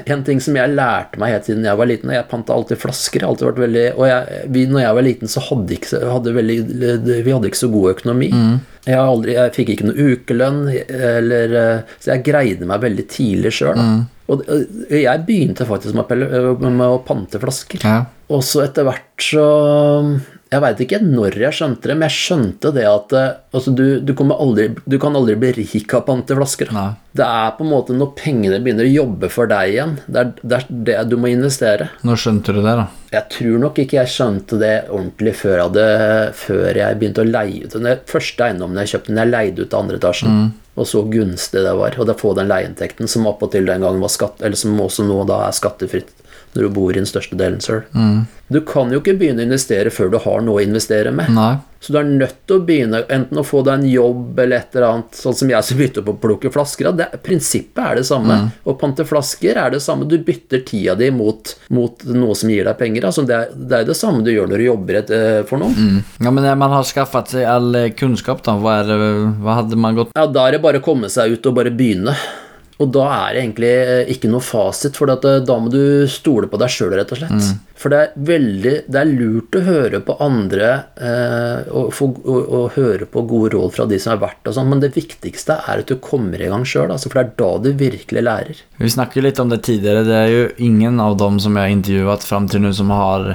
en 0.06 0.24
ting 0.28 0.42
som 0.44 0.58
jeg 0.58 0.74
lærte 0.74 1.20
meg 1.22 1.34
helt 1.34 1.48
siden 1.50 1.68
jeg 1.68 1.80
var 1.80 1.90
liten, 1.90 2.12
og 2.12 2.18
jeg 2.18 2.28
panta 2.32 2.56
alltid 2.56 2.82
flasker. 2.82 3.26
Alltid 3.28 3.62
veldig, 3.64 3.86
og 3.96 4.06
jeg, 4.10 4.42
vi, 4.56 4.66
når 4.72 4.84
jeg 4.84 4.98
var 4.98 5.08
liten, 5.08 5.32
så 5.32 5.44
hadde 5.48 5.78
ikke, 5.78 6.02
hadde 6.16 6.36
veldig, 6.38 6.58
vi 7.26 7.34
hadde 7.36 7.52
ikke 7.52 7.62
så 7.64 7.72
god 7.74 7.94
økonomi. 7.96 8.32
Jeg, 8.88 9.00
aldri, 9.02 9.34
jeg 9.36 9.56
fikk 9.58 9.74
ikke 9.74 9.90
noe 9.90 10.12
ukelønn, 10.14 10.62
eller, 10.88 11.58
så 12.00 12.14
jeg 12.14 12.26
greide 12.30 12.70
meg 12.70 12.86
veldig 12.86 13.08
tidlig 13.12 13.52
sjøl. 13.60 13.82
Og 14.28 14.44
jeg 14.92 15.24
begynte 15.28 15.68
faktisk 15.68 15.96
med 15.96 16.10
med 16.68 16.88
å 16.88 17.04
pante 17.08 17.40
flasker. 17.40 17.84
Ja. 17.84 18.02
Og 18.34 18.44
så 18.44 18.66
etter 18.66 18.88
hvert 18.88 19.24
så 19.24 19.46
Jeg 20.48 20.64
veit 20.64 20.82
ikke 20.84 21.00
når 21.04 21.36
jeg 21.42 21.56
skjønte 21.58 21.90
det, 21.90 21.96
men 21.98 22.08
jeg 22.08 22.16
skjønte 22.16 22.72
det 22.76 22.86
at 22.88 23.14
eh, 23.18 23.40
altså 23.58 23.74
du, 23.76 23.84
du, 24.00 24.14
aldri, 24.32 24.70
du 24.88 24.96
kan 25.02 25.18
aldri 25.20 25.36
bli 25.40 25.50
rik 25.58 25.96
av 25.98 26.06
panteflasker. 26.08 26.72
Det 27.18 27.26
er 27.26 27.56
på 27.58 27.66
en 27.66 27.72
måte 27.74 27.96
når 27.98 28.14
pengene 28.16 28.60
begynner 28.64 28.88
å 28.88 28.94
jobbe 28.94 29.30
for 29.34 29.50
deg 29.52 29.74
igjen. 29.74 29.98
Det 30.06 30.22
er 30.22 30.30
det, 30.40 30.60
er 30.60 30.70
det 30.90 30.98
du 31.12 31.18
må 31.20 31.32
investere. 31.34 31.90
Når 32.08 32.22
skjønte 32.24 32.56
du 32.56 32.62
det, 32.62 32.76
da? 32.80 32.86
Jeg 33.12 33.30
tror 33.34 33.58
nok 33.64 33.82
ikke 33.84 34.00
jeg 34.00 34.14
skjønte 34.14 34.60
det 34.62 34.76
ordentlig 34.86 35.34
før 35.42 35.56
jeg, 35.56 35.66
hadde, 35.66 35.90
før 36.44 36.80
jeg 36.82 37.00
begynte 37.02 37.26
å 37.26 37.32
leie 37.32 37.66
ut. 37.66 37.76
Den 37.76 38.06
første 38.08 38.48
eiendommen 38.48 38.80
jeg 38.84 38.94
kjøpte, 38.94 39.12
den 39.12 39.24
jeg 39.24 39.34
leide 39.34 39.66
ut 39.66 39.72
til 39.74 39.82
andre 39.82 40.00
etasjen. 40.00 40.40
Og 40.78 40.88
så 40.88 41.02
gunstig 41.10 41.64
det 41.66 41.76
var. 41.76 41.98
Og 41.98 42.08
da 42.08 42.16
få 42.16 42.32
den 42.38 42.48
leieinntekten 42.52 43.12
som 43.12 43.28
oppåtil 43.28 43.68
den 43.68 43.84
gangen 43.84 44.04
var 44.04 44.14
skatt, 44.14 44.40
eller 44.40 44.60
som 44.60 44.80
også 44.80 45.08
nå 45.08 45.24
da 45.28 45.42
er 45.50 45.58
skattefritt 45.58 46.14
når 46.58 46.68
du 46.68 46.74
bor 46.76 46.92
i 46.92 47.00
den 47.00 47.08
største 47.10 47.38
delen 47.40 47.62
sjøl. 47.64 47.86
Du 48.48 48.62
kan 48.64 48.92
jo 48.94 49.02
ikke 49.02 49.18
begynne 49.20 49.44
å 49.44 49.48
investere 49.50 49.92
før 49.92 50.12
du 50.14 50.22
har 50.24 50.44
noe 50.46 50.62
å 50.62 50.64
investere 50.64 51.12
med. 51.16 51.30
Nei. 51.36 51.58
Så 51.84 51.94
du 51.94 51.98
er 52.00 52.08
nødt 52.10 52.40
til 52.50 52.58
å 52.58 52.64
begynne 52.66 53.02
enten 53.14 53.38
å 53.38 53.44
få 53.46 53.60
deg 53.68 53.78
en 53.78 53.90
jobb 53.92 54.40
eller 54.40 54.64
et 54.64 54.74
eller 54.76 54.88
annet, 54.88 55.18
sånn 55.20 55.36
som 55.38 55.52
jeg 55.52 55.68
som 55.68 55.78
begynte 55.78 56.04
på 56.08 56.16
å 56.16 56.20
plukke 56.24 56.52
flasker. 56.54 56.90
Det, 56.98 57.10
prinsippet 57.26 57.84
er 57.84 58.00
det 58.00 58.06
samme. 58.08 58.40
Å 58.66 58.76
pante 58.80 59.06
flasker 59.08 59.60
er 59.62 59.76
det 59.76 59.82
samme. 59.86 60.08
Du 60.10 60.16
bytter 60.18 60.64
tida 60.66 60.96
di 60.98 61.12
mot, 61.14 61.54
mot 61.76 62.08
noe 62.08 62.40
som 62.40 62.50
gir 62.50 62.66
deg 62.66 62.80
penger. 62.80 63.10
Altså 63.12 63.28
det, 63.28 63.38
er, 63.38 63.54
det 63.54 63.84
er 63.84 63.92
det 63.92 64.00
samme 64.00 64.26
du 64.26 64.32
gjør 64.34 64.50
når 64.50 64.64
du 64.64 64.68
jobber 64.70 65.00
et, 65.04 65.14
eh, 65.14 65.44
for 65.50 65.62
noen. 65.62 66.02
Ja, 66.24 66.32
men 66.34 66.48
man 66.58 66.74
har 66.74 66.88
skaffet 66.88 67.36
seg 67.36 67.46
all 67.52 67.70
eh, 67.78 67.92
kunnskap, 68.00 68.42
da, 68.48 68.58
hva, 68.64 68.80
det, 68.88 68.98
hva 69.44 69.62
hadde 69.62 69.78
man 69.78 70.00
gått 70.00 70.16
Ja, 70.18 70.26
Da 70.26 70.48
er 70.48 70.58
det 70.58 70.64
bare 70.66 70.82
å 70.82 70.88
komme 70.88 71.12
seg 71.14 71.38
ut 71.38 71.52
og 71.52 71.60
bare 71.60 71.74
begynne. 71.76 72.16
Og 72.78 72.92
da 72.94 73.06
er 73.10 73.34
det 73.34 73.42
egentlig 73.42 73.70
eh, 73.74 74.12
ikke 74.14 74.30
noe 74.30 74.44
fasit, 74.46 74.98
for 75.00 75.10
eh, 75.10 75.40
da 75.42 75.56
må 75.58 75.72
du 75.74 76.06
stole 76.12 76.50
på 76.52 76.60
deg 76.62 76.70
sjøl, 76.70 76.94
rett 76.94 77.14
og 77.16 77.22
slett. 77.24 77.48
For 77.78 77.94
det 77.94 78.00
er 78.02 78.14
veldig 78.28 78.74
Det 78.90 79.00
er 79.00 79.10
lurt 79.12 79.56
å 79.58 79.64
høre 79.66 80.02
på 80.06 80.16
andre 80.24 80.70
eh, 80.98 81.70
og, 81.70 81.94
og, 82.02 82.40
og 82.42 82.78
høre 82.78 83.08
på 83.10 83.24
gode 83.30 83.54
råd 83.56 83.76
fra 83.76 83.86
de 83.90 84.00
som 84.02 84.16
har 84.16 84.22
vært 84.24 84.50
og 84.50 84.56
sånn, 84.58 84.70
men 84.72 84.82
det 84.82 84.94
viktigste 84.96 85.60
er 85.70 85.84
at 85.84 85.92
du 85.92 85.98
kommer 86.04 86.42
i 86.42 86.50
gang 86.50 86.66
sjøl, 86.68 86.90
altså, 86.94 87.12
for 87.12 87.20
det 87.20 87.26
er 87.26 87.36
da 87.42 87.50
du 87.64 87.70
virkelig 87.78 88.24
lærer. 88.26 88.62
Vi 88.82 88.92
snakket 88.92 89.26
litt 89.26 89.42
om 89.42 89.52
det 89.52 89.62
tidligere. 89.68 90.06
Det 90.08 90.18
er 90.18 90.32
jo 90.32 90.44
ingen 90.70 91.02
av 91.04 91.18
dem 91.20 91.40
som 91.44 91.58
jeg 91.58 91.68
har 91.68 91.76
intervjuet 91.76 92.26
fram 92.28 92.50
til 92.52 92.64
nå 92.64 92.74
som 92.78 92.94
har 92.94 93.30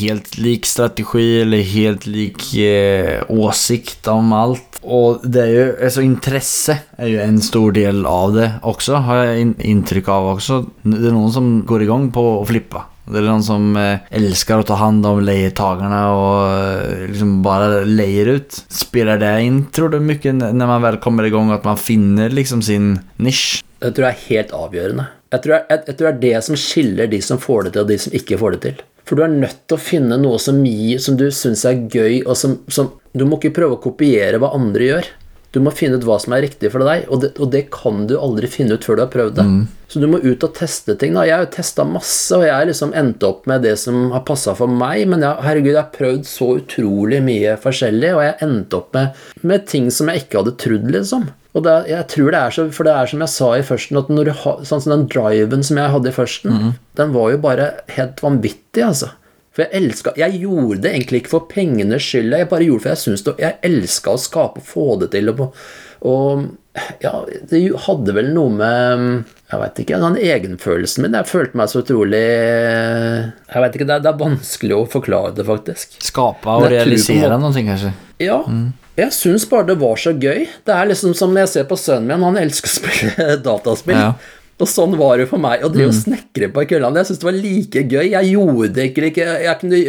helt 0.00 0.36
lik 0.40 0.68
strategi 0.68 1.26
eller 1.42 1.64
helt 1.72 2.08
lik 2.10 2.48
eh, 2.60 3.22
åsikt 3.32 4.08
om 4.12 4.34
alt. 4.36 4.80
Og 4.86 5.24
det 5.24 5.42
er 5.42 5.54
jo, 5.54 5.68
altså 5.88 6.04
interesse 6.06 6.76
er 6.98 7.10
jo 7.10 7.22
en 7.24 7.40
stor 7.42 7.72
del 7.74 8.04
av 8.06 8.36
det 8.36 8.50
også, 8.66 9.00
har 9.08 9.24
jeg 9.24 9.54
inntrykk 9.66 10.12
av 10.14 10.34
også. 10.36 10.60
Det 10.84 11.00
er 11.00 11.16
noen 11.16 11.32
som 11.34 11.48
går 11.66 11.86
i 11.86 11.90
gang 11.90 12.10
på 12.14 12.26
å 12.36 12.44
flippe. 12.46 12.84
Det 13.06 13.20
er 13.20 13.26
noen 13.28 13.44
som 13.46 13.76
eh, 13.78 14.02
elsker 14.18 14.62
å 14.62 14.66
ta 14.66 14.78
hand 14.80 15.06
om 15.06 15.20
leietakerne 15.22 16.00
og 16.10 16.38
eh, 16.50 17.04
liksom 17.12 17.36
bare 17.44 17.84
leier 17.86 18.32
ut. 18.38 18.58
Spiller 18.72 19.20
det 19.22 19.32
inn, 19.46 19.60
tror 19.74 19.92
du, 19.94 20.00
mye 20.02 20.34
når 20.34 20.72
man 20.72 20.82
vel 20.82 20.98
kommer 21.02 21.26
i 21.26 21.30
gang, 21.34 21.52
at 21.54 21.66
man 21.66 21.78
finner 21.78 22.34
liksom 22.34 22.64
sin 22.66 22.96
nisj? 23.22 23.62
Det 23.82 23.92
tror 23.94 24.08
jeg 24.08 24.16
er 24.16 24.26
helt 24.32 24.56
avgjørende. 24.56 25.06
Jeg 25.34 25.44
tror, 25.44 25.56
jeg, 25.58 25.80
jeg 25.86 25.98
tror 25.98 26.06
det 26.08 26.12
er 26.14 26.22
det 26.24 26.44
som 26.46 26.58
skiller 26.58 27.10
de 27.12 27.22
som 27.22 27.40
får 27.42 27.66
det 27.66 27.74
til, 27.74 27.84
og 27.84 27.90
de 27.92 27.98
som 28.02 28.18
ikke 28.18 28.40
får 28.40 28.56
det 28.56 28.60
til. 28.66 28.84
For 29.06 29.18
du 29.18 29.22
er 29.22 29.36
nødt 29.36 29.60
til 29.68 29.78
å 29.78 29.82
finne 29.82 30.18
noe 30.18 30.38
som, 30.42 30.58
gir, 30.66 30.98
som 31.02 31.18
du 31.18 31.28
syns 31.34 31.62
er 31.68 31.84
gøy, 31.86 32.24
og 32.24 32.34
som, 32.38 32.58
som 32.66 32.94
Du 33.16 33.24
må 33.24 33.38
ikke 33.38 33.54
prøve 33.56 33.78
å 33.78 33.80
kopiere 33.80 34.36
hva 34.42 34.50
andre 34.56 34.90
gjør. 34.90 35.06
Du 35.54 35.60
må 35.64 35.70
finne 35.72 35.96
ut 35.96 36.04
hva 36.04 36.18
som 36.20 36.34
er 36.36 36.42
riktig 36.44 36.68
for 36.72 36.84
deg, 36.84 37.06
og 37.08 37.22
det, 37.22 37.30
og 37.40 37.48
det 37.54 37.62
kan 37.72 38.02
du 38.10 38.16
aldri 38.20 38.48
finne 38.50 38.76
ut 38.76 38.84
før 38.84 38.98
du 38.98 39.02
har 39.06 39.12
prøvd 39.12 39.38
det. 39.38 39.44
Så 39.88 40.02
du 40.02 40.08
må 40.10 40.18
ut 40.20 40.42
og 40.44 40.52
teste 40.58 40.96
ting. 41.00 41.14
da. 41.14 41.22
Jeg 41.24 41.36
har 41.36 41.46
jo 41.46 41.52
testa 41.54 41.84
masse, 41.88 42.34
og 42.36 42.42
jeg 42.44 42.52
har 42.52 42.66
liksom 42.68 42.92
endt 42.98 43.22
opp 43.24 43.46
med 43.48 43.62
det 43.64 43.76
som 43.80 44.10
har 44.12 44.24
passa 44.26 44.52
for 44.58 44.68
meg, 44.68 45.06
men 45.08 45.22
jeg, 45.24 45.38
herregud, 45.46 45.72
jeg 45.72 45.80
har 45.80 45.94
prøvd 45.94 46.28
så 46.28 46.50
utrolig 46.58 47.22
mye 47.24 47.56
forskjellig, 47.62 48.12
og 48.16 48.22
jeg 48.26 48.38
endte 48.48 48.80
opp 48.80 48.92
med, 48.98 49.24
med 49.46 49.66
ting 49.70 49.88
som 49.94 50.10
jeg 50.12 50.26
ikke 50.26 50.42
hadde 50.42 50.56
trodd, 50.60 50.90
liksom. 50.92 51.28
Og 51.56 51.64
det, 51.64 51.76
jeg 51.88 52.04
tror 52.12 52.34
det 52.34 52.40
er 52.42 52.50
så, 52.52 52.64
For 52.76 52.84
det 52.84 52.92
er 52.92 53.06
som 53.08 53.22
jeg 53.24 53.32
sa 53.32 53.46
i 53.56 53.62
førsten, 53.64 53.96
at 54.02 54.10
har, 54.42 54.58
sånn 54.68 54.82
som 54.84 54.92
den 54.92 55.06
driven 55.08 55.62
som 55.64 55.78
jeg 55.80 55.94
hadde 55.94 56.10
i 56.10 56.16
førsten, 56.18 56.74
den 57.00 57.14
var 57.14 57.30
jo 57.32 57.38
bare 57.46 57.70
helt 57.96 58.20
vanvittig, 58.20 58.82
altså. 58.84 59.14
For 59.56 59.64
jeg 59.64 59.80
elska 59.80 60.12
Jeg 60.20 60.42
gjorde 60.42 60.82
det 60.84 60.92
egentlig 60.92 61.22
ikke 61.24 61.32
for 61.32 61.48
pengenes 61.48 62.04
skyld, 62.04 62.34
jeg 62.36 62.48
bare 62.52 62.68
gjorde 62.68 62.82
det 62.82 62.84
for 62.84 62.92
jeg 62.92 63.02
syns 63.06 63.26
det 63.26 63.36
Jeg 63.40 63.58
elska 63.70 64.12
å 64.12 64.20
skape 64.20 64.60
og 64.62 64.68
få 64.68 64.86
det 65.00 65.10
til. 65.16 65.32
Og, 65.32 65.46
og 66.06 66.46
Ja, 67.00 67.14
det 67.48 67.62
hadde 67.86 68.12
vel 68.18 68.32
noe 68.36 68.52
med 68.52 69.04
Jeg 69.48 69.60
veit 69.62 69.78
ikke, 69.80 70.00
den 70.02 70.18
egenfølelsen 70.20 71.06
min. 71.06 71.16
Jeg 71.16 71.30
følte 71.30 71.56
meg 71.56 71.70
så 71.72 71.80
utrolig 71.80 72.20
Jeg 72.20 73.62
veit 73.64 73.78
ikke, 73.78 73.88
det 73.88 73.96
er, 73.96 74.02
det 74.04 74.12
er 74.12 74.18
vanskelig 74.20 74.76
å 74.76 74.88
forklare 74.98 75.32
det, 75.36 75.46
faktisk. 75.48 75.96
Skape 76.04 76.58
og 76.58 76.68
realisere 76.72 77.38
noe, 77.40 77.54
kanskje? 77.56 77.94
Ja. 78.22 78.42
Jeg 78.96 79.12
syns 79.12 79.44
bare 79.48 79.68
det 79.68 79.76
var 79.80 79.98
så 80.00 80.14
gøy. 80.16 80.46
Det 80.64 80.72
er 80.72 80.88
liksom 80.88 81.12
som 81.16 81.34
når 81.34 81.44
jeg 81.46 81.52
ser 81.52 81.66
på 81.68 81.76
sønnen 81.80 82.08
min, 82.14 82.24
han 82.24 82.38
elsker 82.40 82.70
å 82.70 82.76
spille 82.78 83.26
dataspill. 83.48 83.98
Ja. 83.98 84.12
Og 84.56 84.70
sånn 84.70 84.94
var 84.96 85.20
det 85.20 85.26
for 85.28 85.42
meg 85.42 85.64
å 85.64 85.68
drive 85.72 85.92
og 85.92 85.98
snekre 85.98 86.48
på 86.52 86.64
kveldene. 86.70 87.02
Jeg 87.02 87.10
syntes 87.10 87.20
det 87.20 87.28
var 87.28 87.36
like 87.42 87.82
gøy. 87.84 88.06
Jeg 88.14 88.30
gjorde 88.32 88.70
det 88.78 88.86
ikke. 88.90 89.10
ikke 89.10 89.26
jeg 89.44 89.60
kunne, 89.60 89.80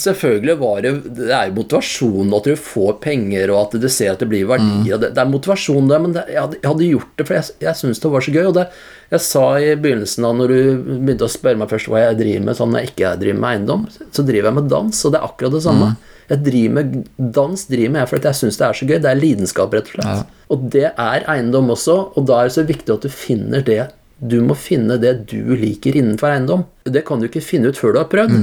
selvfølgelig 0.00 0.54
var 0.60 0.80
det 0.84 0.92
Det 1.16 1.28
er 1.30 1.48
jo 1.48 1.56
motivasjon 1.58 2.34
at 2.36 2.46
du 2.48 2.56
får 2.56 2.94
penger, 3.04 3.52
og 3.52 3.60
at 3.66 3.80
du 3.82 3.88
ser 3.92 4.14
at 4.14 4.22
det 4.22 4.28
blir 4.30 4.46
verdier. 4.48 4.96
Mm. 4.96 5.00
Det, 5.02 5.10
det 5.12 5.22
er 5.22 5.30
motivasjon, 5.30 5.90
det, 5.90 6.00
men 6.04 6.16
det, 6.16 6.24
jeg, 6.32 6.40
hadde, 6.40 6.60
jeg 6.62 6.70
hadde 6.70 6.88
gjort 6.88 7.12
det, 7.18 7.26
for 7.28 7.38
jeg, 7.38 7.56
jeg 7.66 7.80
syntes 7.80 8.02
det 8.02 8.12
var 8.14 8.26
så 8.26 8.34
gøy. 8.36 8.46
Og 8.48 8.56
det, 8.56 8.66
jeg 9.12 9.26
sa 9.26 9.44
i 9.60 9.74
begynnelsen, 9.76 10.26
da 10.26 10.32
når 10.38 10.54
du 10.54 10.60
begynte 10.88 11.28
å 11.28 11.34
spørre 11.34 11.60
meg 11.60 11.72
først 11.72 11.92
hva 11.92 12.06
jeg 12.06 12.20
driver 12.22 12.48
med, 12.48 12.58
sånn 12.58 12.72
når 12.72 12.84
jeg 12.84 12.92
ikke 12.92 13.12
driver 13.20 13.44
med 13.44 13.50
eiendom, 13.50 13.84
så 14.00 14.24
driver 14.24 14.50
jeg 14.50 14.58
med 14.60 14.72
dans, 14.72 15.04
og 15.04 15.14
det 15.14 15.20
er 15.20 15.28
akkurat 15.28 15.56
det 15.58 15.62
samme. 15.66 15.92
Jeg 16.32 16.44
driver 16.46 16.76
med 16.78 16.92
Dans 17.34 17.64
driver 17.68 17.92
med 17.92 18.00
jeg 18.00 18.08
fordi 18.12 18.30
jeg 18.30 18.38
syns 18.38 18.58
det 18.60 18.64
er 18.66 18.76
så 18.78 18.86
gøy. 18.88 18.98
Det 19.02 19.10
er 19.10 19.18
lidenskap, 19.18 19.74
rett 19.74 19.90
og 19.90 19.96
slett. 19.96 20.36
Og 20.54 20.68
det 20.72 20.86
er 20.90 21.26
eiendom 21.28 21.72
også, 21.74 21.96
og 22.16 22.28
da 22.30 22.38
er 22.40 22.48
det 22.48 22.56
så 22.56 22.64
viktig 22.68 22.94
at 22.94 23.04
du 23.04 23.12
finner 23.12 23.64
det 23.66 23.82
Du 24.22 24.36
må 24.46 24.54
finne 24.54 25.00
det 25.02 25.26
du 25.32 25.56
liker 25.58 25.96
innenfor 25.98 26.30
eiendom. 26.30 26.62
Det 26.86 27.02
kan 27.04 27.18
du 27.18 27.26
ikke 27.26 27.42
finne 27.42 27.72
ut 27.72 27.78
før 27.78 27.96
du 27.96 27.98
har 28.04 28.10
prøvd. 28.12 28.36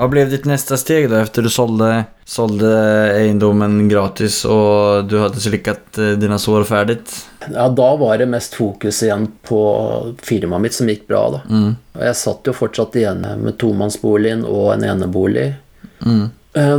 Vad 0.00 0.10
blev 0.10 0.30
ditt 0.30 0.44
nästa 0.44 0.76
steg 0.76 1.10
då 1.10 1.16
efter 1.16 1.42
du 1.42 1.50
sålde, 1.50 2.04
sålde 2.24 2.68
eiendommen 3.16 3.88
gratis 3.88 4.44
och 4.44 5.04
du 5.04 5.18
hade 5.18 5.40
slickat 5.40 5.92
dine 5.92 6.16
dina 6.16 6.38
sår 6.38 6.64
färdigt? 6.64 7.26
Ja, 7.54 7.68
da 7.68 7.96
var 7.96 8.18
det 8.18 8.26
mest 8.26 8.54
fokus 8.54 9.02
igjen 9.02 9.28
på 9.42 9.60
firmaet 10.22 10.62
mitt, 10.62 10.74
som 10.74 10.88
gikk 10.88 11.02
bra. 11.06 11.20
da. 11.30 11.40
Og 11.92 12.04
jeg 12.06 12.16
satt 12.16 12.48
jo 12.48 12.54
fortsatt 12.56 12.96
igjen 12.96 13.26
med 13.42 13.58
tomannsboligen 13.60 14.46
og 14.48 14.70
en 14.72 14.86
enebolig. 14.88 15.50
Mm. 16.06 16.30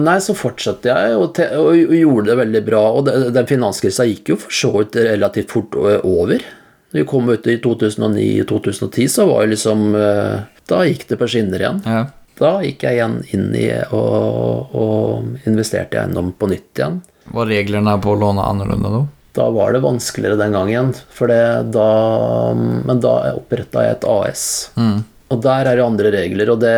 Nei, 0.01 0.15
så 0.17 0.33
fortsatte 0.33 0.89
jeg 0.89 1.19
og, 1.19 1.37
og 1.59 1.69
og 1.69 1.93
gjorde 1.93 2.31
det 2.31 2.37
veldig 2.39 2.61
bra. 2.71 2.81
Og 2.89 3.05
det, 3.05 3.19
den 3.37 3.51
finanskrisa 3.51 4.07
gikk 4.09 4.31
jo 4.33 4.39
for 4.47 4.55
så 4.63 4.71
vidt 4.79 4.97
relativt 4.97 5.53
fort 5.53 5.77
over. 5.77 6.41
Når 6.89 7.03
vi 7.03 7.05
kom 7.13 7.29
ut 7.29 7.45
i 7.47 7.59
2009-2010, 7.61 9.13
så 9.13 9.29
var 9.29 9.45
jo 9.45 9.53
liksom 9.53 9.93
eh, 9.95 10.41
Da 10.73 10.81
gikk 10.89 11.05
det 11.13 11.19
på 11.21 11.29
skinner 11.29 11.61
igjen. 11.61 11.85
Ja. 11.85 12.01
Da 12.39 12.51
gikk 12.63 12.83
jeg 12.87 12.97
igjen 12.99 13.17
inn 13.35 13.49
i 13.57 13.67
og, 13.93 14.75
og 14.75 15.47
investerte 15.49 15.97
i 15.97 16.01
eiendom 16.03 16.31
på 16.37 16.49
nytt 16.51 16.79
igjen. 16.79 17.01
Var 17.31 17.49
reglene 17.51 17.97
på 18.01 18.13
å 18.15 18.19
låne 18.19 18.45
annerledes 18.47 18.81
nå? 18.95 19.03
Da 19.37 19.45
var 19.53 19.71
det 19.71 19.79
vanskeligere 19.83 20.35
den 20.35 20.51
gangen, 20.51 20.89
for 21.15 21.31
det, 21.31 21.43
da, 21.71 21.89
men 22.55 22.99
da 22.99 23.13
oppretta 23.37 23.85
jeg 23.85 23.95
et 23.99 24.07
AS. 24.11 24.43
Og 25.31 25.39
der 25.39 25.69
er 25.69 25.77
det 25.79 25.85
andre 25.85 26.11
regler, 26.11 26.49
og 26.51 26.59
det 26.59 26.75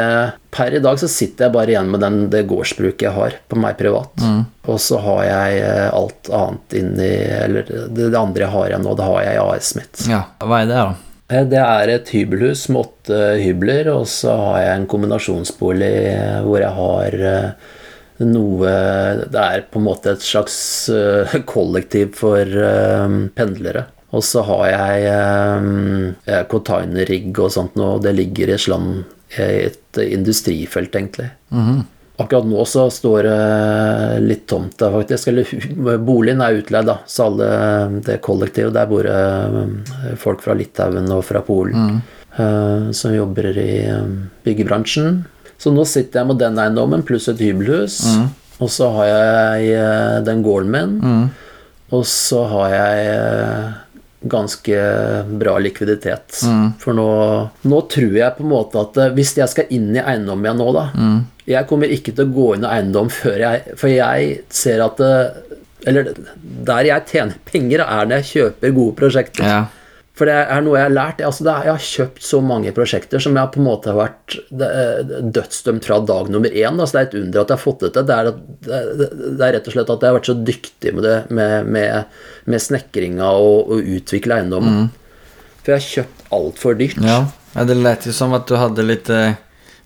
Per 0.54 0.76
i 0.78 0.82
dag 0.84 1.00
så 1.02 1.08
sitter 1.10 1.48
jeg 1.48 1.54
bare 1.56 1.74
igjen 1.74 1.88
med 1.90 2.04
den, 2.06 2.18
det 2.30 2.44
gårdsbruket 2.46 3.08
jeg 3.08 3.16
har 3.16 3.40
på 3.50 3.58
meg 3.58 3.74
privat. 3.80 4.22
Og 4.70 4.78
så 4.78 5.00
har 5.02 5.24
jeg 5.26 5.64
eh, 5.66 5.88
alt 5.98 6.30
annet 6.30 6.76
inni 6.78 7.08
Eller 7.40 7.66
det, 7.66 8.12
det 8.14 8.20
andre 8.20 8.46
jeg 8.46 8.54
har 8.54 8.68
igjen 8.70 8.86
nå, 8.86 8.94
det 9.00 9.08
har 9.08 9.24
jeg 9.26 9.40
i 9.40 9.42
AS-et 9.42 9.80
mitt. 9.80 10.04
Ja, 10.12 10.22
Hva 10.46 10.62
er 10.62 10.70
det 10.70 10.78
då? 10.78 10.92
Eh, 11.32 11.46
Det 11.48 11.60
er 11.62 11.92
et 11.94 12.12
hybelhus 12.14 12.68
med 12.70 12.84
åtte 12.84 13.22
hybler, 13.44 13.90
og 13.94 14.08
så 14.12 14.36
har 14.40 14.60
jeg 14.64 14.82
en 14.82 14.90
kombinasjonsbolig 14.92 15.94
hvor 16.46 16.60
jeg 16.64 16.76
har 16.80 17.18
eh, 17.32 17.72
noe 18.24 18.74
Det 19.32 19.42
er 19.42 19.66
på 19.72 19.82
en 19.82 19.88
måte 19.88 20.14
et 20.14 20.24
slags 20.24 20.56
eh, 20.94 21.40
kollektiv 21.50 22.14
for 22.20 22.46
pendlere. 23.36 23.88
Og 24.14 24.22
så 24.22 24.44
har 24.46 24.68
jeg 24.70 26.44
containerrigg 26.52 27.40
og 27.42 27.50
sånt 27.56 27.80
og 27.82 28.04
det 28.06 28.14
ligger 28.14 28.52
i 28.52 28.54
et 28.54 28.62
et 29.42 29.98
industrifelt, 30.06 30.94
egentlig. 30.94 31.32
Akkurat 32.22 32.46
nå 32.46 32.62
så 32.70 32.86
står 32.94 33.26
det 33.26 33.38
litt 34.22 34.44
tomt 34.50 34.76
der, 34.78 34.92
faktisk. 34.94 35.32
Eller 35.32 35.98
boligen 35.98 36.44
er 36.46 36.60
utleid, 36.60 36.86
da. 36.86 37.00
Så 37.10 37.26
alle 37.32 37.48
det 38.06 38.20
kollektivet, 38.26 38.76
der 38.76 38.90
bor 38.90 39.08
det 39.08 39.16
eh, 39.18 40.18
folk 40.22 40.44
fra 40.46 40.54
Litauen 40.58 41.10
og 41.10 41.24
fra 41.26 41.42
Polen 41.46 41.98
eh, 42.38 42.92
som 42.94 43.16
jobber 43.16 43.50
i 43.58 43.70
eh, 43.90 44.12
byggebransjen. 44.46 45.24
Så 45.58 45.74
nå 45.74 45.88
sitter 45.90 46.22
jeg 46.22 46.30
med 46.30 46.42
den 46.44 46.60
eiendommen 46.62 47.06
pluss 47.08 47.30
et 47.32 47.42
hybelhus. 47.42 48.04
Og 48.62 48.70
så 48.70 48.92
har 49.00 49.10
jeg 49.10 50.24
den 50.28 50.44
gården 50.46 50.70
min. 50.72 50.94
Og 51.94 52.06
så 52.10 52.44
har 52.52 52.74
jeg 52.78 53.74
ganske 54.30 54.78
bra 55.40 55.58
likviditet. 55.60 56.40
For 56.82 56.96
nå, 56.96 57.08
nå 57.68 57.82
tror 57.92 58.18
jeg 58.18 58.38
på 58.38 58.46
en 58.46 58.52
måte 58.54 58.82
at 58.82 59.00
eh, 59.04 59.14
hvis 59.18 59.36
jeg 59.38 59.52
skal 59.52 59.72
inn 59.76 59.92
i 59.96 60.02
eiendom 60.04 60.44
igjen 60.46 60.62
nå, 60.62 60.70
da 60.76 60.86
Jeg 61.50 61.68
kommer 61.68 61.92
ikke 61.92 62.14
til 62.16 62.30
å 62.30 62.34
gå 62.34 62.48
inn 62.56 62.64
i 62.64 62.72
eiendom 62.72 63.10
før 63.12 63.42
jeg 63.42 63.74
For 63.80 63.92
jeg 63.92 64.38
ser 64.54 64.80
at 64.86 65.02
Eller 65.84 66.14
der 66.70 66.88
jeg 66.88 67.08
tjener 67.12 67.40
penger, 67.50 67.84
er 67.84 68.08
når 68.08 68.22
jeg 68.22 68.30
kjøper 68.32 68.76
gode 68.78 68.96
prosjekter. 69.02 69.44
Ja. 69.44 69.64
For 70.14 70.30
det 70.30 70.34
er 70.46 70.62
noe 70.62 70.78
jeg 70.78 70.86
har 70.86 70.94
lært. 70.94 71.22
Altså 71.26 71.46
det 71.48 71.54
er, 71.56 71.64
jeg 71.66 71.74
har 71.74 71.86
kjøpt 71.90 72.26
så 72.28 72.40
mange 72.46 72.72
prosjekter 72.78 73.22
som 73.24 73.38
jeg 73.40 73.50
på 73.56 73.58
en 73.62 73.66
måte 73.66 73.90
har 73.90 73.98
vært 73.98 74.36
er 74.62 75.08
dødsdømt 75.34 75.88
fra 75.90 75.98
dag 76.06 76.30
nummer 76.30 76.54
én. 76.54 76.78
Altså 76.78 77.00
det 77.00 77.02
er 77.02 77.08
et 77.08 77.16
under 77.24 77.42
at 77.42 77.54
jeg 77.54 77.58
har 77.58 77.64
fått 77.64 77.80
det 77.82 77.90
til. 77.96 78.06
Det 78.10 78.18
er, 78.20 78.30
at- 78.30 78.44
det, 79.00 79.08
det 79.40 79.48
er 79.48 79.56
rett 79.58 79.70
og 79.72 79.74
slett 79.78 79.90
at 79.96 80.06
jeg 80.06 80.12
har 80.14 80.20
vært 80.20 80.30
så 80.30 80.36
dyktig 80.52 80.94
med 80.94 81.08
det 81.08 81.16
med, 81.34 81.72
med, 81.78 82.20
med 82.46 82.62
snekringa 82.62 83.32
og, 83.42 83.74
å 83.74 83.80
utvikle 83.98 84.38
eiendommen. 84.38 84.92
For 85.64 85.74
jeg 85.74 85.82
har 85.82 85.90
kjøpt 85.96 86.24
altfor 86.38 86.78
dyrt. 86.78 87.02
Ja. 87.02 87.20
det 87.66 87.80
lät 87.82 88.06
jo 88.06 88.14
som 88.14 88.38
at 88.38 88.46
du 88.50 88.56
hade 88.60 88.86
lite... 88.86 89.24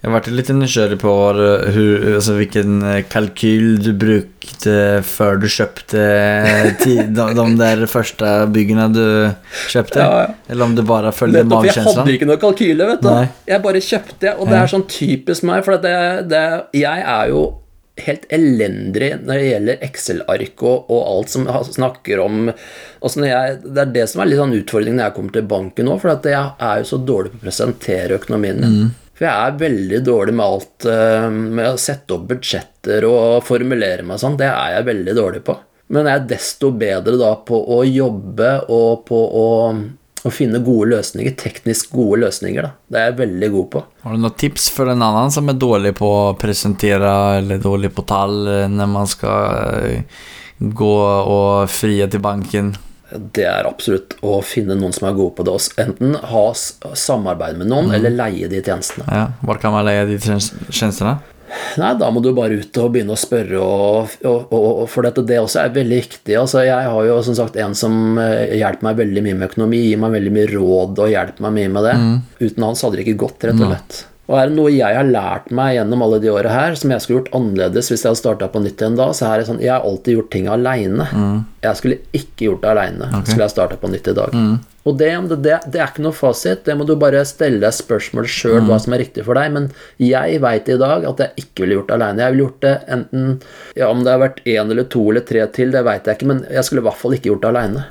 Jag 0.02 0.10
vart 0.10 0.28
lite 0.28 0.54
nyfiken 0.54 0.98
på 0.98 1.16
vad, 1.16 1.36
hur, 1.68 2.16
alltså 2.16 2.34
vilken 2.34 2.96
eh, 2.96 3.04
kalkyl 3.04 3.84
du 3.84 3.94
brukte 3.94 5.04
för 5.06 5.36
du 5.36 5.50
köpte 5.50 6.02
eh, 6.86 7.06
de, 7.08 7.36
de 7.36 7.58
där 7.58 7.86
första 7.86 8.48
byggena 8.48 8.88
du 8.88 9.30
köpte. 9.70 10.00
Ja, 10.00 10.22
ja. 10.22 10.34
Eller 10.48 10.66
om 10.66 10.76
du 10.76 10.82
bara 10.82 11.12
följde 11.12 11.44
Nettopp, 11.44 11.66
jeg 11.66 11.84
hadde 11.84 12.14
ikke 12.14 12.28
noe 12.30 12.42
kalkyle, 12.42 12.90
vet 12.94 13.02
du. 13.02 13.10
Nei. 13.10 13.30
Jeg 13.50 13.64
bare 13.64 13.82
kjøpte, 13.82 14.36
og 14.38 14.52
det 14.52 14.60
er 14.60 14.72
sånn 14.72 14.86
typisk 14.92 15.48
meg. 15.50 15.64
For 15.66 15.82
det, 15.82 15.96
det, 16.30 16.44
jeg 16.78 17.02
er 17.02 17.32
jo 17.34 17.42
helt 18.06 18.28
elendig 18.30 19.10
når 19.24 19.34
det 19.34 19.48
gjelder 19.48 19.84
Excel-ark 19.88 20.62
og, 20.62 20.92
og 20.94 21.00
alt 21.10 21.34
som 21.34 21.48
snakker 21.50 22.22
om 22.22 22.52
når 22.52 23.26
jeg, 23.26 23.58
Det 23.66 23.82
er 23.82 23.92
det 23.96 24.06
som 24.12 24.22
er 24.22 24.30
litt 24.30 24.42
sånn 24.42 24.54
utfordring 24.60 24.98
når 25.00 25.08
jeg 25.08 25.16
kommer 25.18 25.34
til 25.34 25.50
banken 25.50 25.90
nå, 25.90 25.98
for 25.98 26.14
jeg 26.14 26.38
er 26.38 26.84
jo 26.84 26.90
så 26.92 27.02
dårlig 27.02 27.34
på 27.34 27.42
å 27.42 27.46
presentere 27.48 28.22
økonomien 28.22 28.62
min. 28.62 28.90
For 29.18 29.26
jeg 29.26 29.34
er 29.34 29.62
veldig 29.62 30.00
dårlig 30.06 30.34
med 30.38 30.46
alt 30.46 30.86
eh, 30.94 31.28
med 31.34 31.72
å 31.72 31.80
sette 31.82 32.14
opp 32.14 32.28
budsjetter 32.30 33.08
og 33.10 33.40
formulere 33.48 34.06
meg 34.06 34.22
sånn. 34.22 34.38
Det 34.38 34.46
er 34.46 34.76
jeg 34.76 34.90
veldig 34.92 35.16
dårlig 35.18 35.42
på. 35.48 35.58
Men 35.94 36.06
jeg 36.10 36.20
er 36.20 36.28
desto 36.30 36.70
bedre 36.76 37.16
da 37.18 37.32
på 37.48 37.58
å 37.74 37.80
jobbe 37.88 38.52
og 38.76 39.06
på 39.08 39.18
å, 39.42 39.48
å 40.22 40.34
finne 40.36 40.62
gode 40.62 40.92
løsninger. 40.94 41.34
Teknisk 41.40 41.96
gode 41.98 42.22
løsninger, 42.28 42.68
da. 42.68 42.74
Det 42.86 43.02
er 43.02 43.10
jeg 43.10 43.20
veldig 43.24 43.52
god 43.56 43.70
på. 43.74 43.84
Har 44.06 44.14
du 44.14 44.22
noen 44.22 44.38
tips 44.38 44.70
for 44.76 44.94
en 44.94 45.06
annen 45.08 45.34
som 45.34 45.50
er 45.50 45.58
dårlig 45.58 45.96
på 45.98 46.12
å 46.12 46.34
presentere 46.38 47.14
eller 47.40 47.64
dårlig 47.64 47.96
på 47.98 48.06
tall 48.06 48.44
når 48.70 48.92
man 48.92 49.10
ska 49.10 49.38
eh, 49.80 50.20
gå 50.60 50.98
og 51.00 51.72
frie 51.74 52.06
til 52.12 52.22
banken? 52.22 52.76
Det 53.08 53.46
er 53.48 53.68
absolutt 53.70 54.18
å 54.26 54.42
finne 54.44 54.76
noen 54.76 54.96
som 54.96 55.08
er 55.08 55.16
gode 55.16 55.38
på 55.38 55.46
det. 55.48 55.56
Også. 55.56 55.78
Enten 55.80 56.18
ha 56.32 56.44
samarbeid 56.56 57.60
med 57.62 57.72
noen, 57.72 57.94
eller 57.96 58.12
leie 58.14 58.50
de 58.52 58.60
tjenestene. 58.60 59.08
Ja, 59.08 59.30
var 59.48 59.62
kan 59.64 59.76
man 59.76 59.88
leie 59.88 60.06
de 60.10 60.20
tjenestene? 60.20 61.18
Nei, 61.80 61.94
da 61.96 62.10
må 62.12 62.20
du 62.20 62.34
bare 62.36 62.58
ut 62.60 62.78
og 62.82 62.90
begynne 62.92 63.16
å 63.16 63.20
spørre, 63.20 63.62
og, 63.62 64.18
og, 64.28 64.52
og, 64.52 64.82
for 64.92 65.08
dette, 65.08 65.24
det 65.28 65.40
også 65.40 65.62
er 65.62 65.72
veldig 65.78 66.02
viktig. 66.02 66.36
Altså, 66.36 66.66
jeg 66.68 66.92
har 66.92 67.08
jo 67.08 67.16
som 67.24 67.38
sagt 67.38 67.56
en 67.62 67.76
som 67.78 68.20
eh, 68.20 68.58
hjelper 68.60 68.90
meg 68.90 69.00
veldig 69.00 69.24
mye 69.24 69.38
med 69.40 69.48
økonomi, 69.52 69.82
gir 69.88 70.02
meg 70.02 70.18
veldig 70.18 70.36
mye 70.36 70.52
råd 70.52 71.02
og 71.06 71.14
hjelper 71.14 71.48
meg 71.48 71.58
mye 71.62 71.74
med 71.78 71.88
det. 71.88 71.96
Uten 72.44 72.68
han 72.68 72.76
så 72.76 72.88
hadde 72.88 73.00
det 73.00 73.08
ikke 73.08 73.22
gått, 73.24 73.48
rett 73.48 73.64
og 73.64 73.72
slett. 73.72 74.04
Og 74.28 74.36
er 74.36 74.50
det 74.50 74.58
noe 74.58 74.72
jeg 74.74 74.96
har 74.98 75.08
lært 75.08 75.52
meg 75.56 75.78
gjennom 75.78 76.02
alle 76.04 76.20
de 76.24 76.32
åra 76.34 76.52
her, 76.52 76.76
som 76.76 76.92
jeg 76.92 77.04
skulle 77.04 77.22
gjort 77.22 77.36
annerledes 77.38 77.92
hvis 77.92 78.04
jeg 78.04 78.12
hadde 78.12 78.20
starta 78.20 78.50
på 78.52 78.62
nytt 78.64 78.82
igjen 78.82 78.98
da, 79.00 79.12
så 79.16 79.30
er 79.30 79.40
det 79.40 79.48
sånn 79.48 79.62
Jeg 79.64 79.72
har 79.72 79.86
alltid 79.88 80.18
gjort 80.18 80.34
ting 80.36 80.50
aleine. 80.52 81.08
Jeg 81.64 81.80
skulle 81.80 82.02
ikke 82.12 82.50
gjort 82.50 82.66
det 82.66 82.74
aleine. 82.74 83.12
Skulle 83.24 83.48
jeg 83.48 83.56
starta 83.56 83.80
på 83.80 83.92
nytt 83.92 84.12
i 84.12 84.18
dag. 84.18 84.36
Og 84.88 84.96
det, 84.96 85.10
det, 85.44 85.56
det, 85.68 85.80
er 85.82 85.90
ikke 85.90 86.04
noe 86.06 86.16
fasit. 86.16 86.62
Det 86.64 86.76
må 86.80 86.86
du 86.88 86.94
bare 87.00 87.26
stelle 87.28 87.60
deg 87.60 87.76
spørsmål 87.76 88.28
sjøl 88.32 88.62
hva 88.70 88.78
som 88.80 88.96
er 88.96 89.02
riktig 89.04 89.26
for 89.28 89.36
deg. 89.36 89.52
Men 89.56 89.68
jeg 90.00 90.40
veit 90.44 90.70
i 90.72 90.78
dag 90.80 91.04
at 91.10 91.24
jeg 91.24 91.44
ikke 91.44 91.66
ville 91.66 91.80
gjort 91.80 91.92
det 91.92 91.98
aleine. 91.98 92.24
Jeg 92.24 92.36
ville 92.36 92.46
gjort 92.46 92.64
det 92.64 92.74
enten 92.96 93.26
ja, 93.76 93.90
Om 93.90 94.06
det 94.06 94.14
har 94.14 94.24
vært 94.24 94.42
én 94.48 94.72
eller 94.72 94.88
to 94.92 95.04
eller 95.12 95.26
tre 95.28 95.44
til, 95.56 95.74
det 95.76 95.84
veit 95.88 96.08
jeg 96.08 96.20
ikke, 96.20 96.30
men 96.32 96.44
jeg 96.52 96.68
skulle 96.68 96.84
i 96.84 96.88
hvert 96.88 97.02
fall 97.02 97.18
ikke 97.18 97.32
gjort 97.34 97.44
det 97.44 97.52
aleine. 97.52 97.86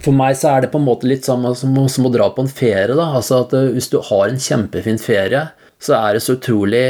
For 0.00 0.16
meg 0.16 0.36
så 0.40 0.54
er 0.54 0.64
det 0.64 0.72
på 0.72 0.80
en 0.80 0.88
måte 0.88 1.08
litt 1.10 1.28
samme 1.28 1.52
som, 1.58 1.76
som 1.92 2.08
å 2.08 2.14
dra 2.14 2.30
på 2.32 2.46
en 2.46 2.52
ferie. 2.52 2.96
da, 2.96 3.10
altså 3.20 3.42
at 3.44 3.56
eh, 3.56 3.72
Hvis 3.76 3.92
du 3.92 4.00
har 4.08 4.28
en 4.30 4.40
kjempefin 4.40 5.00
ferie, 5.02 5.48
så 5.80 5.96
er 5.96 6.16
det 6.16 6.22
så 6.24 6.36
utrolig 6.36 6.84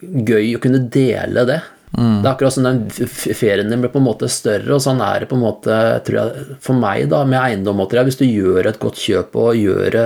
gøy 0.00 0.56
å 0.56 0.62
kunne 0.62 0.84
dele 0.92 1.44
det. 1.48 1.60
Det 1.90 2.28
er 2.28 2.30
akkurat 2.30 2.54
som 2.54 2.66
den 2.68 2.84
ferien 2.94 3.70
din 3.72 3.80
blir 3.82 3.90
på 3.90 3.98
en 3.98 4.06
måte 4.06 4.28
større, 4.30 4.76
og 4.76 4.82
sånn 4.84 5.00
er 5.02 5.24
det 5.24 5.30
på 5.30 5.34
en 5.34 5.42
måte, 5.42 5.78
tror 6.06 6.18
jeg, 6.20 6.58
for 6.62 6.78
meg, 6.78 7.08
da, 7.10 7.24
med 7.26 7.40
eiendom. 7.42 7.82
Hvis 7.90 8.20
du 8.20 8.28
gjør 8.28 8.70
et 8.70 8.78
godt 8.82 9.00
kjøp 9.02 9.34
og 9.40 9.58
gjør 9.58 9.96
det 9.96 10.04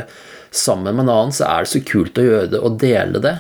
sammen 0.55 0.95
med 0.95 1.05
en 1.05 1.13
annen, 1.13 1.35
så 1.37 1.45
er 1.51 1.67
det 1.67 1.73
så 1.75 1.83
kult 1.85 2.21
å 2.21 2.25
gjøre 2.25 2.53
det 2.55 2.63
og 2.65 2.79
dele 2.81 3.21
det. 3.21 3.35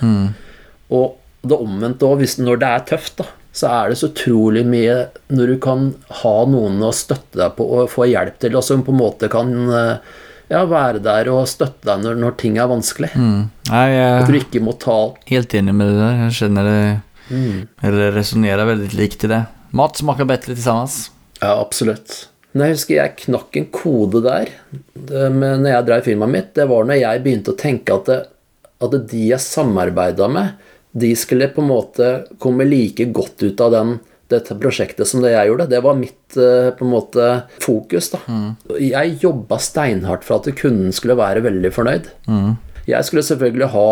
Og 0.92 1.16
det 1.44 1.56
omvendte 1.56 2.08
òg, 2.08 2.26
når 2.44 2.60
det 2.60 2.68
er 2.74 2.84
tøft, 2.92 3.16
da, 3.22 3.30
så 3.54 3.70
er 3.70 3.92
det 3.92 3.98
så 4.00 4.10
utrolig 4.10 4.64
mye 4.66 4.96
når 5.32 5.54
du 5.54 5.56
kan 5.62 5.88
ha 6.20 6.36
noen 6.50 6.82
å 6.82 6.92
støtte 6.92 7.38
deg 7.38 7.56
på 7.56 7.66
og 7.78 7.90
få 7.92 8.08
hjelp 8.10 8.40
til, 8.42 8.56
og 8.58 8.66
som 8.66 8.82
på 8.84 8.92
en 8.92 9.00
måte 9.00 9.30
kan 9.32 9.52
eh, 9.70 10.14
ja, 10.54 10.62
være 10.70 11.02
der 11.04 11.30
og 11.32 11.48
støtte 11.50 11.88
deg 11.88 12.04
når, 12.04 12.20
når 12.22 12.36
ting 12.40 12.58
er 12.62 12.70
vanskelig. 12.70 13.10
Nej, 13.16 13.96
At 14.20 14.30
du 14.30 14.38
ikke 14.38 14.62
må 14.64 14.76
ta 14.80 14.98
helt 15.30 15.56
enig 15.58 15.74
med 15.76 15.92
det 15.92 15.98
der. 16.00 16.20
Jeg 16.24 16.38
känner 16.40 16.70
det, 16.70 16.78
eller 17.82 18.14
resonnerer 18.14 18.68
veldig 18.68 18.92
likt 18.94 19.26
i 19.26 19.32
det. 19.32 19.42
Mat 19.74 19.98
smakar 19.98 20.28
til 20.44 20.56
sammen. 20.62 20.88
Ja, 21.40 21.56
absolutt. 21.58 22.28
Men 22.54 22.68
jeg 22.68 22.76
husker 22.76 22.94
jeg 23.00 23.16
knakk 23.24 23.56
en 23.58 23.66
kode 23.74 24.20
der 24.22 24.52
det, 24.94 25.24
når 25.34 25.70
jeg 25.72 25.86
drev 25.88 26.04
firmaet 26.06 26.34
mitt. 26.36 26.52
Det 26.54 26.68
var 26.70 26.86
når 26.86 27.00
jeg 27.00 27.22
begynte 27.24 27.54
å 27.54 27.58
tenke 27.58 27.96
at, 27.96 28.06
det, 28.10 28.18
at 28.86 28.94
de 29.10 29.22
jeg 29.32 29.42
samarbeida 29.42 30.28
med, 30.30 30.52
de 30.94 31.10
skulle 31.18 31.50
på 31.50 31.64
en 31.64 31.72
måte 31.72 32.10
komme 32.38 32.66
like 32.68 33.08
godt 33.10 33.42
ut 33.42 33.62
av 33.64 33.74
den, 33.74 33.96
dette 34.32 34.56
prosjektet 34.58 35.08
som 35.08 35.22
det 35.24 35.34
jeg 35.34 35.50
gjorde. 35.50 35.68
Det 35.70 35.80
var 35.84 35.98
mitt 35.98 36.36
eh, 36.40 36.70
på 36.76 36.86
en 36.86 36.92
måte 36.94 37.26
fokus. 37.62 38.10
da. 38.14 38.22
Jeg 38.80 39.18
jobba 39.22 39.58
steinhardt 39.60 40.24
for 40.26 40.40
at 40.40 40.54
kunden 40.58 40.92
skulle 40.96 41.18
være 41.18 41.44
veldig 41.44 41.72
fornøyd. 41.74 42.08
Jeg 42.88 43.06
skulle 43.06 43.24
selvfølgelig 43.24 43.70
ha 43.72 43.88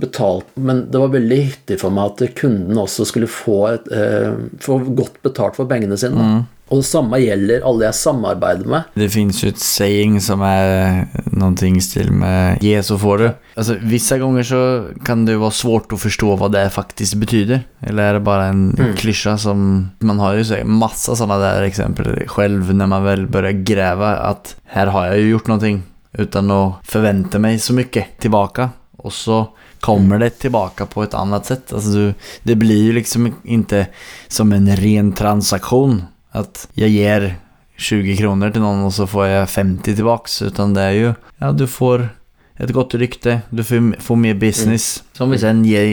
betalt, 0.00 0.48
men 0.56 0.86
det 0.90 1.00
var 1.02 1.12
veldig 1.14 1.40
hyttig 1.50 1.78
for 1.82 1.94
meg 1.94 2.14
at 2.14 2.34
kunden 2.38 2.80
også 2.80 3.06
skulle 3.08 3.30
få, 3.30 3.58
et, 3.74 3.92
eh, 3.94 4.34
få 4.60 4.80
godt 4.96 5.20
betalt 5.22 5.58
for 5.58 5.70
pengene 5.70 5.98
sine. 6.00 6.18
Mm. 6.18 6.42
Og 6.72 6.80
det 6.80 6.88
samme 6.88 7.18
gjelder 7.20 7.64
alle 7.68 7.84
jeg 7.84 7.96
samarbeider 7.98 8.68
med. 8.72 8.92
Det 8.96 9.10
fins 9.12 9.42
jo 9.42 9.50
et 9.52 9.60
saying 9.60 10.16
som 10.24 10.40
er 10.46 11.04
noen 11.36 11.58
i 11.68 11.82
stil 11.84 12.08
med 12.16 12.62
ge 12.64 12.78
så 12.82 12.96
får 13.00 13.20
du. 13.20 13.26
Altså, 13.60 13.76
Visse 13.84 14.16
ganger 14.20 14.48
så 14.48 14.62
kan 15.04 15.26
det 15.26 15.36
jo 15.36 15.44
være 15.44 15.58
svårt 15.60 15.92
å 15.92 16.00
forstå 16.00 16.38
hva 16.40 16.48
det 16.52 16.64
faktisk 16.72 17.20
betyder. 17.20 17.66
Eller 17.84 18.08
er 18.08 18.18
det 18.18 18.24
bare 18.24 18.48
en 18.54 18.94
klyscha 18.96 19.36
som 19.40 19.90
man 20.00 20.22
har 20.24 20.38
jo 20.38 20.48
så, 20.48 20.62
masse 20.64 21.18
sånne 21.20 21.38
der 21.42 21.68
eksempler 21.68 22.24
selv 22.32 22.72
når 22.72 22.90
man 22.90 23.04
vel 23.04 23.26
bør 23.28 23.52
grave 23.66 24.14
at 24.24 24.56
her 24.72 24.90
har 24.94 25.12
jeg 25.12 25.24
jo 25.24 25.34
gjort 25.34 25.52
någonting 25.52 25.82
utan 26.14 26.50
att 26.50 26.74
förvänta 26.82 27.38
mig 27.38 27.58
så 27.58 27.72
mycket 27.72 28.18
tillbaka. 28.18 28.70
Och 28.96 29.12
så 29.12 29.48
kommer 29.80 30.18
det 30.18 30.30
tillbaka 30.30 30.86
på 30.86 31.02
ett 31.02 31.14
annat 31.14 31.46
sätt. 31.46 31.72
Alltså 31.72 31.90
du, 31.90 32.14
det 32.42 32.54
blir 32.54 32.82
ju 32.82 32.92
liksom 32.92 33.34
inte 33.44 33.86
som 34.28 34.52
en 34.52 34.76
ren 34.76 35.12
transaktion. 35.12 36.02
Att 36.30 36.68
jag 36.72 36.88
ger 36.88 37.36
20 37.76 38.16
kronor 38.16 38.50
till 38.50 38.60
någon 38.60 38.84
och 38.84 38.94
så 38.94 39.06
får 39.06 39.26
jag 39.26 39.50
50 39.50 39.94
tillbaks. 39.94 40.42
Utan 40.42 40.74
det 40.74 40.80
är 40.80 40.90
ju, 40.90 41.14
ja 41.38 41.52
du 41.52 41.66
får 41.66 42.08
ett 42.56 42.70
gott 42.70 42.94
rykte, 42.94 43.40
du 43.50 43.64
får, 43.64 44.00
får 44.00 44.16
mer 44.16 44.34
business. 44.34 45.02
Som 45.12 45.30
vi 45.30 45.38
sen 45.38 45.64
ger, 45.64 45.84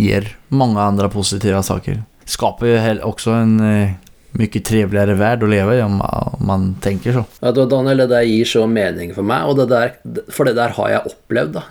ger 0.00 0.36
många 0.48 0.82
andra 0.82 1.08
positiva 1.08 1.62
saker. 1.62 2.02
Skapar 2.24 2.66
ju 2.66 2.78
også 2.78 3.02
också 3.02 3.30
en 3.30 3.60
eh, 3.60 3.90
mycket 4.32 4.64
trevligare 4.64 5.14
värld 5.14 5.42
att 5.42 5.48
leva 5.50 5.76
i 5.76 5.82
om, 5.82 6.00
om 6.00 6.46
man 6.46 6.74
tänker 6.80 7.12
så. 7.12 7.24
Du, 7.52 7.66
Daniel, 7.66 7.96
det 7.96 8.06
der 8.06 8.22
gir 8.22 8.44
så 8.44 8.66
mening 8.66 9.14
for 9.14 9.26
meg, 9.26 9.46
og 9.48 9.58
det 9.58 9.68
der, 9.70 9.92
for 10.30 10.48
det 10.48 10.56
der 10.58 10.76
har 10.78 10.90
jeg 10.90 11.12
opplevd. 11.12 11.58
da. 11.58 11.64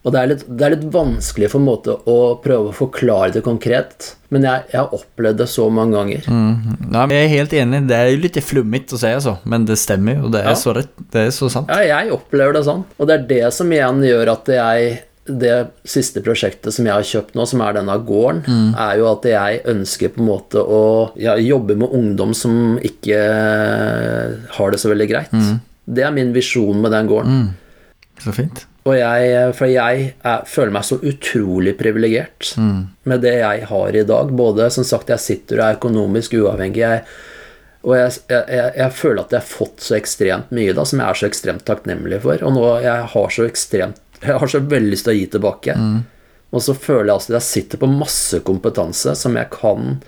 Og 0.00 0.14
det 0.14 0.20
er, 0.20 0.28
litt, 0.30 0.42
det 0.48 0.64
er 0.64 0.72
litt 0.72 0.84
vanskelig 0.94 1.50
for 1.52 1.60
en 1.60 1.66
måte 1.66 1.92
å 2.08 2.16
prøve 2.40 2.70
å 2.70 2.76
forklare 2.76 3.34
det 3.34 3.42
konkret, 3.44 4.14
men 4.32 4.46
jeg, 4.48 4.62
jeg 4.72 4.78
har 4.80 4.94
opplevd 4.96 5.42
det 5.42 5.48
så 5.52 5.66
mange 5.68 5.92
ganger. 5.98 6.24
Ja, 6.24 7.02
jeg 7.04 7.18
er 7.18 7.24
är 7.26 7.28
helt 7.34 7.52
enig, 7.52 7.82
det 7.90 7.98
er 7.98 8.08
jo 8.08 8.22
litt 8.22 8.38
flummigt 8.40 8.94
å 8.96 9.00
si, 9.00 9.10
altså, 9.12 9.36
Men 9.44 9.66
det 9.68 9.76
stemmer 9.76 10.24
och 10.24 10.30
det 10.30 10.40
er 10.40 10.48
Ja. 10.48 10.54
så 10.54 10.72
rett. 10.74 10.94
Det 11.12 11.26
er 11.26 11.30
så 11.30 11.50
sant. 11.50 11.68
Ja, 11.68 11.82
jeg 11.82 12.12
opplever 12.12 12.52
det 12.52 12.64
sånn. 12.64 12.84
Og 12.98 13.06
det 13.08 13.14
er 13.18 13.26
det 13.28 13.52
som 13.52 13.70
igjen 13.70 14.00
gjør 14.00 14.32
at 14.32 14.46
jeg 14.48 15.02
Det 15.38 15.56
siste 15.86 16.22
prosjektet 16.24 16.74
som 16.74 16.86
jeg 16.88 16.94
har 16.94 17.06
kjøpt 17.06 17.36
nå, 17.38 17.46
som 17.46 17.62
er 17.62 17.76
denne 17.76 17.96
gården, 18.08 18.74
er 18.74 18.98
jo 18.98 19.06
at 19.12 19.28
jeg 19.28 19.62
ønsker 19.70 20.14
på 20.14 20.22
en 20.22 20.30
måte 20.30 20.62
å 20.62 20.82
ja, 21.20 21.36
jobbe 21.38 21.76
med 21.78 21.94
ungdom 21.96 22.34
som 22.34 22.78
ikke 22.82 23.20
har 24.56 24.74
det 24.74 24.80
så 24.82 24.90
veldig 24.90 25.08
greit. 25.10 25.36
Det 25.90 26.04
er 26.06 26.14
min 26.14 26.34
visjon 26.34 26.80
med 26.82 26.92
den 26.94 27.08
gården. 27.10 27.48
Så 28.20 28.34
fint. 28.36 28.66
Og 28.88 28.94
jeg, 28.96 29.50
for 29.58 29.68
jeg 29.68 30.04
er, 30.24 30.44
føler 30.48 30.72
meg 30.72 30.86
så 30.88 30.96
utrolig 31.04 31.74
privilegert 31.78 32.54
med 32.56 33.20
det 33.24 33.34
jeg 33.42 33.66
har 33.68 33.96
i 33.96 34.06
dag. 34.08 34.30
Både, 34.32 34.70
som 34.72 34.86
sagt, 34.88 35.12
jeg 35.12 35.20
sitter 35.20 35.60
og 35.60 35.66
er 35.66 35.76
økonomisk 35.76 36.38
uavhengig. 36.40 36.80
Jeg, 36.80 37.04
og 37.84 37.96
jeg, 37.96 38.14
jeg, 38.32 38.70
jeg 38.76 38.96
føler 38.96 39.22
at 39.22 39.34
jeg 39.36 39.42
har 39.42 39.50
fått 39.52 39.84
så 39.84 39.96
ekstremt 39.98 40.54
mye 40.56 40.72
da, 40.76 40.86
som 40.88 41.00
jeg 41.00 41.08
er 41.08 41.20
så 41.20 41.28
ekstremt 41.28 41.66
takknemlig 41.68 42.22
for. 42.24 42.40
Og 42.46 42.56
nå 42.56 42.64
jeg 42.84 43.10
har 43.14 43.36
så 43.36 43.46
ekstremt 43.48 44.00
Jeg 44.20 44.38
har 44.40 44.50
så 44.52 44.60
veldig 44.60 44.92
lyst 44.92 45.06
til 45.08 45.14
å 45.14 45.18
gi 45.18 45.26
tilbake. 45.32 45.76
Og 46.50 46.64
så 46.64 46.74
føler 46.74 47.08
jeg 47.08 47.14
altså 47.14 47.30
at 47.32 47.36
jeg 47.38 47.48
sitter 47.48 47.80
på 47.80 47.88
masse 47.92 48.40
kompetanse 48.46 49.14
som 49.16 49.38
jeg 49.38 49.48
kan 49.54 50.00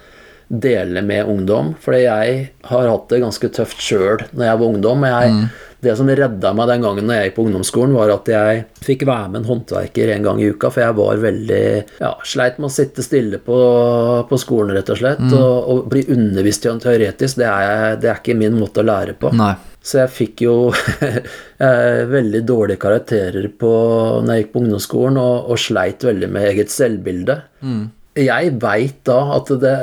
dele 0.53 1.03
med 1.03 1.26
ungdom. 1.26 1.74
Fordi 1.80 2.05
jeg 2.05 2.46
har 2.68 2.88
hatt 2.88 3.11
det 3.11 3.22
ganske 3.22 3.53
tøft 3.57 3.80
sjøl 3.82 4.24
når 4.32 4.48
jeg 4.48 4.61
var 4.61 4.66
ungdom. 4.66 5.07
Jeg, 5.09 5.36
mm. 5.36 5.44
Det 5.82 5.96
som 5.98 6.07
redda 6.07 6.53
meg 6.55 6.68
den 6.70 6.84
gangen 6.84 7.09
når 7.09 7.16
jeg 7.16 7.28
gikk 7.28 7.36
på 7.40 7.44
ungdomsskolen, 7.48 7.94
var 7.96 8.12
at 8.14 8.28
jeg 8.30 8.61
fikk 8.86 9.00
være 9.09 9.32
med 9.32 9.40
en 9.40 9.48
håndverker 9.48 10.12
en 10.14 10.28
gang 10.28 10.42
i 10.42 10.50
uka. 10.53 10.70
For 10.70 10.84
jeg 10.84 10.94
var 11.00 11.22
veldig 11.24 11.64
ja, 12.05 12.12
sleit 12.28 12.61
med 12.62 12.68
å 12.68 12.74
sitte 12.74 13.03
stille 13.03 13.40
på, 13.42 13.59
på 14.28 14.38
skolen, 14.38 14.76
rett 14.76 14.92
og 14.94 15.00
slett. 15.00 15.24
Og, 15.32 15.57
og 15.72 15.88
bli 15.90 16.05
undervist 16.12 16.68
teoretisk, 16.68 17.40
det 17.40 17.48
er, 17.48 17.96
det 17.98 18.12
er 18.12 18.20
ikke 18.20 18.38
min 18.38 18.61
måte 18.61 18.84
å 18.84 18.86
lære 18.92 19.16
på. 19.18 19.32
Nei. 19.34 19.55
Så 19.82 19.98
jeg 19.98 20.12
fikk 20.14 20.44
jo 20.44 20.55
eh, 21.66 22.05
veldig 22.12 22.44
dårlige 22.46 22.82
karakterer 22.84 23.48
på, 23.59 23.72
når 24.22 24.36
jeg 24.36 24.44
gikk 24.44 24.53
på 24.53 24.62
ungdomsskolen, 24.62 25.18
og, 25.18 25.50
og 25.50 25.59
sleit 25.59 26.07
veldig 26.07 26.30
med 26.30 26.46
eget 26.53 26.70
selvbilde. 26.70 27.40
Jeg 28.19 28.57
veit 28.61 28.99
da 29.09 29.21
at 29.39 29.49
det, 29.63 29.77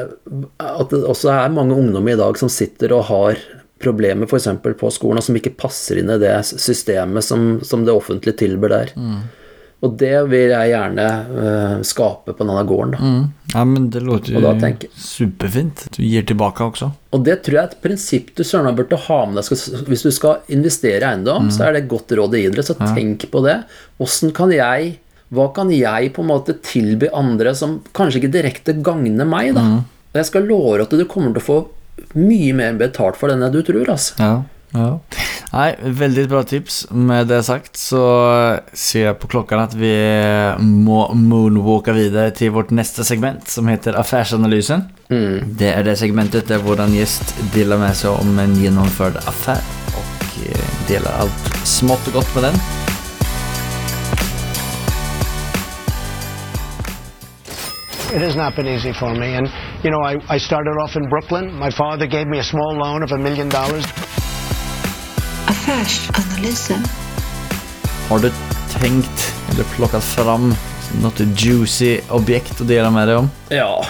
at 0.61 0.91
det 0.93 0.99
også 1.01 1.31
er 1.33 1.55
mange 1.55 1.77
ungdommer 1.77 2.13
i 2.13 2.19
dag 2.19 2.37
som 2.37 2.51
sitter 2.51 2.93
og 2.93 3.07
har 3.09 3.41
problemer 3.79 4.27
f.eks. 4.27 4.47
på 4.61 4.91
skolen, 4.91 5.21
og 5.21 5.25
som 5.25 5.37
ikke 5.39 5.55
passer 5.57 6.01
inn 6.01 6.11
i 6.11 6.19
det 6.21 6.35
systemet 6.49 7.25
som, 7.25 7.57
som 7.65 7.85
det 7.87 7.95
offentlige 7.95 8.37
tilbyr 8.43 8.73
der. 8.75 8.95
Og 9.79 9.93
det 9.95 10.15
vil 10.27 10.51
jeg 10.51 10.71
gjerne 10.73 11.05
uh, 11.31 11.75
skape 11.87 12.33
på 12.35 12.43
denne 12.43 12.63
gården. 12.67 12.95
da. 12.97 12.99
Mm. 12.99 13.27
Ja 13.53 13.61
men 13.65 13.85
det 13.89 14.01
låter 14.03 14.35
jo 14.35 14.51
superfint. 14.99 15.85
Du 15.95 16.01
gir 16.03 16.25
tilbake 16.27 16.65
også. 16.67 16.91
Og 17.15 17.23
det 17.25 17.39
tror 17.45 17.55
jeg 17.55 17.63
er 17.63 17.71
et 17.71 17.79
prinsipp 17.81 18.33
du 18.35 18.43
søren 18.43 18.75
burde 18.75 18.99
ha 19.07 19.19
med 19.25 19.39
deg. 19.39 19.63
Hvis 19.87 20.03
du 20.03 20.11
skal 20.13 20.43
investere 20.51 20.99
i 20.99 21.07
eiendom, 21.13 21.47
så 21.55 21.65
er 21.65 21.77
det 21.77 21.85
et 21.85 21.93
godt 21.95 22.11
råd 22.19 22.35
gi 22.35 22.49
dere. 22.51 22.67
Så 22.67 22.75
tenk 22.81 23.23
på 23.31 23.45
det. 23.47 23.61
Åssen 24.03 24.35
kan 24.35 24.51
jeg 24.53 24.97
Hva 25.29 25.49
kan 25.53 25.69
jeg 25.73 26.13
på 26.15 26.23
en 26.23 26.31
måte 26.31 26.55
tilby 26.65 27.09
andre 27.13 27.53
som 27.57 27.79
kanskje 27.93 28.23
ikke 28.23 28.33
direkte 28.33 28.73
gagner 28.85 29.27
meg, 29.29 29.53
da? 29.57 29.65
Og 30.09 30.17
jeg 30.17 30.29
skal 30.31 30.47
love 30.49 30.79
at 30.81 30.95
du 30.95 31.05
kommer 31.09 31.35
til 31.35 31.43
å 31.43 31.45
få 31.45 31.59
mye 32.17 32.55
mer 32.57 32.79
betalt 32.79 33.19
for 33.19 33.29
den 33.29 33.43
enn 33.45 33.53
du 33.53 33.61
tror, 33.65 33.91
altså. 33.93 34.15
Ja. 34.17 34.31
ja. 34.73 34.87
Nei, 35.49 35.67
veldig 35.99 36.25
bra 36.29 36.41
tips. 36.45 36.83
Med 36.93 37.29
det 37.29 37.43
sagt 37.45 37.77
så 37.77 38.01
ser 38.73 39.05
jeg 39.07 39.19
på 39.21 39.29
klokken 39.31 39.61
at 39.61 39.73
vi 39.77 39.93
må 40.61 41.03
moonwalke 41.17 41.93
videre 41.97 42.33
til 42.37 42.53
vårt 42.55 42.73
neste 42.73 43.05
segment 43.05 43.49
som 43.49 43.69
heter 43.69 43.97
Affärsanalysen. 44.01 44.87
Det 45.61 45.73
er 45.73 45.85
det 45.85 45.97
segmentet 46.01 46.49
der 46.49 46.61
vår 46.65 46.85
gjest 46.93 47.33
deler 47.53 47.81
med 47.81 47.97
seg 47.97 48.17
om 48.17 48.37
en 48.41 48.53
gjennomført 48.61 49.17
affær 49.29 49.61
Og 49.97 50.37
deler 50.89 51.09
alt 51.17 51.49
smått 51.67 52.13
og 52.13 52.21
godt 52.21 52.37
med 52.37 52.51
den. 52.51 52.78
It 58.11 58.21
has 58.21 58.35
not 58.35 58.55
been 58.55 58.67
easy 58.67 58.91
for 58.91 59.13
me. 59.13 59.35
And, 59.35 59.47
you 59.83 59.91
know, 59.91 60.01
I, 60.01 60.35
I 60.35 60.39
started 60.39 60.75
off 60.83 60.95
in 60.95 61.09
Brooklyn. 61.09 61.53
My 61.53 61.69
father 61.69 62.07
gave 62.07 62.25
me 62.25 62.39
a 62.39 62.43
small 62.43 62.75
loan 62.75 63.03
of 63.03 63.11
a 63.11 63.17
million 63.17 63.49
dollars. 63.49 63.85
Affärsanalysen. 65.45 66.83
Har 68.09 68.19
du 68.19 68.31
tänkt 68.79 69.33
eller 69.51 69.63
plockat 69.63 70.03
fram 70.03 70.55
något 71.01 71.19
juicy 71.19 71.99
objekt 72.09 72.61
att 72.61 72.67
dela 72.67 72.91
med 72.91 73.07
dig 73.07 73.15
om? 73.15 73.29
Ja, 73.49 73.85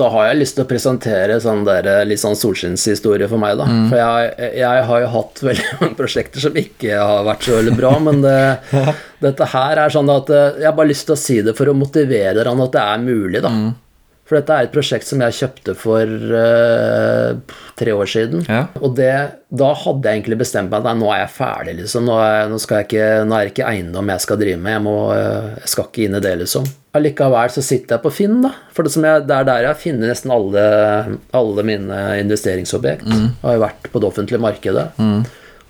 da 0.00 0.08
har 0.14 0.30
jeg 0.30 0.40
lyst 0.40 0.56
til 0.58 0.64
å 0.64 0.70
presentere 0.70 1.36
sånn 1.42 1.62
der, 1.68 1.88
eh, 1.90 2.06
litt 2.08 2.22
sånn 2.22 2.38
solskinnshistorie 2.38 3.28
for 3.30 3.42
meg, 3.42 3.58
da. 3.60 3.66
For 3.90 4.00
jeg, 4.00 4.50
jeg 4.60 4.86
har 4.90 5.04
jo 5.04 5.12
hatt 5.16 5.42
veldig 5.50 5.68
mange 5.82 5.98
prosjekter 6.00 6.46
som 6.46 6.56
ikke 6.56 6.96
har 6.96 7.26
vært 7.28 7.46
så 7.46 7.58
veldig 7.58 7.76
bra, 7.78 7.92
men 8.08 8.24
det, 8.24 8.38
dette 9.26 9.52
her 9.54 9.84
er 9.84 9.94
sånn 9.94 10.10
at 10.12 10.32
eh, 10.32 10.62
jeg 10.62 10.70
har 10.70 10.76
bare 10.78 10.92
lyst 10.92 11.08
til 11.10 11.16
å 11.16 11.20
si 11.20 11.38
det 11.46 11.56
for 11.58 11.70
å 11.70 11.76
motivere 11.76 12.36
dere 12.40 12.56
at 12.66 12.74
det 12.76 12.82
er 12.82 13.06
mulig, 13.06 13.44
da. 13.44 13.52
For 14.30 14.38
dette 14.38 14.54
er 14.54 14.68
et 14.68 14.70
prosjekt 14.70 15.08
som 15.08 15.18
jeg 15.24 15.34
kjøpte 15.40 15.72
for 15.74 16.06
uh, 16.06 17.56
tre 17.74 17.94
år 17.98 18.10
siden. 18.12 18.44
Ja. 18.46 18.60
Og 18.78 18.92
det, 18.94 19.10
da 19.50 19.70
hadde 19.74 20.06
jeg 20.06 20.20
egentlig 20.20 20.38
bestemt 20.44 20.70
meg 20.70 20.86
at 20.86 21.00
nå 21.00 21.08
er 21.10 21.24
jeg 21.24 21.32
ferdig, 21.34 21.74
liksom. 21.80 22.06
Nå 22.06 22.14
er, 22.22 22.44
nå 22.52 22.60
skal 22.62 22.78
jeg 22.78 22.86
ikke, 22.86 23.08
nå 23.26 23.34
er 23.34 23.48
det 23.48 23.52
ikke 23.56 23.66
eiendom 23.72 24.12
jeg 24.14 24.22
skal 24.22 24.38
drive 24.38 24.60
med. 24.62 24.76
Jeg, 24.76 24.84
må, 24.86 24.94
eh, 25.16 25.48
jeg 25.64 25.72
skal 25.74 25.88
ikke 25.88 26.06
inn 26.06 26.14
i 26.14 26.22
det, 26.22 26.36
liksom. 26.44 26.70
Allikevel 27.00 27.56
så 27.56 27.66
sitter 27.72 27.96
jeg 27.96 28.04
på 28.06 28.14
Finn, 28.20 28.38
da. 28.46 28.54
For 28.76 28.86
det, 28.86 28.94
som 28.94 29.08
jeg, 29.10 29.26
det 29.26 29.34
er 29.34 29.50
der 29.50 29.66
jeg 29.66 29.82
finner 29.82 30.14
nesten 30.14 30.36
alle, 30.36 30.64
alle 31.42 31.66
mine 31.66 32.00
investeringsobjekt. 32.22 33.10
Jeg 33.10 33.34
Har 33.42 33.58
jo 33.58 33.66
vært 33.66 33.90
på 33.90 33.98
det 33.98 34.12
offentlige 34.12 34.46
markedet. 34.46 34.86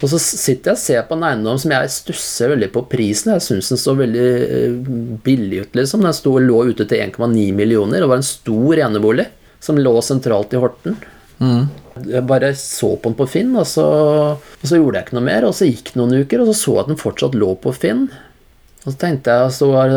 Og 0.00 0.08
så 0.08 0.18
sitter 0.20 0.72
jeg 0.72 0.78
og 0.78 0.80
ser 0.80 1.02
på 1.08 1.16
en 1.18 1.26
eiendom 1.28 1.58
som 1.60 1.74
jeg 1.74 1.92
stusser 1.92 2.54
veldig 2.54 2.70
på 2.72 2.86
prisen. 2.88 3.34
Jeg 3.34 3.44
syns 3.44 3.68
den 3.72 3.80
så 3.80 3.94
veldig 3.98 4.28
eh, 4.46 4.78
billig 5.26 5.66
ut, 5.66 5.76
liksom. 5.76 6.06
Den 6.06 6.16
sto, 6.16 6.38
lå 6.40 6.62
ute 6.70 6.86
til 6.88 7.04
1,9 7.04 7.50
millioner. 7.56 8.00
Det 8.00 8.08
var 8.08 8.22
en 8.22 8.30
stor 8.30 8.80
enebolig 8.86 9.28
som 9.60 9.80
lå 9.80 9.92
sentralt 10.04 10.56
i 10.56 10.62
Horten. 10.62 10.96
Jeg 12.06 12.24
bare 12.28 12.54
så 12.56 12.94
på 12.96 13.10
den 13.10 13.18
på 13.18 13.26
Finn, 13.28 13.52
og 13.60 13.66
så, 13.68 13.84
og 14.40 14.64
så 14.64 14.78
gjorde 14.78 15.00
jeg 15.00 15.08
ikke 15.08 15.18
noe 15.18 15.28
mer. 15.28 15.46
Og 15.48 15.56
så 15.56 15.68
gikk 15.68 15.92
det 15.92 16.00
noen 16.00 16.24
uker, 16.24 16.40
og 16.40 16.48
så 16.50 16.56
så 16.56 16.74
jeg 16.78 16.84
at 16.84 16.92
den 16.94 17.00
fortsatt 17.00 17.36
lå 17.36 17.52
på 17.60 17.74
Finn. 17.76 18.06
Og 18.80 18.94
så 18.94 18.96
tenkte 18.96 19.32
jeg, 19.36 19.52
så, 19.52 19.66
var 19.74 19.90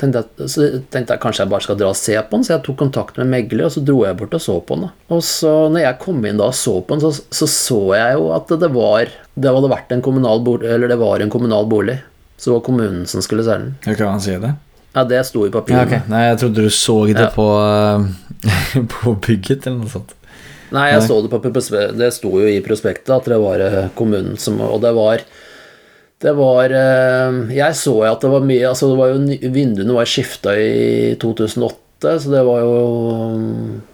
tenkte 0.00 0.22
jeg, 0.22 0.48
så 0.48 0.68
tenkte 0.92 1.12
jeg 1.12 1.20
kanskje 1.20 1.44
jeg 1.44 1.52
bare 1.52 1.64
skal 1.66 1.76
dra 1.76 1.90
og 1.92 1.98
se 1.98 2.14
på 2.16 2.38
den, 2.38 2.46
så 2.46 2.54
jeg 2.54 2.62
tok 2.64 2.78
kontakt 2.80 3.18
med 3.20 3.28
megler, 3.28 3.66
og 3.66 3.74
så 3.74 3.82
dro 3.84 3.98
jeg 4.06 4.16
bort 4.16 4.36
og 4.38 4.40
så 4.40 4.54
på 4.64 4.78
den. 4.80 4.88
Og 5.12 5.20
så 5.28 5.52
når 5.68 5.84
jeg 5.84 6.00
kom 6.00 6.24
inn 6.24 6.40
da 6.40 6.48
og 6.48 6.56
så 6.56 6.78
på 6.80 6.96
den, 6.96 7.04
så 7.04 7.12
så, 7.28 7.50
så 7.52 7.80
jeg 7.98 8.16
jo 8.16 8.30
at 8.32 8.54
det 8.62 8.72
var 8.72 9.12
det 9.34 9.52
hadde 9.52 9.70
vært 9.72 9.92
en 9.92 10.04
kommunal 10.04 10.40
bolig, 10.44 10.72
eller 10.72 10.88
det 10.88 10.98
var 11.00 11.20
en 11.20 11.32
kommunal 11.32 11.68
bolig. 11.68 11.98
Så 12.36 12.50
det 12.50 12.56
var 12.56 12.64
kommunen 12.66 13.04
som 13.06 13.22
skulle 13.24 13.44
selge 13.46 13.74
den. 13.84 13.96
Kan 13.96 14.14
han 14.14 14.24
si 14.24 14.34
det? 14.40 14.54
Ja, 14.92 15.04
det 15.08 15.22
sto 15.28 15.46
i 15.46 15.52
Ja, 15.52 15.84
okay. 15.86 16.02
Nei, 16.10 16.24
jeg 16.26 16.40
trodde 16.42 16.64
du 16.64 16.70
så 16.70 16.96
det 17.06 17.20
Ja. 17.20 17.30
på, 17.32 17.46
eh, 17.60 18.82
på 18.96 19.14
bygget 19.14 19.66
eller 19.66 19.84
noe 19.84 19.92
sånt. 19.92 20.12
Nei, 20.72 20.88
jeg 20.90 21.00
Nei. 21.00 21.06
så 21.08 21.20
det 21.22 21.30
på 21.30 21.96
Det 21.96 22.12
sto 22.12 22.30
jo 22.40 22.48
i 22.48 22.60
prospektet 22.64 23.10
at 23.12 23.24
det 23.24 23.38
var 23.40 23.60
eh, 23.60 23.88
kommunen 23.94 24.38
som 24.38 24.60
Og 24.60 24.80
det 24.80 24.92
var 24.96 25.20
det 26.22 26.32
var 26.38 26.70
eh, 26.70 27.38
Jeg 27.56 27.78
så 27.78 27.96
jo 27.98 28.10
at 28.10 28.24
det 28.24 28.32
var 28.32 28.44
mye 28.46 28.66
Altså, 28.68 28.90
det 28.92 28.98
var 29.00 29.12
jo 29.12 29.52
vinduene 29.54 29.96
var 29.96 30.08
skifta 30.08 30.54
i 30.58 31.14
2008, 31.22 32.18
så 32.22 32.32
det 32.32 32.42
var 32.46 32.60
jo 32.62 32.76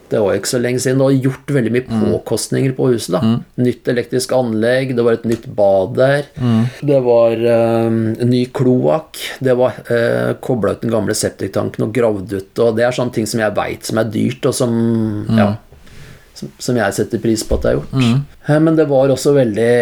Det 0.08 0.20
var 0.22 0.32
jo 0.32 0.40
ikke 0.40 0.50
så 0.50 0.60
lenge 0.60 0.80
siden. 0.80 1.00
Det 1.00 1.06
var 1.08 1.28
gjort 1.28 1.52
veldig 1.58 1.72
mye 1.74 1.86
påkostninger 1.88 2.74
på 2.76 2.88
huset. 2.94 3.16
da 3.16 3.20
Nytt 3.60 3.90
elektrisk 3.92 4.32
anlegg, 4.36 4.94
det 4.96 5.04
var 5.04 5.18
et 5.18 5.26
nytt 5.28 5.46
bad 5.56 5.94
der. 5.98 6.28
Det 6.80 7.00
var 7.04 7.44
um, 7.84 7.98
ny 8.30 8.46
kloakk. 8.56 9.20
Det 9.44 9.56
var 9.60 9.76
uh, 9.90 10.32
kobla 10.40 10.72
ut 10.72 10.84
den 10.86 10.94
gamle 10.94 11.16
septiktanken 11.16 11.84
og 11.84 11.92
gravd 11.96 12.32
ut. 12.38 12.64
Og 12.64 12.76
det 12.78 12.86
er 12.88 12.96
sånne 12.96 13.18
ting 13.18 13.28
som 13.28 13.44
jeg 13.44 13.56
veit 13.56 13.88
som 13.88 14.00
er 14.00 14.12
dyrt, 14.16 14.48
og 14.48 14.56
som 14.56 14.76
Ja 15.36 15.54
som, 16.38 16.50
som 16.62 16.78
jeg 16.78 16.94
setter 16.94 17.22
pris 17.22 17.42
på 17.46 17.58
at 17.58 17.64
det 17.64 17.70
er 17.72 17.78
gjort. 17.80 17.94
Eh, 18.46 18.60
Men 18.62 18.78
det 18.78 18.88
var 18.90 19.10
også 19.12 19.34
veldig 19.36 19.72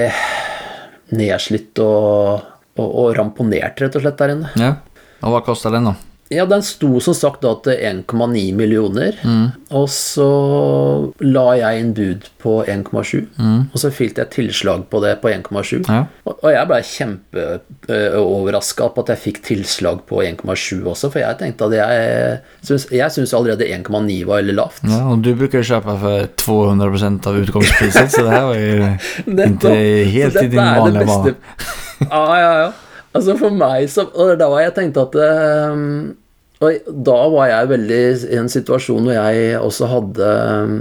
nedslitt 1.14 1.78
og, 1.82 2.42
og, 2.78 2.86
og 2.86 3.14
ramponert, 3.18 3.80
rett 3.82 3.98
og 3.98 4.04
slett, 4.04 4.18
der 4.18 4.34
inne. 4.34 4.52
Ja. 4.58 4.74
Og 5.22 5.32
hva 5.32 5.40
kosta 5.46 5.70
den 5.72 5.88
då? 5.88 5.94
Ja, 6.28 6.42
den 6.50 6.62
sto 6.66 6.98
som 6.98 7.14
sagt 7.14 7.44
da 7.44 7.52
til 7.62 7.78
1,9 7.78 8.54
millioner, 8.58 9.14
og 9.70 9.86
så 9.92 10.26
la 11.22 11.44
jeg 11.60 11.80
inn 11.84 11.92
bud 11.94 12.24
på 12.42 12.64
1,7, 12.66 13.28
og 13.70 13.76
så 13.78 13.90
fikk 13.94 14.18
jeg 14.18 14.32
tilslag 14.34 14.88
på 14.90 14.98
det 15.04 15.12
på 15.22 15.30
1,7. 15.30 15.86
Ja. 15.86 16.00
Og 16.26 16.48
jeg 16.50 16.66
blei 16.66 16.80
kjempeoverraska 16.90 18.88
på 18.96 19.04
at 19.04 19.12
jeg 19.14 19.22
fikk 19.22 19.38
tilslag 19.46 20.02
på 20.08 20.18
1,7 20.24 20.82
også, 20.82 21.12
for 21.14 21.22
jeg 21.22 21.38
tenkte 21.44 21.68
at 21.70 21.74
jeg 21.78 21.94
syns, 22.66 22.88
jeg 22.90 23.10
syns 23.14 23.34
allerede 23.38 23.70
1,9 23.78 24.18
var 24.26 24.42
veldig 24.42 24.56
lavt. 24.58 24.82
Ja, 24.90 25.04
og 25.12 25.22
du 25.22 25.30
bruker 25.38 25.62
å 25.62 25.68
kjøpe 25.70 25.94
for 26.02 26.16
200% 26.42 27.30
av 27.30 27.38
utgangsprisen, 27.44 28.10
så 28.10 28.26
det 28.26 28.34
her 28.34 28.50
var 28.50 28.58
jo 28.58 28.74
ikke 29.52 29.76
helt 30.16 30.42
i 30.42 30.48
din 30.50 30.58
vanlige 30.58 31.06
bana. 31.06 31.38
Ja, 32.02 32.24
ja, 32.40 32.50
ja. 32.66 32.70
Altså 33.16 33.36
for 33.40 33.56
meg 33.56 33.88
så 33.92 34.06
Da 34.38 34.48
var 34.52 34.64
jeg 34.64 34.76
tenkte 34.76 35.06
at 35.06 35.18
ehm, 35.24 36.14
Og 36.64 36.92
da 37.08 37.16
var 37.32 37.50
jeg 37.50 37.72
veldig 37.72 38.00
i 38.30 38.38
en 38.40 38.52
situasjon 38.52 39.08
hvor 39.08 39.16
jeg 39.16 39.58
også 39.60 39.90
hadde 39.92 40.30
ehm, 40.36 40.78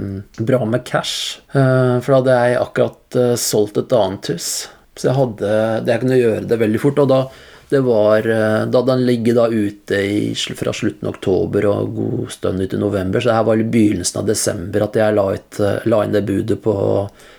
bra 0.48 0.62
med 0.64 0.86
cash. 0.88 1.42
Eh, 1.52 1.96
for 2.00 2.12
da 2.12 2.20
hadde 2.20 2.38
jeg 2.38 2.60
akkurat 2.62 3.18
eh, 3.20 3.34
solgt 3.40 3.80
et 3.82 3.92
annet 3.96 4.30
hus. 4.32 4.48
Så 4.96 5.10
jeg 5.10 5.18
hadde 5.18 5.50
Jeg 5.84 6.00
kunne 6.04 6.22
gjøre 6.22 6.48
det 6.48 6.60
veldig 6.62 6.80
fort. 6.80 7.02
Og 7.04 7.12
da 7.12 7.20
det 7.68 7.80
var 7.82 8.26
eh, 8.30 8.66
Da 8.70 8.82
den 8.86 9.06
ligger 9.06 9.34
da 9.34 9.46
ute 9.48 9.94
i, 9.94 10.34
fra 10.34 10.72
slutten 10.74 11.08
av 11.08 11.16
oktober 11.16 11.66
og 11.70 11.96
god 11.96 12.30
stund 12.34 12.62
ut 12.62 12.74
i 12.74 12.80
november, 12.80 13.20
så 13.20 13.30
det 13.30 13.38
her 13.38 13.48
var 13.48 13.62
i 13.62 13.66
begynnelsen 13.76 14.20
av 14.22 14.28
desember 14.28 14.86
at 14.86 14.98
jeg 15.00 15.16
la, 15.16 15.26
ut, 15.34 15.60
eh, 15.60 15.88
la 15.90 16.02
inn 16.04 16.14
det 16.14 16.22
budet 16.28 16.60
på 16.62 16.76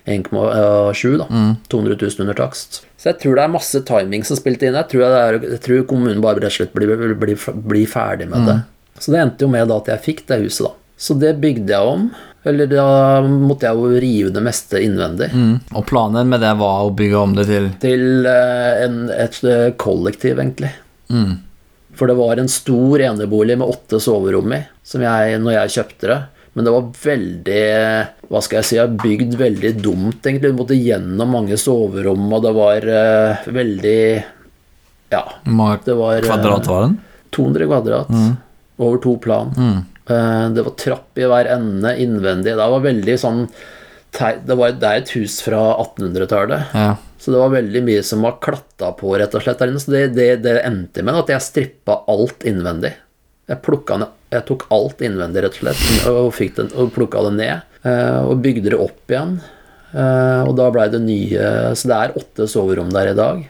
1,7, 0.05 1.17
da. 1.21 1.29
200 1.71 1.99
000 2.01 2.25
under 2.25 2.37
takst. 2.37 2.81
Så 2.97 3.11
jeg 3.11 3.21
tror 3.21 3.37
det 3.37 3.45
er 3.45 3.53
masse 3.53 3.83
timing 3.87 4.25
som 4.27 4.39
spilte 4.39 4.67
inn. 4.67 4.77
Jeg 4.79 4.91
tror, 4.91 5.05
er, 5.07 5.39
jeg 5.53 5.61
tror 5.63 5.85
kommunen 5.89 6.23
bare 6.23 6.41
rett 6.41 6.51
og 6.51 6.57
slett 6.59 6.75
blir, 6.75 6.91
blir, 6.97 7.15
blir, 7.19 7.37
blir 7.67 7.87
ferdig 7.91 8.27
med 8.31 8.47
det. 8.49 8.57
Så 8.99 9.13
det 9.13 9.21
endte 9.21 9.45
jo 9.45 9.51
med 9.53 9.69
da 9.69 9.77
at 9.77 9.91
jeg 9.93 10.05
fikk 10.07 10.23
det 10.31 10.41
huset, 10.47 10.65
da. 10.67 10.73
Så 10.97 11.13
det 11.21 11.35
bygde 11.37 11.69
jeg 11.75 11.91
om. 11.93 12.07
Eller 12.47 12.69
da 12.71 12.87
måtte 13.27 13.67
jeg 13.67 13.77
jo 13.79 13.99
rive 14.01 14.31
det 14.35 14.43
meste 14.45 14.79
innvendig. 14.83 15.31
Mm. 15.33 15.55
Og 15.75 15.85
planen 15.89 16.29
med 16.31 16.43
det 16.45 16.53
var 16.59 16.85
å 16.85 16.93
bygge 16.95 17.19
om 17.19 17.35
det 17.37 17.47
til 17.49 17.67
Til 17.81 18.29
eh, 18.29 18.85
en, 18.85 19.03
et 19.11 19.41
eh, 19.43 19.67
kollektiv, 19.79 20.39
egentlig. 20.39 20.71
Mm. 21.11 21.35
For 21.97 22.09
det 22.09 22.17
var 22.19 22.39
en 22.39 22.49
stor 22.51 23.01
enebolig 23.01 23.57
med 23.57 23.67
åtte 23.67 23.99
soverom 24.03 24.53
i, 24.53 24.61
som 24.85 25.03
jeg, 25.03 25.39
når 25.41 25.55
jeg 25.57 25.75
kjøpte 25.79 26.11
det. 26.11 26.19
Men 26.57 26.65
det 26.65 26.73
var 26.73 26.85
veldig 27.03 27.63
Hva 28.31 28.39
skal 28.41 28.57
jeg 28.57 28.65
si? 28.65 28.77
Jeg 28.79 28.97
bygd 28.97 29.35
veldig 29.37 29.71
dumt, 29.77 30.23
egentlig. 30.23 30.49
Du 30.49 30.57
måtte 30.57 30.77
gjennom 30.77 31.35
mange 31.35 31.57
soverom, 31.61 32.23
og 32.33 32.47
det 32.47 32.53
var 32.57 32.87
uh, 32.89 33.51
veldig 33.53 33.99
Ja. 35.13 35.21
Hvor 35.45 36.25
kvadrat 36.25 36.69
var 36.69 36.87
den? 36.87 36.97
200 37.37 37.69
kvadrat. 37.69 38.09
Over 38.81 38.97
to 39.03 39.13
plan. 39.21 39.53
Eh, 39.53 39.77
Det 40.07 40.63
var 40.63 40.73
trapp 40.79 41.19
i 41.19 41.25
hver 41.27 41.49
ende 41.57 41.91
innvendig. 41.99 42.53
Det 42.55 42.69
var 42.71 42.83
veldig 42.85 43.17
sånn 43.19 43.41
det, 44.17 44.55
var, 44.55 44.71
det 44.79 44.87
er 44.87 45.01
et 45.01 45.09
hus 45.17 45.35
fra 45.45 45.59
1800-tallet. 45.83 46.71
Ja. 46.73 46.93
Så 47.21 47.33
det 47.33 47.41
var 47.41 47.51
veldig 47.53 47.81
mye 47.85 48.03
som 48.07 48.23
var 48.25 48.37
klatta 48.41 48.93
på, 48.97 49.11
rett 49.19 49.35
og 49.35 49.43
slett, 49.43 49.59
der 49.59 49.69
inne. 49.73 49.81
Så 49.83 49.91
det, 49.93 50.05
det, 50.15 50.27
det 50.45 50.53
endte 50.65 51.03
med 51.05 51.19
at 51.19 51.29
jeg 51.33 51.43
strippa 51.45 51.99
alt 52.09 52.45
innvendig. 52.47 52.93
Jeg, 53.51 53.59
plukka 53.65 53.99
ned, 54.01 54.15
jeg 54.33 54.45
tok 54.47 54.65
alt 54.75 55.03
innvendig, 55.05 55.43
rett 55.45 55.59
og 55.59 55.61
slett, 55.61 55.83
og, 56.09 56.31
fikk 56.35 56.55
den, 56.57 56.71
og 56.79 56.89
plukka 56.95 57.21
det 57.27 57.33
ned. 57.37 57.67
eh, 57.87 58.17
Og 58.23 58.41
bygde 58.43 58.73
det 58.73 58.79
opp 58.79 59.13
igjen. 59.13 59.37
Eh, 59.93 60.41
Og 60.47 60.55
da 60.57 60.69
blei 60.71 60.89
det 60.91 60.99
nye 61.01 61.75
Så 61.75 61.87
det 61.87 61.95
er 61.97 62.17
åtte 62.19 62.47
soverom 62.51 62.89
der 62.91 63.13
i 63.13 63.15
dag. 63.17 63.45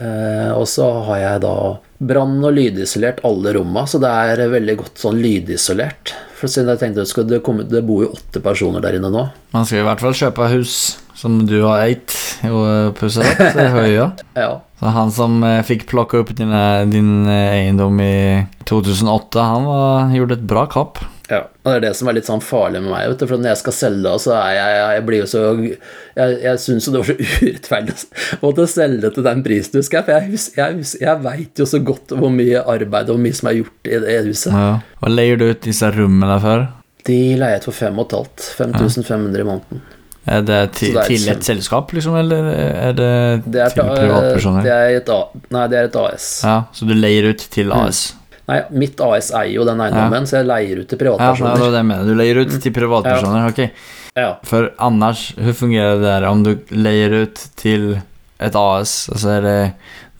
Eh, 0.00 0.52
Og 0.56 0.66
så 0.68 0.86
har 1.06 1.18
jeg 1.18 1.40
da 1.44 1.56
brann- 1.98 2.44
og 2.44 2.52
lydisolert 2.52 3.20
alle 3.24 3.54
romma, 3.56 3.86
så 3.88 3.98
det 4.00 4.08
er 4.10 4.48
veldig 4.52 4.76
godt 4.82 4.98
sånn 5.00 5.16
lydisolert. 5.22 6.12
For 6.36 6.46
siden 6.52 6.68
jeg 6.68 6.78
tenkte 6.82 7.06
skal 7.08 7.24
det, 7.24 7.38
komme, 7.42 7.64
det 7.64 7.80
bor 7.86 8.02
jo 8.04 8.10
åtte 8.12 8.42
personer 8.44 8.82
der 8.84 8.98
inne 8.98 9.08
nå. 9.08 9.22
Man 9.54 9.64
skal 9.64 9.78
i 9.80 9.86
hvert 9.86 10.00
fall 10.04 10.12
kjøpe 10.12 10.50
hus 10.52 10.98
som 11.16 11.38
du 11.48 11.62
har 11.64 11.86
eit 11.86 12.12
og 12.44 12.92
pussa 12.98 13.20
opp 13.24 13.38
det 13.56 13.68
hör 13.72 13.86
jag. 13.88 14.10
Ja. 14.36 14.60
Så 14.78 14.92
han 14.92 15.10
som 15.10 15.40
fikk 15.64 15.86
plukka 15.88 16.20
opp 16.20 16.34
din, 16.36 16.52
din 16.92 17.24
eiendom 17.26 17.96
i 18.04 18.46
2008, 18.68 19.40
han 19.40 19.64
var, 19.64 20.10
gjorde 20.12 20.36
et 20.36 20.46
bra 20.46 20.66
kapp. 20.68 20.98
Ja, 21.26 21.40
og 21.42 21.66
det 21.66 21.74
er 21.74 21.80
det 21.88 21.90
som 21.98 22.06
er 22.10 22.14
litt 22.14 22.28
sånn 22.28 22.42
farlig 22.44 22.78
med 22.84 22.92
meg, 22.92 23.08
vet 23.10 23.18
du, 23.18 23.26
for 23.26 23.40
når 23.42 23.50
jeg 23.50 23.58
skal 23.64 23.74
selge, 23.74 24.12
så 24.22 24.34
er 24.38 24.52
jeg, 24.54 24.74
jeg, 24.76 24.90
jeg 24.94 25.06
blir 25.08 25.18
jo 25.18 25.26
så 25.32 25.40
Jeg, 25.66 26.36
jeg 26.44 26.60
syns 26.62 26.86
jo 26.86 26.92
det 26.94 27.00
var 27.00 27.08
så 27.08 27.16
urettferdig 27.48 27.96
å 28.46 28.66
selge 28.70 29.10
til 29.16 29.26
den 29.26 29.42
prisen, 29.42 29.80
husker 29.80 29.98
jeg, 29.98 30.06
for 30.06 30.14
jeg, 30.14 30.44
jeg, 30.60 30.86
jeg 31.02 31.24
veit 31.26 31.62
jo 31.64 31.66
så 31.66 31.80
godt 31.82 32.14
hvor 32.14 32.30
mye 32.30 32.62
arbeid 32.62 33.10
og 33.10 33.16
hvor 33.16 33.24
mye 33.26 33.38
som 33.40 33.50
er 33.50 33.58
gjort 33.58 33.90
i 33.90 34.00
det 34.06 34.16
huset. 34.28 34.54
Ja. 34.54 34.70
Hva 35.02 35.12
leier 35.12 35.40
du 35.42 35.48
ut 35.50 35.66
dessa 35.66 35.90
rummen 35.94 36.36
for? 36.46 36.68
De 37.06 37.18
for 37.62 37.72
fem 37.74 37.98
og 37.98 38.06
et 38.08 38.16
halvt. 38.18 38.46
5500 38.58 39.42
i 39.42 39.46
måneden. 39.46 39.82
Er 40.26 40.42
det 40.42 40.60
til, 40.74 40.94
det 40.94 41.02
er 41.04 41.10
til 41.12 41.28
et 41.30 41.44
selskap, 41.46 41.92
liksom, 41.94 42.16
eller 42.18 42.48
er 42.50 42.94
det, 42.98 43.10
Det 43.46 43.60
er, 43.62 43.74
til 43.74 43.82
privatpersoner? 43.86 44.64
det 44.66 44.72
er 44.74 44.96
et, 44.98 45.10
A- 45.14 45.44
nei, 45.54 45.66
det 45.70 45.78
er 45.78 45.84
et 45.90 45.98
AS. 46.00 46.30
Ja, 46.42 46.56
så 46.74 46.88
du 46.88 46.94
leier 46.98 47.28
ut 47.30 47.44
till 47.54 47.70
Mm. 47.70 47.82
Nei, 48.46 48.60
mitt 48.70 49.00
AS 49.02 49.32
eier 49.34 49.56
jo 49.56 49.64
den 49.66 49.80
eiendommen, 49.82 50.26
så 50.30 50.36
jeg 50.38 50.46
leier 50.46 50.78
ut 50.84 50.88
til 50.92 50.98
privatpersoner. 51.00 51.48
ja, 51.50 51.54
det 51.56 51.64
var 51.64 51.72
det 51.74 51.80
jeg 51.82 51.88
mener. 51.90 52.04
Du 52.06 52.14
leier 52.14 52.38
ut 52.44 52.52
til 52.62 52.72
privatpersoner, 52.76 53.48
ok. 53.50 53.62
Ja. 54.16 54.28
For 54.48 54.68
annars, 54.78 55.32
hvordan 55.36 55.54
fungerer 55.58 55.96
det 55.98 56.06
der 56.06 56.26
om 56.30 56.42
du 56.46 56.52
leier 56.70 57.16
ut 57.24 57.40
til 57.58 57.96
et 58.40 58.54
AS? 58.56 59.08
og 59.12 59.18
så 59.18 59.34
er 59.38 59.40
det 59.48 59.72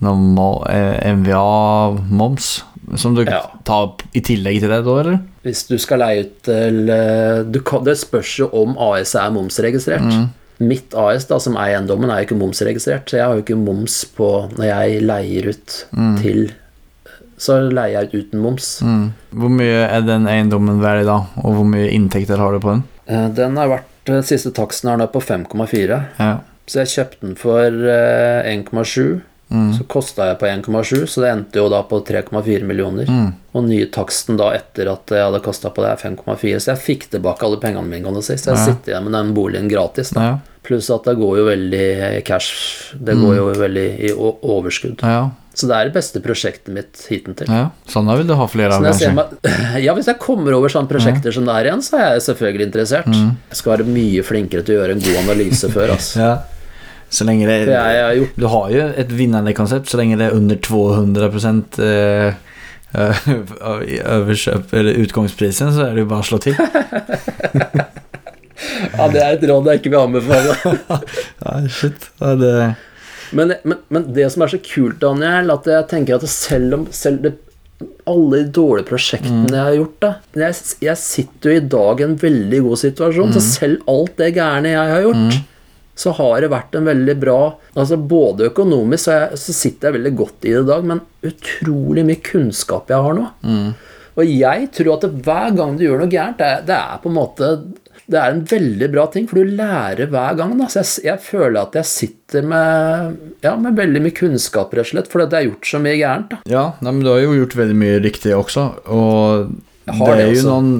någon 0.04 0.34
eh, 0.68 1.12
MVA-moms 1.16 2.64
som 2.96 3.14
du 3.14 3.22
Ja. 3.24 3.40
tar 3.64 3.94
i 4.14 4.20
tillegg 4.20 4.60
til 4.60 4.70
det 4.70 4.84
da, 4.84 4.96
eller? 5.00 5.18
Hvis 5.42 5.66
du 5.68 5.78
skal 5.78 5.98
leie 6.02 6.20
ut 6.26 6.42
til 6.46 6.90
eh, 6.90 7.62
kan, 7.64 7.84
Det 7.84 7.96
spørs 7.98 8.38
jo 8.38 8.50
om 8.52 8.76
AS 8.78 9.14
er 9.14 9.30
momsregistrert. 9.30 10.28
Mitt 10.58 10.94
AS, 10.94 11.26
da, 11.26 11.38
som 11.38 11.56
eier 11.56 11.78
eiendommen, 11.78 12.10
er 12.10 12.22
jo 12.22 12.28
ikke 12.30 12.38
momsregistrert, 12.40 13.08
så 13.10 13.18
jeg 13.18 13.26
har 13.26 13.34
jo 13.34 13.42
ikke 13.44 13.58
moms 13.58 14.04
på 14.16 14.28
når 14.56 14.64
jeg 14.70 15.02
leier 15.02 15.50
ut 15.52 15.74
til 16.22 16.46
så 17.38 17.58
leier 17.70 18.00
jeg 18.00 18.08
ut 18.08 18.14
uten 18.30 18.40
moms. 18.42 18.68
Mm. 18.82 19.12
Hvor 19.36 19.50
mye 19.52 19.84
er 19.90 20.00
den 20.06 20.26
eiendommen 20.30 20.80
verd 20.82 21.02
i 21.02 21.08
dag, 21.08 21.26
og 21.44 21.54
hvor 21.58 21.64
mye 21.68 21.90
inntekter 21.92 22.38
har 22.40 22.52
du 22.56 22.60
på 22.64 22.72
den? 22.74 22.84
Eh, 23.06 23.28
Den 23.36 23.56
har 23.56 23.68
vært 23.68 24.08
eh, 24.10 24.22
Siste 24.26 24.50
taksten 24.56 24.90
er 24.90 24.96
nå 25.02 25.06
på 25.12 25.20
5,4. 25.22 26.02
Ja. 26.18 26.38
Så 26.66 26.80
jeg 26.82 26.92
kjøpte 26.96 27.20
den 27.26 27.36
for 27.38 27.66
eh, 27.70 28.48
1,7. 28.56 29.20
Mm. 29.48 29.68
Så 29.76 29.84
kosta 29.86 30.24
jeg 30.32 30.38
på 30.40 30.46
1,7, 30.50 31.04
så 31.06 31.20
det 31.22 31.28
endte 31.30 31.60
jo 31.60 31.68
da 31.70 31.84
på 31.86 32.00
3,4 32.02 32.64
millioner. 32.66 33.06
Mm. 33.06 33.28
Og 33.54 33.62
nye 33.68 33.86
taksten 33.94 34.34
da 34.40 34.48
etter 34.56 34.88
at 34.90 35.06
jeg 35.14 35.22
hadde 35.22 35.38
kosta 35.44 35.70
på 35.70 35.84
det, 35.84 35.92
er 35.92 36.02
5,4. 36.10 36.58
Så 36.64 36.72
jeg 36.72 36.82
fikk 36.82 37.06
tilbake 37.12 37.46
alle 37.46 37.60
pengene 37.62 37.86
mine, 37.86 38.02
kan 38.08 38.14
du 38.18 38.22
si. 38.26 38.34
Så 38.34 38.50
jeg 38.50 38.58
Ja. 38.58 38.64
sitter 38.72 38.92
igjen 38.96 39.04
med 39.06 39.12
den 39.14 39.34
boligen 39.34 39.68
gratis. 39.70 40.10
da. 40.10 40.20
Ja. 40.20 40.38
Pluss 40.66 40.90
at 40.90 41.04
det 41.06 41.14
går 41.20 41.36
jo 41.38 41.44
veldig 41.46 42.24
cash. 42.26 42.90
Det 42.98 43.14
går 43.14 43.36
jo 43.36 43.44
veldig 43.54 43.86
i 44.00 44.10
overskudd. 44.10 44.42
overskudd. 44.42 45.02
Ja. 45.06 45.30
Så 45.56 45.68
det 45.70 45.76
er 45.76 45.88
det 45.88 45.94
beste 45.96 46.20
prosjektet 46.20 46.68
mitt 46.68 46.98
hittil. 47.08 47.48
ja. 47.48 47.70
Sånne 47.88 48.18
vil 48.18 48.28
du 48.28 48.34
ha 48.36 48.44
flere 48.50 48.76
av, 48.76 48.84
kanskje? 48.84 49.08
meg, 49.16 49.30
ja, 49.86 49.94
hvis 49.96 50.10
jeg 50.10 50.18
kommer 50.20 50.52
over 50.52 50.72
sånne 50.72 50.90
prosjekter 50.90 51.32
som 51.32 51.46
det 51.48 51.54
er 51.56 51.70
igjen, 51.70 51.84
så 51.84 51.96
er 51.96 52.10
jeg 52.18 52.26
selvfølgelig 52.26 52.66
interessert. 52.68 53.08
Jeg 53.08 53.60
skal 53.60 53.72
være 53.72 53.86
mye 53.88 54.24
flinkere 54.26 54.66
til 54.66 54.76
å 54.76 54.82
gjøre 54.82 54.98
en 54.98 55.04
god 55.06 55.22
analyse 55.22 55.72
før, 55.72 55.96
altså. 55.96 56.20
Ja. 56.26 56.34
Så 57.16 57.22
lenge 57.22 57.46
det 57.46 57.70
jeg 57.70 57.98
har 58.02 58.18
Du 58.34 58.48
har 58.50 58.70
jo 58.74 58.86
et 58.98 59.12
vinnende 59.14 59.52
konsept 59.54 59.86
så 59.86 60.00
lenge 60.00 60.16
det 60.18 60.26
er 60.26 60.34
under 60.34 60.56
200% 60.58 61.76
eh, 61.86 62.40
av 63.70 63.84
överköp 64.16 64.74
eller 64.74 64.98
utgangsprisen, 65.04 65.70
så 65.76 65.86
er 65.86 65.94
det 65.94 66.02
jo 66.02 66.10
bare 66.10 66.24
å 66.24 66.26
slå 66.26 66.40
til. 66.42 66.58
Ja, 68.96 69.06
det 69.12 69.22
er 69.22 69.36
et 69.36 69.46
råd 69.46 69.70
jeg 69.70 69.80
ikke 69.80 69.92
vil 69.94 70.02
anbefale. 70.02 70.58
Ja, 71.44 71.56
shit. 71.70 72.10
Ja, 72.20 72.34
det... 72.40 72.52
Men, 73.32 73.54
men, 73.64 73.80
men 73.88 74.06
det 74.14 74.28
som 74.32 74.44
er 74.44 74.52
så 74.52 74.60
kult, 74.62 75.00
Daniel, 75.02 75.50
at 75.54 75.66
jeg 75.66 75.88
tenker 75.90 76.20
at 76.20 76.28
selv 76.30 76.76
om 76.78 76.86
selv 76.94 77.24
det, 77.24 77.32
alle 78.08 78.38
de 78.44 78.52
dårlige 78.56 78.88
prosjektene 78.88 79.50
jeg 79.52 79.60
har 79.66 79.74
gjort 79.76 79.96
da, 80.00 80.10
jeg, 80.40 80.54
jeg 80.86 80.96
sitter 81.00 81.50
jo 81.50 81.56
i 81.58 81.64
dag 81.74 82.00
i 82.00 82.06
en 82.06 82.14
veldig 82.22 82.60
god 82.64 82.80
situasjon, 82.80 83.34
så 83.34 83.42
selv 83.44 83.90
alt 83.92 84.14
det 84.16 84.30
gærne 84.38 84.72
jeg 84.72 84.92
har 84.94 85.04
gjort, 85.04 85.36
så 85.96 86.12
har 86.18 86.40
det 86.44 86.52
vært 86.52 86.76
en 86.76 86.88
veldig 86.88 87.16
bra 87.20 87.40
altså 87.76 87.96
Både 87.96 88.50
økonomisk 88.50 89.06
så, 89.06 89.12
jeg, 89.16 89.40
så 89.40 89.52
sitter 89.56 89.88
jeg 89.88 89.96
veldig 89.98 90.14
godt 90.22 90.44
i 90.48 90.54
det 90.54 90.62
i 90.62 90.68
dag, 90.70 90.86
men 90.88 91.02
utrolig 91.24 92.04
mye 92.08 92.22
kunnskap 92.24 92.92
jeg 92.92 93.04
har 93.08 93.16
nå. 93.16 93.26
Og 94.16 94.24
jeg 94.32 94.70
tror 94.72 94.94
at 94.94 95.04
det, 95.04 95.10
hver 95.26 95.50
gang 95.58 95.74
du 95.76 95.84
gjør 95.84 96.00
noe 96.00 96.08
gærent, 96.12 96.40
det 96.40 96.68
det 96.70 96.76
er 96.78 97.00
på 97.02 97.10
en 97.12 97.16
måte 97.18 97.50
det 98.06 98.18
er 98.20 98.34
en 98.34 98.44
veldig 98.46 98.88
bra 98.92 99.06
ting, 99.10 99.26
for 99.26 99.40
du 99.40 99.56
lærer 99.58 100.10
hver 100.12 100.36
gang. 100.38 100.52
Da. 100.60 100.68
Så 100.70 100.82
jeg, 100.82 101.06
jeg 101.08 101.22
føler 101.26 101.58
at 101.62 101.78
jeg 101.80 101.90
sitter 101.90 102.46
med, 102.46 103.16
ja, 103.42 103.56
med 103.58 103.78
veldig 103.78 104.04
mye 104.04 104.14
kunnskap, 104.14 104.74
rett 104.76 104.86
og 104.86 104.92
slett, 104.92 105.10
fordi 105.10 105.26
jeg 105.26 105.36
har 105.40 105.48
gjort 105.50 105.72
så 105.72 105.82
mye 105.82 105.96
gærent. 105.98 106.30
Da. 106.34 106.40
Ja, 106.50 106.66
nei, 106.80 106.92
men 106.92 107.02
du 107.02 107.10
har 107.10 107.24
jo 107.24 107.34
gjort 107.40 107.58
veldig 107.58 107.80
mye 107.82 107.98
riktig 108.04 108.36
også, 108.36 108.68
og 108.86 109.50
det 109.86 109.98
det 109.98 110.22
er 110.22 110.32
jo 110.34 110.46
noen 110.48 110.72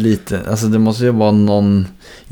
lite, 0.00 0.38
altså 0.46 0.70
det 0.72 0.78
må 0.80 0.94
jo 0.96 1.12
være 1.18 1.38
noen 1.40 1.72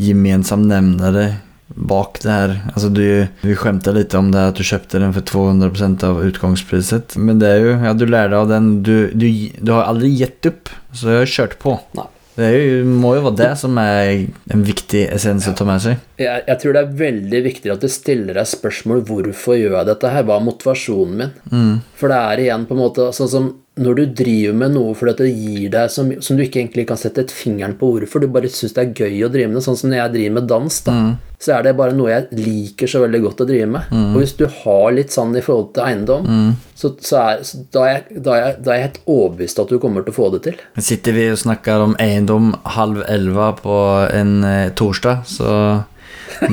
gemensam 0.01 0.65
nevnere 0.71 1.27
bak 1.75 2.21
det 2.23 2.31
her. 2.31 2.55
Altså 2.73 2.91
du, 2.93 3.05
vi 3.43 3.57
skämtar 3.59 3.97
litt 3.97 4.15
om 4.15 4.31
det 4.35 4.43
at 4.51 4.59
du 4.59 4.65
kjøpte 4.67 5.01
den 5.03 5.15
for 5.17 5.27
200% 5.27 6.05
av 6.07 6.23
utgangspriset, 6.23 7.17
Men 7.19 7.41
det 7.43 7.51
er 7.51 7.63
jo 7.65 7.77
ja 7.83 7.95
du 7.97 8.07
lærer 8.07 8.37
av 8.39 8.51
den, 8.53 8.83
du, 8.87 9.11
du, 9.15 9.27
du 9.59 9.73
har 9.75 9.89
aldri 9.91 10.13
gitt 10.15 10.47
opp, 10.51 10.71
Så 10.95 11.11
jeg 11.11 11.25
har 11.25 11.33
kjørt 11.37 11.59
på. 11.63 11.79
Nei. 11.99 12.09
Det 12.35 12.49
ju, 12.51 12.85
må 12.89 13.15
jo 13.15 13.25
være 13.29 13.39
det 13.39 13.51
som 13.61 13.77
er 13.79 14.25
en 14.51 14.65
viktig 14.67 15.05
essens 15.15 15.47
å 15.47 15.55
ta 15.55 15.67
med 15.69 15.83
seg. 15.85 16.01
Jeg, 16.19 16.43
jeg 16.49 16.61
tror 16.63 16.75
det 16.75 16.83
er 16.83 16.97
veldig 16.99 17.43
viktig 17.47 17.73
at 17.75 17.85
du 17.85 17.91
stiller 17.93 18.41
deg 18.41 18.49
spørsmål 18.51 19.05
hvorfor 19.07 19.59
gjør 19.59 19.77
jeg 19.79 19.91
dette 19.93 20.11
her, 20.17 20.27
hva 20.27 20.41
er 20.41 20.49
motivasjonen 20.49 21.21
min? 21.21 21.77
For 22.01 22.11
det 22.11 22.19
er 22.19 22.43
igjen 22.47 22.67
på 22.67 22.75
en 22.75 22.83
måte 22.83 23.07
sånn 23.15 23.31
som 23.31 23.53
når 23.75 23.97
du 23.99 24.03
driver 24.23 24.55
med 24.55 24.75
noe 24.77 24.95
fordi 24.95 25.13
at 25.15 25.21
det 25.25 25.31
gir 25.33 25.71
deg 25.73 25.91
som, 25.91 26.11
som 26.23 26.37
du 26.39 26.45
ikke 26.45 26.61
egentlig 26.61 26.85
kan 26.87 26.99
sette 27.01 27.25
et 27.25 27.33
fingeren 27.35 27.75
på 27.79 27.89
hvorfor, 27.91 28.23
du 28.23 28.31
bare 28.31 28.51
syns 28.53 28.77
det 28.77 28.85
er 28.85 29.07
gøy 29.07 29.25
å 29.27 29.31
drive 29.35 29.51
med 29.51 29.59
det, 29.59 29.65
sånn 29.67 29.79
som 29.81 29.91
når 29.91 29.99
jeg 29.99 30.13
driver 30.15 30.37
med 30.37 30.47
dans, 30.53 30.77
da, 30.87 30.95
så 31.43 31.57
er 31.57 31.67
det 31.67 31.75
bare 31.77 31.97
noe 31.97 32.13
jeg 32.13 32.39
liker 32.39 32.91
så 32.91 33.03
veldig 33.03 33.21
godt 33.25 33.43
å 33.43 33.47
drive 33.49 33.67
med. 33.75 33.91
Og 34.15 34.21
hvis 34.23 34.37
du 34.39 34.45
har 34.63 34.95
litt 34.97 35.13
sånn 35.13 35.35
i 35.37 35.43
forhold 35.45 35.75
til 35.77 35.85
eiendom, 35.85 36.29
så, 36.73 36.93
så, 37.03 37.19
er, 37.21 37.43
så 37.45 37.61
da, 37.75 37.83
er 37.83 37.91
jeg, 37.97 38.23
da, 38.23 38.37
er 38.37 38.45
jeg, 38.45 38.55
da 38.63 38.73
er 38.73 38.79
jeg 38.79 38.87
helt 38.87 39.01
overbevist 39.17 39.61
at 39.65 39.75
du 39.75 39.81
kommer 39.83 40.07
til 40.07 40.15
å 40.15 40.19
få 40.21 40.31
det 40.37 40.43
til. 40.47 40.63
Sitter 40.79 41.19
vi 41.19 41.27
og 41.35 41.41
snakker 41.43 41.85
om 41.85 41.99
eiendom 42.01 42.55
halv 42.79 43.03
elleve 43.11 43.51
på 43.61 43.79
en 44.15 44.35
eh, 44.49 44.71
torsdag. 44.79 45.27
Så 45.29 45.51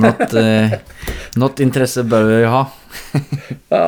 not, 0.01 0.25
eh, 0.41 0.79
not 1.39 1.63
interesse 1.63 2.03
bør 2.03 2.31
vi 2.33 2.45
ha. 2.51 2.65
Ja, 3.71 3.85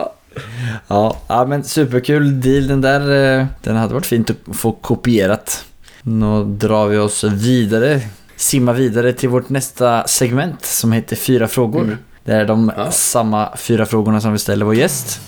Ja, 0.87 1.17
ja, 1.27 1.45
men 1.45 1.63
superkul 1.63 2.41
deal 2.41 2.67
den 2.67 2.81
där. 2.81 3.39
eh, 3.39 3.45
Den 3.63 3.75
hade 3.75 3.93
varit 3.93 4.05
fint 4.05 4.29
att 4.29 4.55
få 4.57 4.71
kopierat. 4.71 5.65
Nu 6.01 6.43
drar 6.43 6.87
vi 6.87 6.97
oss 6.97 7.23
vidare. 7.23 8.01
Simma 8.35 8.73
vidare 8.73 9.13
till 9.13 9.29
vårt 9.29 9.49
nästa 9.49 10.07
segment 10.07 10.65
som 10.65 10.91
heter 10.91 11.15
Fyra 11.15 11.47
frågor. 11.47 11.97
Det 12.23 12.31
är 12.33 12.45
de 12.45 12.71
Ja. 12.77 12.91
samma 12.91 13.57
fyra 13.57 13.85
frågorna 13.85 14.21
som 14.21 14.31
vi 14.31 14.39
ställer 14.39 14.65
vår 14.65 14.75
gäst. 14.75 15.21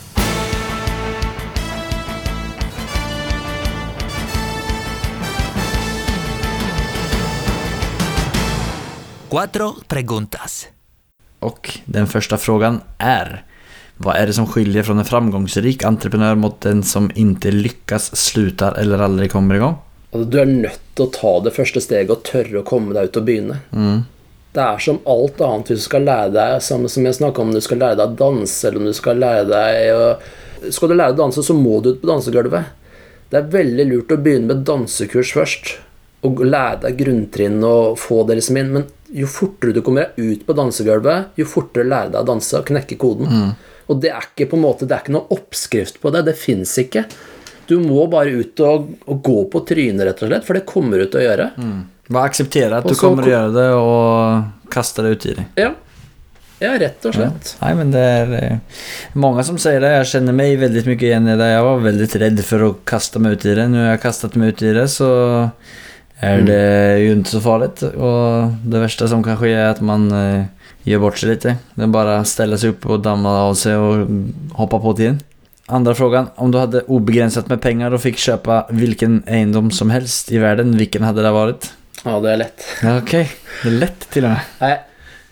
Cuatro 9.30 9.76
preguntas. 9.88 10.68
Och 11.40 11.80
den 11.86 12.08
första 12.08 12.38
frågan 12.38 12.82
är 12.98 13.44
Vad 13.98 14.16
är 14.16 14.28
det 14.28 14.34
som 14.34 14.48
skiljer 14.48 14.84
från 14.84 15.00
en 15.00 15.06
framgångsrik 15.06 15.84
entreprenör 15.84 16.36
mot 16.36 16.62
den 16.62 16.84
som 16.84 17.12
inte 17.16 17.52
lyckas, 17.52 18.16
slutar 18.16 18.74
eller 18.74 19.00
aldrig 19.00 19.32
kommer 19.32 19.56
igång? 19.56 19.76
Altså, 20.12 20.30
du 20.30 20.40
er 20.40 20.46
nødt 20.46 20.82
til 20.96 21.06
å 21.06 21.12
ta 21.12 21.32
det 21.44 21.52
første 21.56 21.82
steget 21.84 22.12
og 22.12 22.24
tørre 22.28 22.62
å 22.62 22.68
komme 22.68 22.96
deg 22.96 23.10
ut 23.10 23.20
og 23.20 23.26
begynne. 23.28 23.58
Det 24.56 24.64
er 24.64 24.84
som 24.84 25.02
alt 25.12 25.42
annet 25.44 25.72
hvis 25.72 25.84
du 25.84 25.88
skal 25.90 26.06
lære 26.08 26.32
deg 26.32 26.62
Samme 26.64 26.88
som 26.88 27.04
jeg 27.04 27.18
snakka 27.18 27.44
om 27.44 27.50
du 27.52 27.60
skal 27.60 27.82
lære 27.84 27.98
deg 28.00 28.14
å 28.14 28.20
danse, 28.22 28.62
eller 28.68 28.80
om 28.80 28.88
du 28.88 28.96
skal 28.96 29.20
lære 29.20 29.50
deg 29.50 29.90
å 29.92 30.06
Skal 30.72 30.92
du 30.92 30.96
lære 30.96 31.12
deg 31.12 31.20
å 31.20 31.24
danse, 31.26 31.44
så 31.44 31.56
må 31.56 31.82
du 31.84 31.90
ut 31.92 32.00
på 32.02 32.08
dansegulvet. 32.10 32.72
Det 33.30 33.42
er 33.42 33.52
veldig 33.52 33.86
lurt 33.90 34.14
å 34.16 34.20
begynne 34.22 34.54
med 34.54 34.64
dansekurs 34.68 35.34
først. 35.36 35.74
Og 36.26 36.40
lære 36.46 36.86
deg 36.86 37.02
grunntrinn 37.04 37.60
og 37.68 38.00
få 38.00 38.24
det 38.28 38.40
liksom 38.40 38.60
inn. 38.62 38.72
Men 38.78 38.88
jo 39.16 39.30
fortere 39.32 39.76
du 39.76 39.82
kommer 39.86 40.10
deg 40.10 40.34
ut 40.34 40.44
på 40.48 40.56
dansegulvet, 40.58 41.32
jo 41.40 41.48
fortere 41.48 41.88
lærer 41.88 42.12
deg 42.12 42.22
å 42.24 42.28
danse 42.28 42.58
og 42.60 42.68
knekke 42.68 42.98
koden. 43.00 43.54
Og 43.86 44.02
det 44.02 44.12
er 44.12 44.28
ikke 44.28 44.48
på 44.50 44.58
en 44.58 44.64
måte 44.64 44.88
Det 44.90 44.96
er 44.96 45.04
ikke 45.04 45.14
noen 45.14 45.34
oppskrift 45.36 46.00
på 46.02 46.12
det. 46.14 46.24
Det 46.26 46.34
fins 46.40 46.72
ikke. 46.82 47.06
Du 47.70 47.78
må 47.82 48.06
bare 48.10 48.34
ut 48.34 48.62
og, 48.66 48.92
og 49.10 49.22
gå 49.26 49.38
på 49.54 49.62
trynet, 49.70 50.04
rett 50.06 50.22
og 50.22 50.30
slett, 50.30 50.46
for 50.46 50.58
det 50.58 50.66
kommer 50.70 51.02
du 51.02 51.08
til 51.08 51.22
å 51.22 51.26
gjøre. 51.26 51.48
Mm. 51.58 51.80
Bare 52.14 52.30
akseptere 52.30 52.78
at 52.78 52.86
Och 52.86 52.94
du 52.94 52.96
så 52.96 53.08
kommer 53.08 53.26
til 53.26 53.32
å 53.32 53.36
gjøre 53.36 53.56
det 53.56 53.70
og 53.80 54.70
kaste 54.74 55.06
det 55.06 55.16
ut 55.16 55.26
i 55.26 55.34
det. 55.40 55.46
Ja. 55.58 55.72
ja, 56.62 56.76
rett 56.82 57.08
og 57.10 57.16
slett. 57.18 57.56
Nei, 57.62 57.72
men 57.80 57.96
det 57.96 58.04
er 58.04 58.60
mange 59.18 59.46
som 59.48 59.58
sier 59.62 59.82
det. 59.82 59.96
Jeg 59.96 60.12
kjenner 60.14 60.38
meg 60.38 60.60
veldig 60.62 60.86
mye 60.86 61.00
igjen 61.10 61.32
i 61.32 61.40
det. 61.40 61.50
Jeg 61.56 61.66
var 61.70 61.82
veldig 61.88 62.10
redd 62.26 62.46
for 62.46 62.68
å 62.68 62.70
kaste 62.86 63.22
meg 63.24 63.40
ut 63.40 63.48
i 63.48 63.58
det. 63.58 63.66
Nå 63.72 63.82
har 63.82 63.92
jeg 63.96 64.06
kastet 64.06 64.38
meg 64.38 64.54
ut 64.54 64.66
i 64.66 64.76
det 64.78 64.86
så 64.94 65.10
är 66.20 66.42
det 66.42 67.00
ju 67.00 67.12
inte 67.12 67.30
så 67.30 67.42
farligt. 67.42 67.82
Och 67.82 68.52
det 68.66 68.80
värsta 68.80 69.08
som 69.08 69.24
kan 69.24 69.38
ske 69.38 69.54
är 69.54 69.66
att 69.66 69.82
man 69.82 70.12
eh, 70.12 70.44
gör 70.84 71.00
bort 71.00 71.18
sig 71.18 71.30
lite. 71.30 71.56
Det 71.76 71.84
är 71.84 71.88
bara 71.88 72.18
att 72.18 72.28
ställa 72.28 72.58
sig 72.58 72.70
upp 72.70 72.86
och 72.86 73.00
damma 73.00 73.42
av 73.42 73.54
sig 73.54 73.76
och 73.76 74.08
hoppa 74.52 74.80
på 74.80 74.94
tiden. 74.94 75.20
Andra 75.66 75.96
frågan. 75.96 76.28
Om 76.36 76.52
du 76.52 76.58
hade 76.58 76.82
obegränsat 76.82 77.48
med 77.48 77.62
pengar 77.62 77.92
och 77.92 78.02
fick 78.02 78.18
köpa 78.18 78.66
vilken 78.70 79.24
eiendom 79.28 79.72
som 79.72 79.90
helst 79.90 80.32
i 80.32 80.38
världen, 80.38 80.78
vilken 80.78 81.04
hade 81.04 81.22
det 81.22 81.32
varit? 81.32 81.74
Ja, 82.06 82.20
det 82.20 82.32
er 82.32 82.38
lett. 82.38 82.64
Ja, 82.84 82.98
Okej, 82.98 83.32
det 83.64 83.70
är 83.70 83.72
lätt 83.72 84.10
till 84.10 84.24
och 84.26 84.30
med. 84.30 84.40
Jeg, 84.60 84.80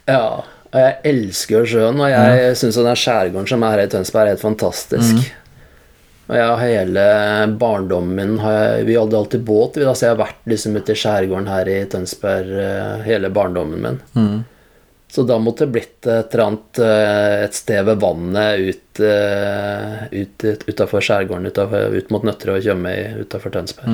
ja, 0.06 0.44
og 0.74 0.80
jeg 0.80 0.96
elsker 1.06 1.60
jo 1.60 1.66
sjøen, 1.70 2.00
og 2.02 2.10
jeg 2.10 2.56
synes 2.58 2.76
syns 2.76 2.88
den 2.88 2.98
skjærgården 2.98 3.50
som 3.52 3.64
er 3.64 3.76
her 3.76 3.84
i 3.84 3.92
Tønsberg, 3.92 4.26
er 4.26 4.34
helt 4.34 4.42
fantastisk. 4.42 5.28
Og 6.30 6.38
jeg 6.38 6.48
hele 6.62 7.04
barndommen 7.60 8.16
min 8.16 8.38
jeg, 8.40 8.86
Vi 8.88 8.96
hadde 8.96 9.18
alltid 9.20 9.44
båt, 9.44 9.76
da, 9.82 9.92
så 9.92 10.08
jeg 10.08 10.16
har 10.16 10.22
vært 10.24 10.48
liksom 10.48 10.78
ute 10.80 10.96
i 10.96 11.00
skjærgården 11.02 11.50
her 11.52 11.72
i 11.72 11.78
Tønsberg 11.92 12.54
eh, 12.64 13.04
hele 13.08 13.32
barndommen 13.34 13.84
min. 13.84 14.00
Så 15.14 15.24
da 15.24 15.36
måtte 15.38 15.68
det 15.68 15.76
blitt 15.76 16.08
et 16.10 16.32
eller 16.34 16.42
annet 16.48 16.80
eh, 16.82 17.44
et 17.44 17.54
sted 17.54 17.84
ved 17.86 18.00
vannet 18.02 18.64
ut, 18.66 19.00
eh, 19.06 20.00
ut, 20.10 20.46
utafor 20.66 21.04
skjærgården, 21.06 21.52
utenfor, 21.54 21.94
ut 21.94 22.08
mot 22.10 22.24
Nøtterøy 22.26 22.56
og 22.56 22.64
Tjøme 22.66 22.94
utafor 23.22 23.54
Tønsberg. 23.54 23.92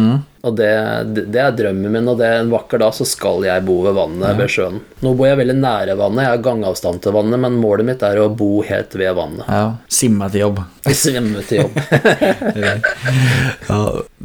Og 0.47 0.53
det, 0.55 0.69
det, 1.17 1.41
er 1.43 1.57
drømmen 1.57 1.91
min, 1.91 2.07
og 2.07 2.21
det 2.21 2.29
er 2.29 2.39
en 2.39 2.51
vakker 2.53 2.79
dag 2.79 2.95
så 2.95 3.03
skal 3.03 3.43
jeg 3.43 3.65
bo 3.67 3.81
ved 3.83 3.97
vannet, 3.97 4.37
ved 4.39 4.53
sjøen. 4.53 4.77
Nå 5.03 5.11
bor 5.19 5.27
jeg 5.27 5.41
veldig 5.41 5.55
nære 5.59 5.97
vannet, 5.99 6.21
jeg 6.23 6.31
har 6.31 6.45
gangavstand 6.45 7.03
til 7.03 7.15
vannet, 7.17 7.41
men 7.43 7.57
målet 7.59 7.89
mitt 7.89 8.05
er 8.07 8.21
å 8.23 8.29
bo 8.31 8.47
helt 8.69 8.95
ved 9.01 9.17
vannet. 9.17 9.49
Ja, 9.51 9.65
Simme 9.91 10.29
til 10.31 10.45
jobb. 10.45 10.61
Svømme 11.01 11.43
til 11.49 11.65
jobb. 11.65 11.75
Ja, 13.69 13.81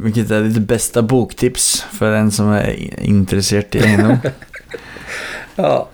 vilket 0.07 0.31
er 0.31 0.47
ditt 0.47 0.63
beste 0.71 1.03
boktips 1.03 1.67
for 1.97 2.15
en 2.15 2.31
som 2.31 2.55
er 2.55 2.71
interessert 3.03 3.75
i 3.75 3.83
eiendom? 3.83 4.23
Ja. 5.55 5.85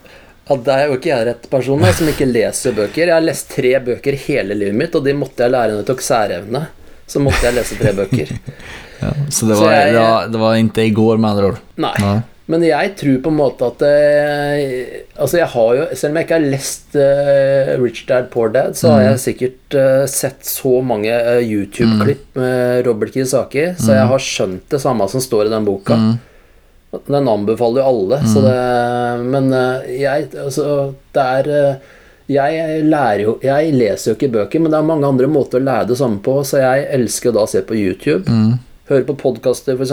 Ja, 0.49 0.55
Det 0.57 0.73
er 0.75 0.87
jo 0.87 0.97
ikke 0.97 1.11
jeg 1.13 1.27
rett 1.27 1.49
person 1.49 1.81
da, 1.81 1.91
som 1.93 2.07
ikke 2.11 2.25
leser 2.31 2.73
bøker. 2.75 3.05
Jeg 3.07 3.13
har 3.13 3.21
lest 3.23 3.49
tre 3.53 3.75
bøker 3.79 4.17
hele 4.27 4.55
livet 4.57 4.75
mitt, 4.75 4.95
og 4.95 5.03
de 5.05 5.13
måtte 5.13 5.43
jeg 5.45 5.51
lære 5.53 5.71
når 5.75 5.83
jeg 5.83 5.89
tok 5.93 6.01
særevne. 6.01 6.67
så 7.11 7.19
måtte 7.19 7.43
jeg 7.43 7.53
lese 7.59 7.75
tre 7.79 7.93
bøker. 7.93 8.35
Ja, 9.01 9.09
så 9.33 9.47
det 9.49 9.55
Så 9.57 9.63
var, 9.65 9.71
jeg- 9.73 9.93
det, 9.95 10.01
var, 10.01 10.27
det 10.29 10.39
var 10.39 10.55
ikke 10.61 10.83
i 10.85 10.91
går, 10.93 11.17
med 11.17 11.29
andre 11.31 11.45
ord? 11.51 11.61
Nei. 11.81 11.93
Nei. 11.99 12.19
Men 12.51 12.61
jeg 12.67 12.91
tror 12.99 13.15
på 13.23 13.31
en 13.31 13.37
måte 13.39 13.65
at 13.71 13.81
eh, 13.87 14.83
Altså, 15.17 15.37
jeg 15.39 15.47
har 15.53 15.75
jo 15.77 15.85
Selv 15.95 16.11
om 16.11 16.17
jeg 16.19 16.25
ikke 16.27 16.35
har 16.37 16.45
lest 16.51 16.95
eh, 16.99 17.71
Rich 17.81 18.03
Dad 18.09 18.27
Poor 18.29 18.49
Dad, 18.53 18.75
så 18.77 18.91
har 18.91 19.01
jeg 19.07 19.21
sikkert 19.23 19.77
eh, 19.79 20.05
sett 20.11 20.45
så 20.45 20.81
mange 20.85 21.09
eh, 21.09 21.39
YouTube-klipp 21.47 22.35
med 22.37 22.85
Robert 22.85 23.13
Kiyosaki, 23.15 23.71
så 23.79 23.95
jeg 23.97 24.09
har 24.11 24.19
skjønt 24.27 24.67
det 24.69 24.81
samme 24.83 25.07
som 25.09 25.23
står 25.23 25.47
i 25.49 25.53
den 25.55 25.65
boka. 25.65 25.97
Den 27.07 27.27
anbefaler 27.31 27.81
jo 27.81 27.87
alle, 27.87 28.17
så 28.27 28.41
det 28.43 28.55
Men 29.31 29.53
eh, 29.55 29.91
jeg 30.01 30.31
Altså, 30.35 30.93
det 31.15 31.27
er 31.37 31.51
eh, 31.55 31.91
jeg 32.31 32.83
lærer 32.87 33.23
jo 33.25 33.37
Jeg 33.43 33.71
leser 33.75 34.11
jo 34.11 34.17
ikke 34.17 34.31
bøker, 34.31 34.61
men 34.63 34.71
det 34.71 34.79
er 34.79 34.87
mange 34.87 35.07
andre 35.07 35.27
måter 35.31 35.59
å 35.59 35.65
lære 35.65 35.89
det 35.91 35.97
samme 35.99 36.21
på, 36.23 36.37
så 36.47 36.61
jeg 36.61 36.85
elsker 36.95 37.33
da 37.35 37.45
å 37.45 37.49
se 37.49 37.63
på 37.67 37.75
YouTube. 37.75 38.23
Høre 38.91 39.05
på 39.07 39.15
podkaster, 39.19 39.77
f.eks., 39.79 39.91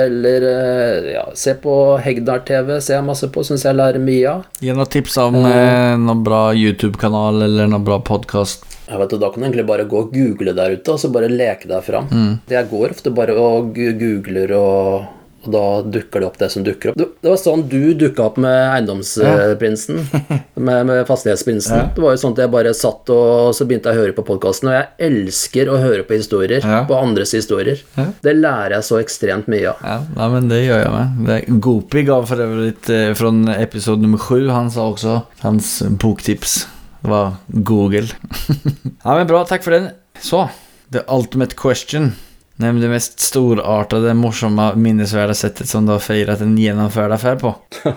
eller 0.00 0.44
eh, 0.48 1.08
ja, 1.14 1.26
se 1.36 1.52
på 1.60 1.74
Hegnar-TV. 2.00 2.78
Ser 2.80 2.98
jeg 2.98 3.04
masse 3.04 3.28
på, 3.32 3.44
syns 3.44 3.66
jeg 3.66 3.76
lærer 3.76 4.00
mye 4.00 4.30
av. 4.30 4.46
Gi 4.64 4.72
noen 4.72 4.88
tips 4.92 5.18
om 5.20 5.36
eh, 5.44 5.96
noen 6.00 6.22
bra 6.24 6.42
YouTube-kanal 6.56 7.42
eller 7.44 7.68
noen 7.68 7.84
bra 7.84 8.00
podkast. 8.00 8.64
Jeg 8.88 8.98
vet, 8.98 9.12
Da 9.20 9.28
kan 9.30 9.42
du 9.42 9.46
egentlig 9.48 9.66
bare 9.68 9.84
gå 9.88 10.04
og 10.06 10.14
google 10.14 10.54
der 10.56 10.72
ute, 10.76 10.96
og 10.96 11.00
så 11.02 11.12
bare 11.12 11.28
leke 11.28 11.68
deg 11.70 11.84
fram. 11.86 12.08
Jeg 12.50 12.70
går 12.72 12.96
ofte 12.96 13.12
bare 13.14 13.36
og 13.38 13.76
googler, 13.76 14.56
og, 14.56 15.19
og 15.40 15.52
da 15.54 15.64
dukker 15.98 16.20
det 16.20 16.28
opp 16.28 16.38
det 16.40 16.50
som 16.52 16.64
dukker 16.64 16.92
opp. 16.92 16.98
Det 17.00 17.30
var 17.30 17.38
sånn 17.40 17.62
du 17.70 17.94
dukka 17.96 18.26
opp 18.28 18.38
med 18.42 18.56
Eiendomsprinsen, 18.74 20.02
med, 20.66 20.80
med 20.90 21.02
Fastighetsprinsen. 21.08 21.94
Det 21.96 22.04
var 22.04 22.16
jo 22.16 22.20
sånn 22.20 22.36
at 22.36 22.42
jeg 22.44 22.52
bare 22.52 22.74
satt 22.76 23.12
og 23.14 23.54
så 23.56 23.66
begynte 23.68 23.92
jeg 23.92 23.98
å 23.98 24.04
høre 24.04 24.16
på 24.16 24.26
podkasten, 24.28 24.70
og 24.70 24.76
jeg 24.76 25.10
elsker 25.10 25.72
å 25.72 25.78
høre 25.80 26.04
på 26.08 26.18
historier. 26.18 26.60
Ja. 26.60 26.82
På 26.88 26.98
andres 27.00 27.32
historier. 27.36 27.80
Ja. 27.96 28.10
Det 28.20 28.36
lærer 28.36 28.76
jeg 28.78 28.88
så 28.90 29.00
ekstremt 29.00 29.48
mye 29.50 29.72
av. 29.72 29.80
Ja, 29.84 29.98
nei, 30.18 30.28
men 30.36 30.50
det 30.52 30.62
gjør 30.64 30.84
jeg 30.84 30.94
med. 30.96 31.22
Det, 31.30 31.40
Gopi 31.64 32.04
gav 32.08 32.28
for 32.28 32.44
øvrig 32.44 32.74
eh, 32.92 33.12
fra 33.16 33.32
episode 33.56 34.04
nummer 34.04 34.20
sju. 34.20 34.42
Han 34.52 34.68
sa 34.72 34.90
også 34.92 35.20
hans 35.44 35.78
boktips 36.02 36.62
var 37.00 37.38
Google. 37.46 38.08
ja, 39.04 39.14
men 39.14 39.28
bra. 39.30 39.44
Takk 39.48 39.64
for 39.64 39.76
den. 39.76 39.92
Så, 40.20 40.48
the 40.92 41.04
ultimate 41.08 41.56
question. 41.56 42.12
Nämn 42.60 42.80
det 42.82 42.88
mest 42.92 43.20
storartade, 43.20 44.14
morsomme, 44.14 44.74
minnesvärda 44.76 45.34
sättet 45.34 45.68
som 45.68 45.86
du 45.86 45.92
har 45.92 45.98
feiret 46.04 46.40
en 46.44 46.58
gjennomført 46.58 47.12
affär 47.12 47.36
på. 47.40 47.54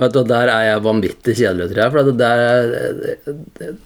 Vet 0.00 0.14
du, 0.16 0.22
Der 0.24 0.48
er 0.48 0.62
jeg 0.64 0.80
vanvittig 0.80 1.34
kjedelig, 1.36 1.66
tror 1.70 1.80
jeg. 1.82 1.92
For 1.92 2.12
der, 2.16 2.70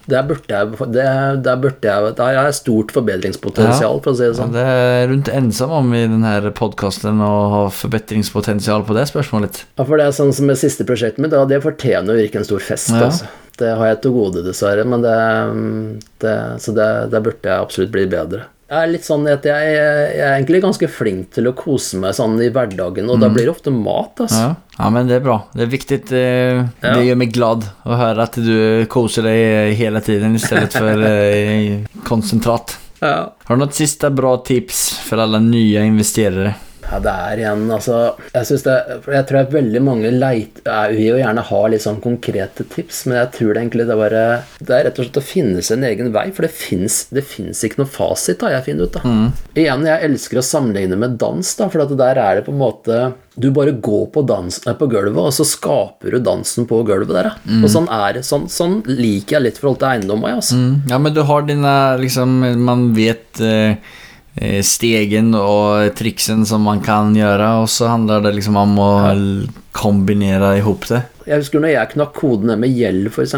der 0.07 0.23
burde 0.29 0.47
jeg 0.53 0.71
det- 0.93 1.43
Der 1.43 1.57
burde 1.59 1.83
jeg 1.89 2.15
Der 2.15 2.23
har 2.23 2.45
jeg 2.47 2.53
stort 2.55 2.91
forbedringspotensial, 2.95 3.99
for 4.01 4.11
å 4.11 4.15
si 4.15 4.23
det 4.23 4.31
Ja, 4.31 4.39
sånn. 4.43 4.53
det 4.53 4.63
er 4.63 5.07
rundt 5.11 5.27
ensom 5.27 5.71
om 5.71 5.93
i 5.93 6.05
denne 6.07 6.51
podcasten 6.55 7.19
å 7.19 7.49
ha 7.51 7.69
forbedringspotensial 7.69 8.85
på 8.87 8.95
det 8.95 9.05
spørsmålet. 9.11 9.65
Ja, 9.77 9.83
for 9.83 9.97
det 9.97 10.05
er 10.07 10.11
sånn 10.15 10.33
som 10.33 10.45
med 10.47 10.57
siste 10.57 10.85
prosjektet 10.87 11.19
mitt, 11.19 11.31
det 11.49 11.61
fortjener 11.61 12.15
jo 12.15 12.21
virkelig 12.23 12.35
en 12.37 12.45
stor 12.45 12.59
fest. 12.59 12.89
Ja. 12.89 13.05
Altså. 13.09 13.25
Det 13.57 13.77
har 13.77 13.85
jeg 13.87 14.01
til 14.01 14.11
gode, 14.11 14.43
dessverre, 14.43 14.83
men 14.85 15.01
det, 15.01 15.99
det 16.19 16.61
Så 16.61 16.73
det, 16.75 17.11
der 17.11 17.19
burde 17.21 17.43
jeg 17.43 17.59
absolutt 17.61 17.91
bli 17.91 18.05
bedre. 18.05 18.45
Jeg 18.65 18.81
er 18.81 18.89
litt 18.89 19.05
sånn 19.05 19.27
at 19.29 19.43
jeg, 19.45 19.73
jeg 19.75 20.21
er 20.25 20.31
egentlig 20.39 20.63
ganske 20.63 20.87
flink 20.89 21.27
til 21.35 21.51
å 21.51 21.53
kose 21.53 21.99
meg 22.01 22.15
sånn 22.17 22.39
i 22.41 22.47
hverdagen, 22.49 23.11
og 23.13 23.19
da 23.21 23.29
blir 23.29 23.45
det 23.45 23.53
ofte 23.53 23.69
mat, 23.69 24.23
altså. 24.25 24.39
Ja. 24.41 24.55
ja, 24.79 24.87
men 24.95 25.11
det 25.11 25.19
er 25.19 25.25
bra. 25.27 25.35
Det 25.53 25.67
er 25.67 25.69
viktig. 25.69 25.99
Det, 26.09 26.23
Ja. 26.81 26.95
Det 26.95 27.03
gjør 27.05 27.19
meg 27.21 27.35
glad 27.35 27.67
å 27.85 27.99
høre 27.99 28.25
at 28.25 28.39
du 28.41 28.87
koser 28.89 29.27
deg 29.29 29.75
hele 29.77 30.01
tiden 30.01 30.33
i 30.33 30.41
stedet 30.41 30.73
for 30.73 31.05
eh, 31.11 31.85
konsentrat. 32.09 32.73
Ja. 33.03 33.35
Har 33.45 33.59
du 33.59 33.61
noe 33.61 33.75
siste 33.75 34.09
bra 34.09 34.33
tips 34.41 34.87
for 35.05 35.21
alle 35.21 35.43
nye 35.45 35.85
investerere? 35.85 36.55
Ja, 36.85 36.99
det 37.01 37.11
er 37.11 37.41
igjen, 37.41 37.65
altså 37.73 37.95
Jeg, 38.33 38.59
det, 38.65 38.75
jeg 39.15 39.27
tror 39.29 39.39
at 39.41 39.53
veldig 39.53 39.81
mange 39.83 40.11
leit, 40.13 40.61
er, 40.63 40.93
vil 40.93 41.11
jo 41.13 41.19
gjerne 41.19 41.45
ha 41.49 41.61
litt 41.71 41.85
sånn 41.85 42.01
konkrete 42.03 42.65
tips, 42.71 43.03
men 43.09 43.19
jeg 43.19 43.31
tror 43.37 43.53
det 43.53 43.63
egentlig 43.63 43.87
det 43.87 43.95
er 43.95 44.01
bare 44.01 44.23
Det 44.59 44.75
er 44.77 44.87
rett 44.87 45.01
og 45.01 45.07
slett 45.07 45.21
å 45.21 45.25
finne 45.25 45.65
sin 45.65 45.85
egen 45.87 46.11
vei, 46.15 46.27
for 46.35 46.45
det 46.47 46.53
fins 46.55 47.63
ikke 47.65 47.81
noe 47.81 47.89
fasit, 47.89 48.45
har 48.45 48.55
jeg 48.57 48.67
funnet 48.69 48.87
ut. 48.89 48.99
da 48.99 49.15
Igjen, 49.65 49.85
jeg 49.89 50.09
elsker 50.09 50.41
å 50.41 50.45
sammenligne 50.45 50.99
med 50.99 51.17
dans, 51.21 51.53
da, 51.57 51.69
for 51.73 51.85
at 51.85 51.95
der 51.97 52.21
er 52.21 52.39
det 52.39 52.45
på 52.47 52.53
en 52.53 52.61
måte 52.61 53.01
Du 53.35 53.49
bare 53.55 53.73
går 53.73 54.05
på, 54.15 54.23
dans, 54.27 54.61
på 54.63 54.89
gulvet, 54.91 55.19
og 55.19 55.33
så 55.35 55.47
skaper 55.47 56.15
du 56.15 56.21
dansen 56.23 56.67
på 56.69 56.83
gulvet 56.87 57.15
der, 57.15 57.31
da. 57.33 57.59
Og 57.65 57.69
sånn 57.71 57.89
er 57.91 58.19
det. 58.19 58.23
Sånn, 58.27 58.45
sånn 58.51 58.79
liker 58.87 59.37
jeg 59.39 59.47
litt 59.49 59.59
forhold 59.59 59.81
til 59.81 59.89
eiendom 59.91 60.23
òg, 60.23 60.37
altså. 60.39 60.59
Ja, 60.91 60.99
men 61.01 61.15
du 61.15 61.23
har 61.27 61.43
dine 61.47 61.73
liksom 61.99 62.37
Man 62.65 62.87
vet 62.95 63.41
eh, 63.43 63.75
eh, 63.75 64.03
stegen 64.65 65.31
og 65.37 65.93
triksen 65.95 66.41
som 66.47 66.65
man 66.67 66.81
kan 66.83 67.13
gjøre, 67.15 67.51
og 67.61 67.69
så 67.71 67.87
handler 67.93 68.25
det 68.25 68.33
liksom 68.35 68.57
om 68.59 68.73
å 68.83 68.89
kombinere 69.05 69.63
kombinere 69.75 70.57
ihop 70.59 70.87
det. 70.91 71.01
Jeg 71.25 71.41
husker 71.41 71.61
når 71.63 71.73
jeg 71.73 71.93
knakk 71.95 72.15
kodene 72.15 72.57
med 72.59 72.73
gjeld, 72.75 73.09
f.eks. 73.11 73.35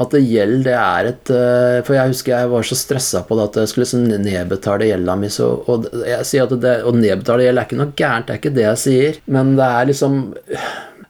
At 0.00 0.14
det 0.14 0.22
gjeld, 0.24 0.62
det 0.64 0.72
er 0.72 1.08
et 1.10 1.30
eh, 1.34 1.82
For 1.84 1.92
jeg 1.92 2.08
husker 2.14 2.32
jeg 2.32 2.48
var 2.48 2.64
så 2.64 2.78
stressa 2.78 3.20
på 3.28 3.36
det 3.36 3.50
at 3.50 3.58
jeg 3.60 3.68
skulle 3.68 3.84
liksom 3.84 4.22
nedbetale 4.24 4.88
gjelda 4.88 5.16
mi. 5.20 5.28
Så, 5.32 5.50
og 5.68 5.90
jeg 6.08 6.28
sier 6.28 6.46
at 6.46 6.54
det, 6.62 6.78
å 6.88 6.94
nedbetale 6.96 7.44
gjeld 7.44 7.60
er 7.60 7.68
ikke 7.68 7.80
noe 7.82 7.92
gærent, 7.98 8.30
det 8.30 8.34
er 8.34 8.40
ikke 8.40 8.54
det 8.56 8.64
jeg 8.64 8.80
sier. 8.86 9.20
Men 9.36 9.52
det 9.58 9.68
er 9.68 9.90
liksom 9.92 10.16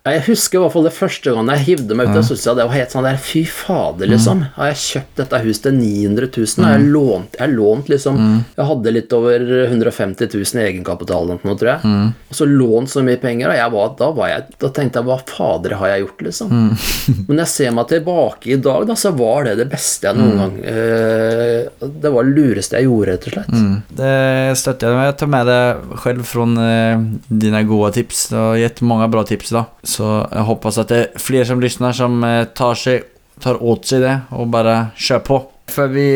Jeg 0.03 0.23
husker 0.27 0.59
i 0.59 0.61
hvert 0.65 0.75
fall 0.75 0.87
det 0.89 0.95
første 0.97 1.31
gangen 1.31 1.51
jeg 1.55 1.63
hivde 1.69 1.95
meg 1.95 2.09
ut. 2.11 2.17
av 2.19 2.31
jeg 2.35 2.57
det 2.59 2.65
var 2.67 2.75
helt 2.75 2.95
sånn 2.95 3.05
der 3.07 3.19
Fy 3.23 3.45
fader, 3.47 4.09
liksom. 4.11 4.41
Har 4.57 4.73
jeg 4.73 4.81
kjøpt 4.83 5.21
dette 5.21 5.41
huset 5.45 5.67
til 5.69 5.77
900 5.79 6.27
000? 6.33 6.65
Har 6.67 6.73
jeg 6.75 6.89
lånt, 6.97 7.37
jeg 7.39 7.53
lånt 7.53 7.91
liksom 7.93 8.19
Jeg 8.57 8.67
hadde 8.67 8.95
litt 8.97 9.15
over 9.15 9.45
150 9.69 10.27
000 10.35 10.59
i 10.59 10.65
egenkapital 10.65 11.29
eller 11.31 11.47
noe, 11.47 11.59
tror 11.61 11.71
jeg. 11.77 11.93
Og 12.33 12.39
så 12.41 12.49
lånt 12.51 12.91
så 12.91 13.05
mye 13.07 13.21
penger, 13.23 13.53
og 13.53 13.61
jeg 13.61 13.75
var, 13.77 13.93
da, 14.01 14.09
var 14.17 14.33
jeg, 14.33 14.57
da 14.65 14.73
tenkte 14.75 14.99
jeg 14.99 15.07
hva 15.07 15.19
fader 15.29 15.77
har 15.79 15.93
jeg 15.93 16.03
gjort, 16.03 16.27
liksom? 16.27 16.57
Men 17.29 17.45
jeg 17.45 17.53
ser 17.55 17.77
meg 17.79 17.93
tilbake 17.93 18.51
i 18.57 18.59
dag, 18.67 18.89
da, 18.91 18.99
så 18.99 19.15
var 19.15 19.47
det 19.47 19.55
det 19.63 19.69
beste 19.71 20.11
jeg 20.11 20.19
noen 20.19 20.43
gang 20.43 20.59
eh, 20.67 21.87
Det 22.03 22.11
var 22.11 22.27
det 22.27 22.35
lureste 22.41 22.81
jeg 22.81 22.89
gjorde, 22.91 23.13
rett 23.13 23.31
og 23.31 23.37
slett. 23.37 23.55
Det 24.03 24.19
støtter 24.59 24.91
jeg. 24.91 25.07
Jeg 25.13 25.19
tar 25.23 25.33
med 25.39 25.53
det 25.53 25.63
selv 26.03 26.27
fra 26.27 26.51
eh, 26.67 27.07
dine 27.47 27.63
gode 27.71 27.95
tips. 28.01 28.27
Du 28.33 28.37
har 28.41 28.59
gitt 28.65 28.83
mange 28.83 29.07
bra 29.15 29.23
tips 29.31 29.55
da. 29.55 29.65
Så 29.93 30.09
jeg 30.31 30.47
håper 30.49 30.81
at 30.83 30.93
det 30.93 31.01
er 31.03 31.21
flere 31.21 31.49
som 31.49 31.63
lyssnar 31.63 31.97
som 31.97 32.23
eh, 32.27 32.45
tar, 32.57 32.79
seg, 32.79 33.09
tar 33.43 33.61
åt 33.61 33.89
seg 33.91 34.05
det 34.07 34.17
og 34.37 34.51
bare 34.55 34.77
kjør 34.97 35.25
på. 35.29 35.41
Før 35.73 35.93
vi 35.93 36.09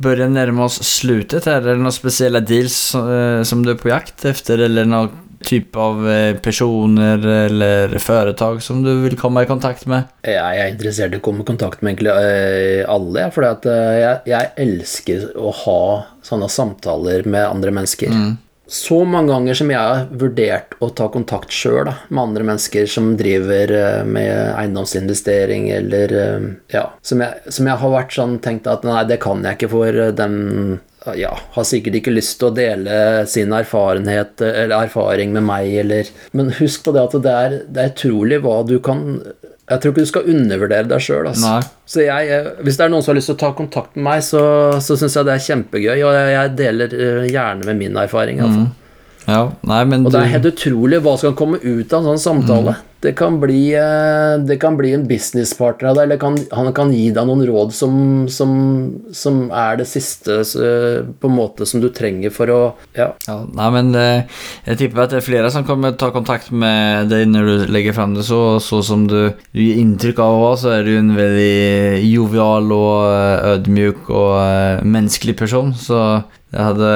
börjar 0.00 0.28
närma 0.28 0.64
oss 0.64 0.82
slutet 0.82 1.46
här, 1.46 1.62
är 1.62 1.66
det 1.66 1.76
några 1.76 1.92
speciella 1.92 2.40
deals 2.40 2.94
eh, 2.94 3.42
som 3.42 3.66
du 3.66 3.70
är 3.70 3.74
på 3.74 3.88
jakt 3.88 4.24
efter 4.24 4.58
eller 4.58 4.84
någon 4.84 5.10
typ 5.44 5.76
av 5.76 6.10
eh, 6.10 6.36
personer 6.36 7.26
eller 7.26 7.98
företag 7.98 8.62
som 8.62 8.82
du 8.82 9.00
vil 9.02 9.16
komme 9.18 9.42
i 9.42 9.46
kontakt 9.46 9.86
med? 9.86 10.02
Jeg 10.24 10.60
er 10.60 10.72
interessert 10.72 11.14
i 11.16 11.20
å 11.20 11.24
komme 11.24 11.44
i 11.44 11.48
kontakt 11.48 11.80
med 11.82 11.94
egentlig 11.94 12.84
alle, 12.88 13.28
for 13.32 13.48
jeg, 13.48 14.20
jeg 14.28 14.52
elsker 14.64 15.30
å 15.40 15.52
ha 15.64 15.82
sånne 16.24 16.48
samtaler 16.48 17.24
med 17.24 17.46
andre 17.48 17.72
mennesker. 17.72 18.12
Så 18.70 19.00
mange 19.02 19.32
ganger 19.32 19.56
som 19.58 19.70
jeg 19.72 19.82
har 19.82 20.04
vurdert 20.14 20.76
å 20.78 20.92
ta 20.94 21.08
kontakt 21.10 21.50
sjøl 21.50 21.88
med 22.08 22.20
andre 22.22 22.44
mennesker 22.52 22.86
som 22.90 23.16
driver 23.18 23.72
eh, 23.74 24.02
med 24.06 24.30
eiendomsinvestering, 24.54 25.66
eller 25.74 26.14
eh, 26.14 26.46
ja, 26.76 26.84
som 27.02 27.24
jeg, 27.24 27.50
som 27.50 27.66
jeg 27.66 27.82
har 27.82 27.92
vært 27.96 28.14
sånn 28.14 28.38
tenkt 28.44 28.70
at 28.70 28.86
nei, 28.86 29.02
det 29.10 29.18
kan 29.24 29.42
jeg 29.42 29.58
ikke, 29.58 29.72
for 29.74 30.00
den 30.14 30.20
dem 30.20 31.18
ja, 31.18 31.32
har 31.56 31.64
sikkert 31.66 31.98
ikke 31.98 32.12
lyst 32.12 32.38
til 32.38 32.50
å 32.50 32.54
dele 32.54 32.94
sin 33.30 33.54
erfarenhet 33.56 34.42
eller 34.44 34.84
erfaring 34.84 35.32
med 35.34 35.46
meg, 35.48 35.70
eller 35.82 36.10
Men 36.36 36.52
husk 36.60 36.84
på 36.84 36.94
det 36.94 37.06
at 37.08 37.16
det 37.24 37.36
er, 37.44 37.56
det 37.66 37.82
er 37.82 37.94
utrolig 37.94 38.40
hva 38.44 38.60
du 38.68 38.76
kan 38.84 39.06
Jeg 39.70 39.78
tror 39.78 39.92
ikke 39.92 40.02
du 40.02 40.10
skal 40.10 40.30
undervurdere 40.32 40.88
deg 40.90 41.02
sjøl. 41.04 41.28
Altså. 41.30 41.54
Så 41.86 42.02
jeg, 42.02 42.30
eh, 42.34 42.48
hvis 42.66 42.78
det 42.78 42.86
er 42.86 42.90
noen 42.90 43.04
som 43.06 43.12
har 43.12 43.20
lyst 43.20 43.30
til 43.30 43.36
å 43.36 43.42
ta 43.44 43.52
kontakt 43.54 43.94
med 43.94 44.06
meg, 44.08 44.24
så, 44.26 44.42
så 44.82 44.96
syns 44.98 45.14
jeg 45.14 45.28
det 45.28 45.36
er 45.36 45.44
kjempegøy, 45.46 45.98
og 46.08 46.16
jeg, 46.34 46.54
deler 46.58 46.96
eh, 46.96 47.28
gjerne 47.30 47.68
med 47.68 47.78
min 47.78 48.00
erfaring. 48.02 48.42
Altså. 48.42 48.66
Ja, 49.30 49.42
nei, 49.62 49.82
men 49.86 50.06
Og 50.06 50.14
det 50.14 50.24
er 50.24 50.36
helt 50.36 50.52
utrolig 50.52 51.02
hva 51.04 51.16
som 51.18 51.30
kan 51.30 51.38
komme 51.38 51.60
ut 51.62 51.92
av 51.92 52.00
en 52.02 52.12
sånn 52.12 52.22
samtale. 52.22 52.80
Det, 53.00 53.14
kan 53.16 53.38
bli, 53.40 53.70
eh, 53.78 54.34
det 54.44 54.58
kan 54.60 54.74
bli 54.76 54.90
en 54.92 55.06
businesspartner 55.08 55.88
av 55.88 55.96
deg, 55.96 56.02
eller 56.04 56.18
kan, 56.20 56.34
han 56.52 56.68
kan 56.76 56.90
gi 56.92 57.06
deg 57.16 57.28
noen 57.28 57.46
råd 57.48 57.72
som, 57.72 57.94
som, 58.28 58.50
som 59.16 59.38
er 59.56 59.78
det 59.80 59.86
siste 59.88 60.40
eh, 60.42 60.98
på 61.08 61.30
en 61.30 61.36
måte 61.36 61.68
som 61.68 61.80
du 61.80 61.88
trenger 61.94 62.34
for 62.34 62.52
å 62.52 62.60
Ja. 62.98 63.12
Ja, 63.28 63.38
Nei, 63.56 63.68
men 63.72 63.94
jeg 63.94 64.76
tipper 64.80 65.04
at 65.04 65.14
det 65.14 65.20
er 65.20 65.24
flere 65.24 65.52
som 65.54 65.64
kommer 65.68 65.94
ta 65.96 66.10
kontakt 66.12 66.50
med 66.52 67.08
deg 67.12 67.30
når 67.30 67.48
du 67.48 67.72
legger 67.72 67.96
frem 67.96 68.16
det 68.18 68.26
så, 68.28 68.58
så 68.60 68.82
som 68.84 69.06
du, 69.08 69.32
du 69.54 69.62
inntrykk 69.62 70.18
av 70.20 70.44
att 70.50 70.60
så 70.60 70.74
er 70.74 70.84
du 70.84 70.92
en 70.98 71.14
veldig 71.16 72.04
jovial 72.10 72.72
og 72.74 73.54
ødmjuk 73.54 74.10
og 74.10 74.18
och 74.20 74.42
eh, 74.44 75.34
person 75.36 75.74
så 75.74 76.22
det 76.50 76.58
hadde 76.66 76.90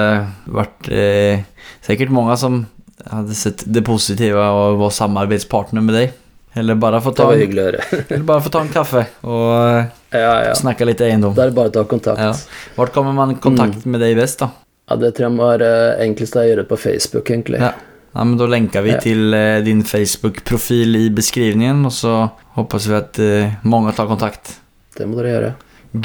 vært 0.51 0.89
eh, 0.91 1.45
sikkert 1.87 2.11
mange 2.15 2.37
som 2.41 2.65
hadde 3.11 3.35
sett 3.37 3.65
det 3.67 3.83
positive 3.87 4.41
og 4.41 4.79
var 4.81 4.93
samarbeidspartner 4.95 5.85
med 5.85 5.95
deg. 5.99 6.13
Eller 6.55 6.77
bare 6.79 7.01
få 7.03 7.11
ta, 7.15 7.33
en, 7.35 7.41
eller 8.15 8.41
få 8.45 8.51
ta 8.55 8.61
en 8.63 8.69
kaffe 8.71 9.01
og 9.27 9.49
eh, 9.59 9.89
Ja, 10.15 10.35
ja. 10.47 10.53
snakke 10.55 10.87
litt 10.87 11.01
eiendom. 11.03 11.35
Det 11.35 11.49
er 11.49 11.55
bare 11.57 11.73
å 11.73 11.75
ta 11.75 11.83
kontakt. 11.91 12.21
Ja. 12.23 12.31
Hvor 12.77 12.93
kommer 12.95 13.13
man 13.17 13.33
i 13.35 13.39
kontakt 13.43 13.83
med 13.91 13.99
deg 14.05 14.15
best, 14.21 14.39
da? 14.45 14.53
Ja, 14.87 14.99
det 15.01 15.15
tror 15.17 15.27
jeg 15.31 15.35
må 15.35 15.49
være 15.49 15.71
enklest 16.05 16.37
å 16.39 16.45
gjøre 16.47 16.67
på 16.71 16.79
Facebook, 16.79 17.31
egentlig. 17.33 17.59
Ja. 17.63 17.73
ja, 18.15 18.23
men 18.25 18.37
Da 18.39 18.47
lenker 18.47 18.85
vi 18.87 18.93
Ja. 18.95 19.01
till 19.03 19.35
eh, 19.35 19.59
din 19.67 19.83
Facebook-profil 19.83 20.97
i 21.01 21.11
beskrivningen 21.11 21.83
og 21.89 21.95
så 21.97 22.15
håper 22.55 22.87
vi 22.87 22.95
at 23.01 23.19
eh, 23.25 23.55
många 23.67 23.93
tar 23.97 24.07
kontakt. 24.07 24.59
Det 24.95 25.09
må 25.11 25.19
dere 25.19 25.33
gjøre. 25.35 25.53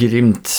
Grymt. 0.01 0.49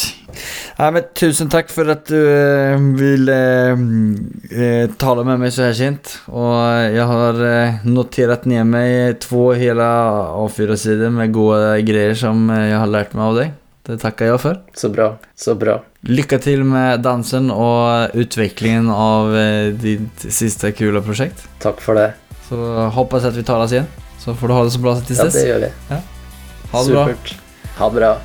Ja, 0.76 0.90
men 0.90 1.02
tusen 1.14 1.48
tack 1.48 1.70
för 1.70 1.88
att 1.88 2.06
du 2.06 2.30
eh, 2.40 2.78
ville 2.78 3.66
eh, 3.70 4.62
eh, 4.62 4.90
tala 4.90 5.24
med 5.24 5.40
mig 5.40 5.50
så 5.50 5.62
här 5.62 5.72
sent. 5.72 6.18
Och 6.26 6.54
jag 6.96 7.04
har 7.04 7.62
eh, 7.64 7.74
noterat 7.84 8.44
ner 8.44 8.64
mig 8.64 9.14
två 9.14 9.52
hela 9.52 9.84
A4-sidor 10.22 11.10
med 11.10 11.32
goda 11.32 11.80
grejer 11.80 12.14
som 12.14 12.48
jeg 12.50 12.70
jag 12.70 12.78
har 12.78 12.86
lärt 12.86 13.12
mig 13.12 13.22
av 13.22 13.34
dig. 13.34 13.52
Det 13.82 13.98
tackar 13.98 14.26
jag 14.26 14.40
för. 14.40 14.60
Så 14.74 14.88
bra. 14.88 15.18
Så 15.34 15.54
bra. 15.54 15.82
Lycka 16.00 16.38
till 16.38 16.64
med 16.64 17.00
dansen 17.00 17.50
och 17.50 18.10
utvecklingen 18.14 18.90
av 18.90 19.32
ditt 19.72 20.32
sista 20.32 20.72
kula 20.72 21.02
projekt. 21.02 21.48
Takk 21.58 21.80
for 21.80 21.94
det. 21.94 22.12
Så 22.48 22.56
hoppas 22.86 23.24
att 23.24 23.34
vi 23.34 23.42
talas 23.42 23.72
igen. 23.72 23.86
Så 24.18 24.34
får 24.34 24.48
du 24.48 24.54
ha 24.54 24.64
det 24.64 24.70
så 24.70 24.78
bra 24.78 25.00
tills 25.00 25.18
Ja, 25.18 25.24
det 25.24 25.48
gjør 25.48 25.58
vi. 25.58 25.96
Ha 26.72 26.82
det 26.84 26.92
bra. 26.92 27.08
Ha 27.78 27.88
det 27.90 27.94
bra. 27.96 28.16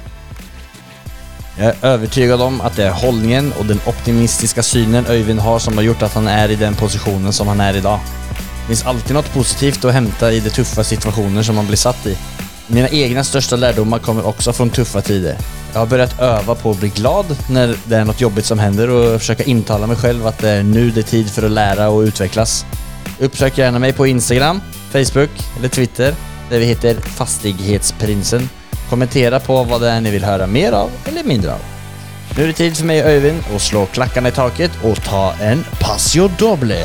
Jag 1.55 1.67
er 1.71 1.85
overbevist 1.87 2.41
om 2.43 2.57
at 2.67 2.75
det 2.75 2.83
er 2.89 2.97
hållningen 2.99 3.53
og 3.55 3.69
den 3.69 3.79
optimistiske 3.87 4.63
synen 4.63 5.05
Øyvind 5.07 5.39
har 5.39 5.59
som 5.63 5.77
har 5.79 5.85
gjort 5.85 6.01
at 6.03 6.17
han 6.17 6.27
er 6.27 6.51
i 6.51 6.57
den 6.59 6.75
positionen 6.75 7.31
som 7.31 7.47
han 7.47 7.61
er 7.63 7.77
i 7.79 7.83
dag. 7.83 7.99
Det 8.35 8.73
fins 8.73 8.81
alltid 8.83 9.15
noe 9.15 9.31
positivt 9.31 9.85
å 9.87 9.93
hente 9.95 10.33
i 10.35 10.41
de 10.43 10.51
tuffa 10.51 10.83
situasjoner 10.83 11.47
som 11.47 11.55
man 11.55 11.69
blir 11.69 11.79
satt 11.79 12.09
i. 12.11 12.15
Mine 12.67 12.89
egne 12.91 13.23
største 13.23 13.55
lærdommer 13.55 14.03
kommer 14.03 14.27
også 14.27 14.51
fra 14.51 14.67
tuffa 14.67 14.99
tider. 15.05 15.39
Jeg 15.71 15.77
har 15.77 15.87
begynt 15.87 16.19
øve 16.27 16.57
på 16.59 16.73
å 16.73 16.79
bli 16.81 16.89
glad 16.97 17.31
når 17.47 17.77
det 17.85 18.01
er 18.01 18.09
noe 18.09 18.19
jobbigt 18.19 18.51
som 18.51 18.59
hender, 18.59 18.89
og 18.89 19.15
och 19.15 19.29
å 19.29 19.47
inntale 19.47 19.87
meg 19.87 19.97
selv 19.97 20.27
at 20.27 20.41
det 20.41 20.49
er 20.59 20.63
nå 20.63 20.89
det 20.91 21.05
er 21.05 21.09
tid 21.09 21.29
for 21.29 21.45
å 21.45 21.53
lære 21.53 21.87
og 21.87 22.07
utvikles. 22.09 22.65
Oppsøk 23.23 23.57
gjerne 23.57 23.79
meg 23.79 23.95
på 23.95 24.07
Instagram, 24.11 24.59
Facebook 24.91 25.31
eller 25.55 25.69
Twitter 25.69 26.13
der 26.49 26.59
vi 26.59 26.65
heter 26.65 26.99
Fastighetsprinsen. 26.99 28.49
Kommentera 28.89 29.39
på 29.41 29.57
hva 29.65 29.79
det 29.81 29.89
er 29.91 30.03
ni 30.05 30.13
vil 30.13 30.27
høre 30.27 30.47
mer 30.49 30.77
av 30.77 30.93
eller 31.09 31.25
mindre 31.27 31.55
av. 31.55 31.71
Nå 32.35 32.43
er 32.43 32.51
det 32.51 32.57
tid 32.59 32.77
for 32.77 32.89
meg 32.89 33.01
og 33.01 33.15
Øyvind 33.15 33.51
å 33.55 33.63
slå 33.63 33.85
klakkene 33.95 34.29
i 34.33 34.35
taket 34.35 34.77
og 34.83 34.99
ta 35.07 35.25
en 35.45 35.63
Passio 35.79 36.27
Doble. 36.39 36.83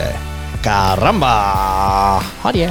Caramba! 0.64 1.36
Ha 2.44 2.52
det! 2.54 2.70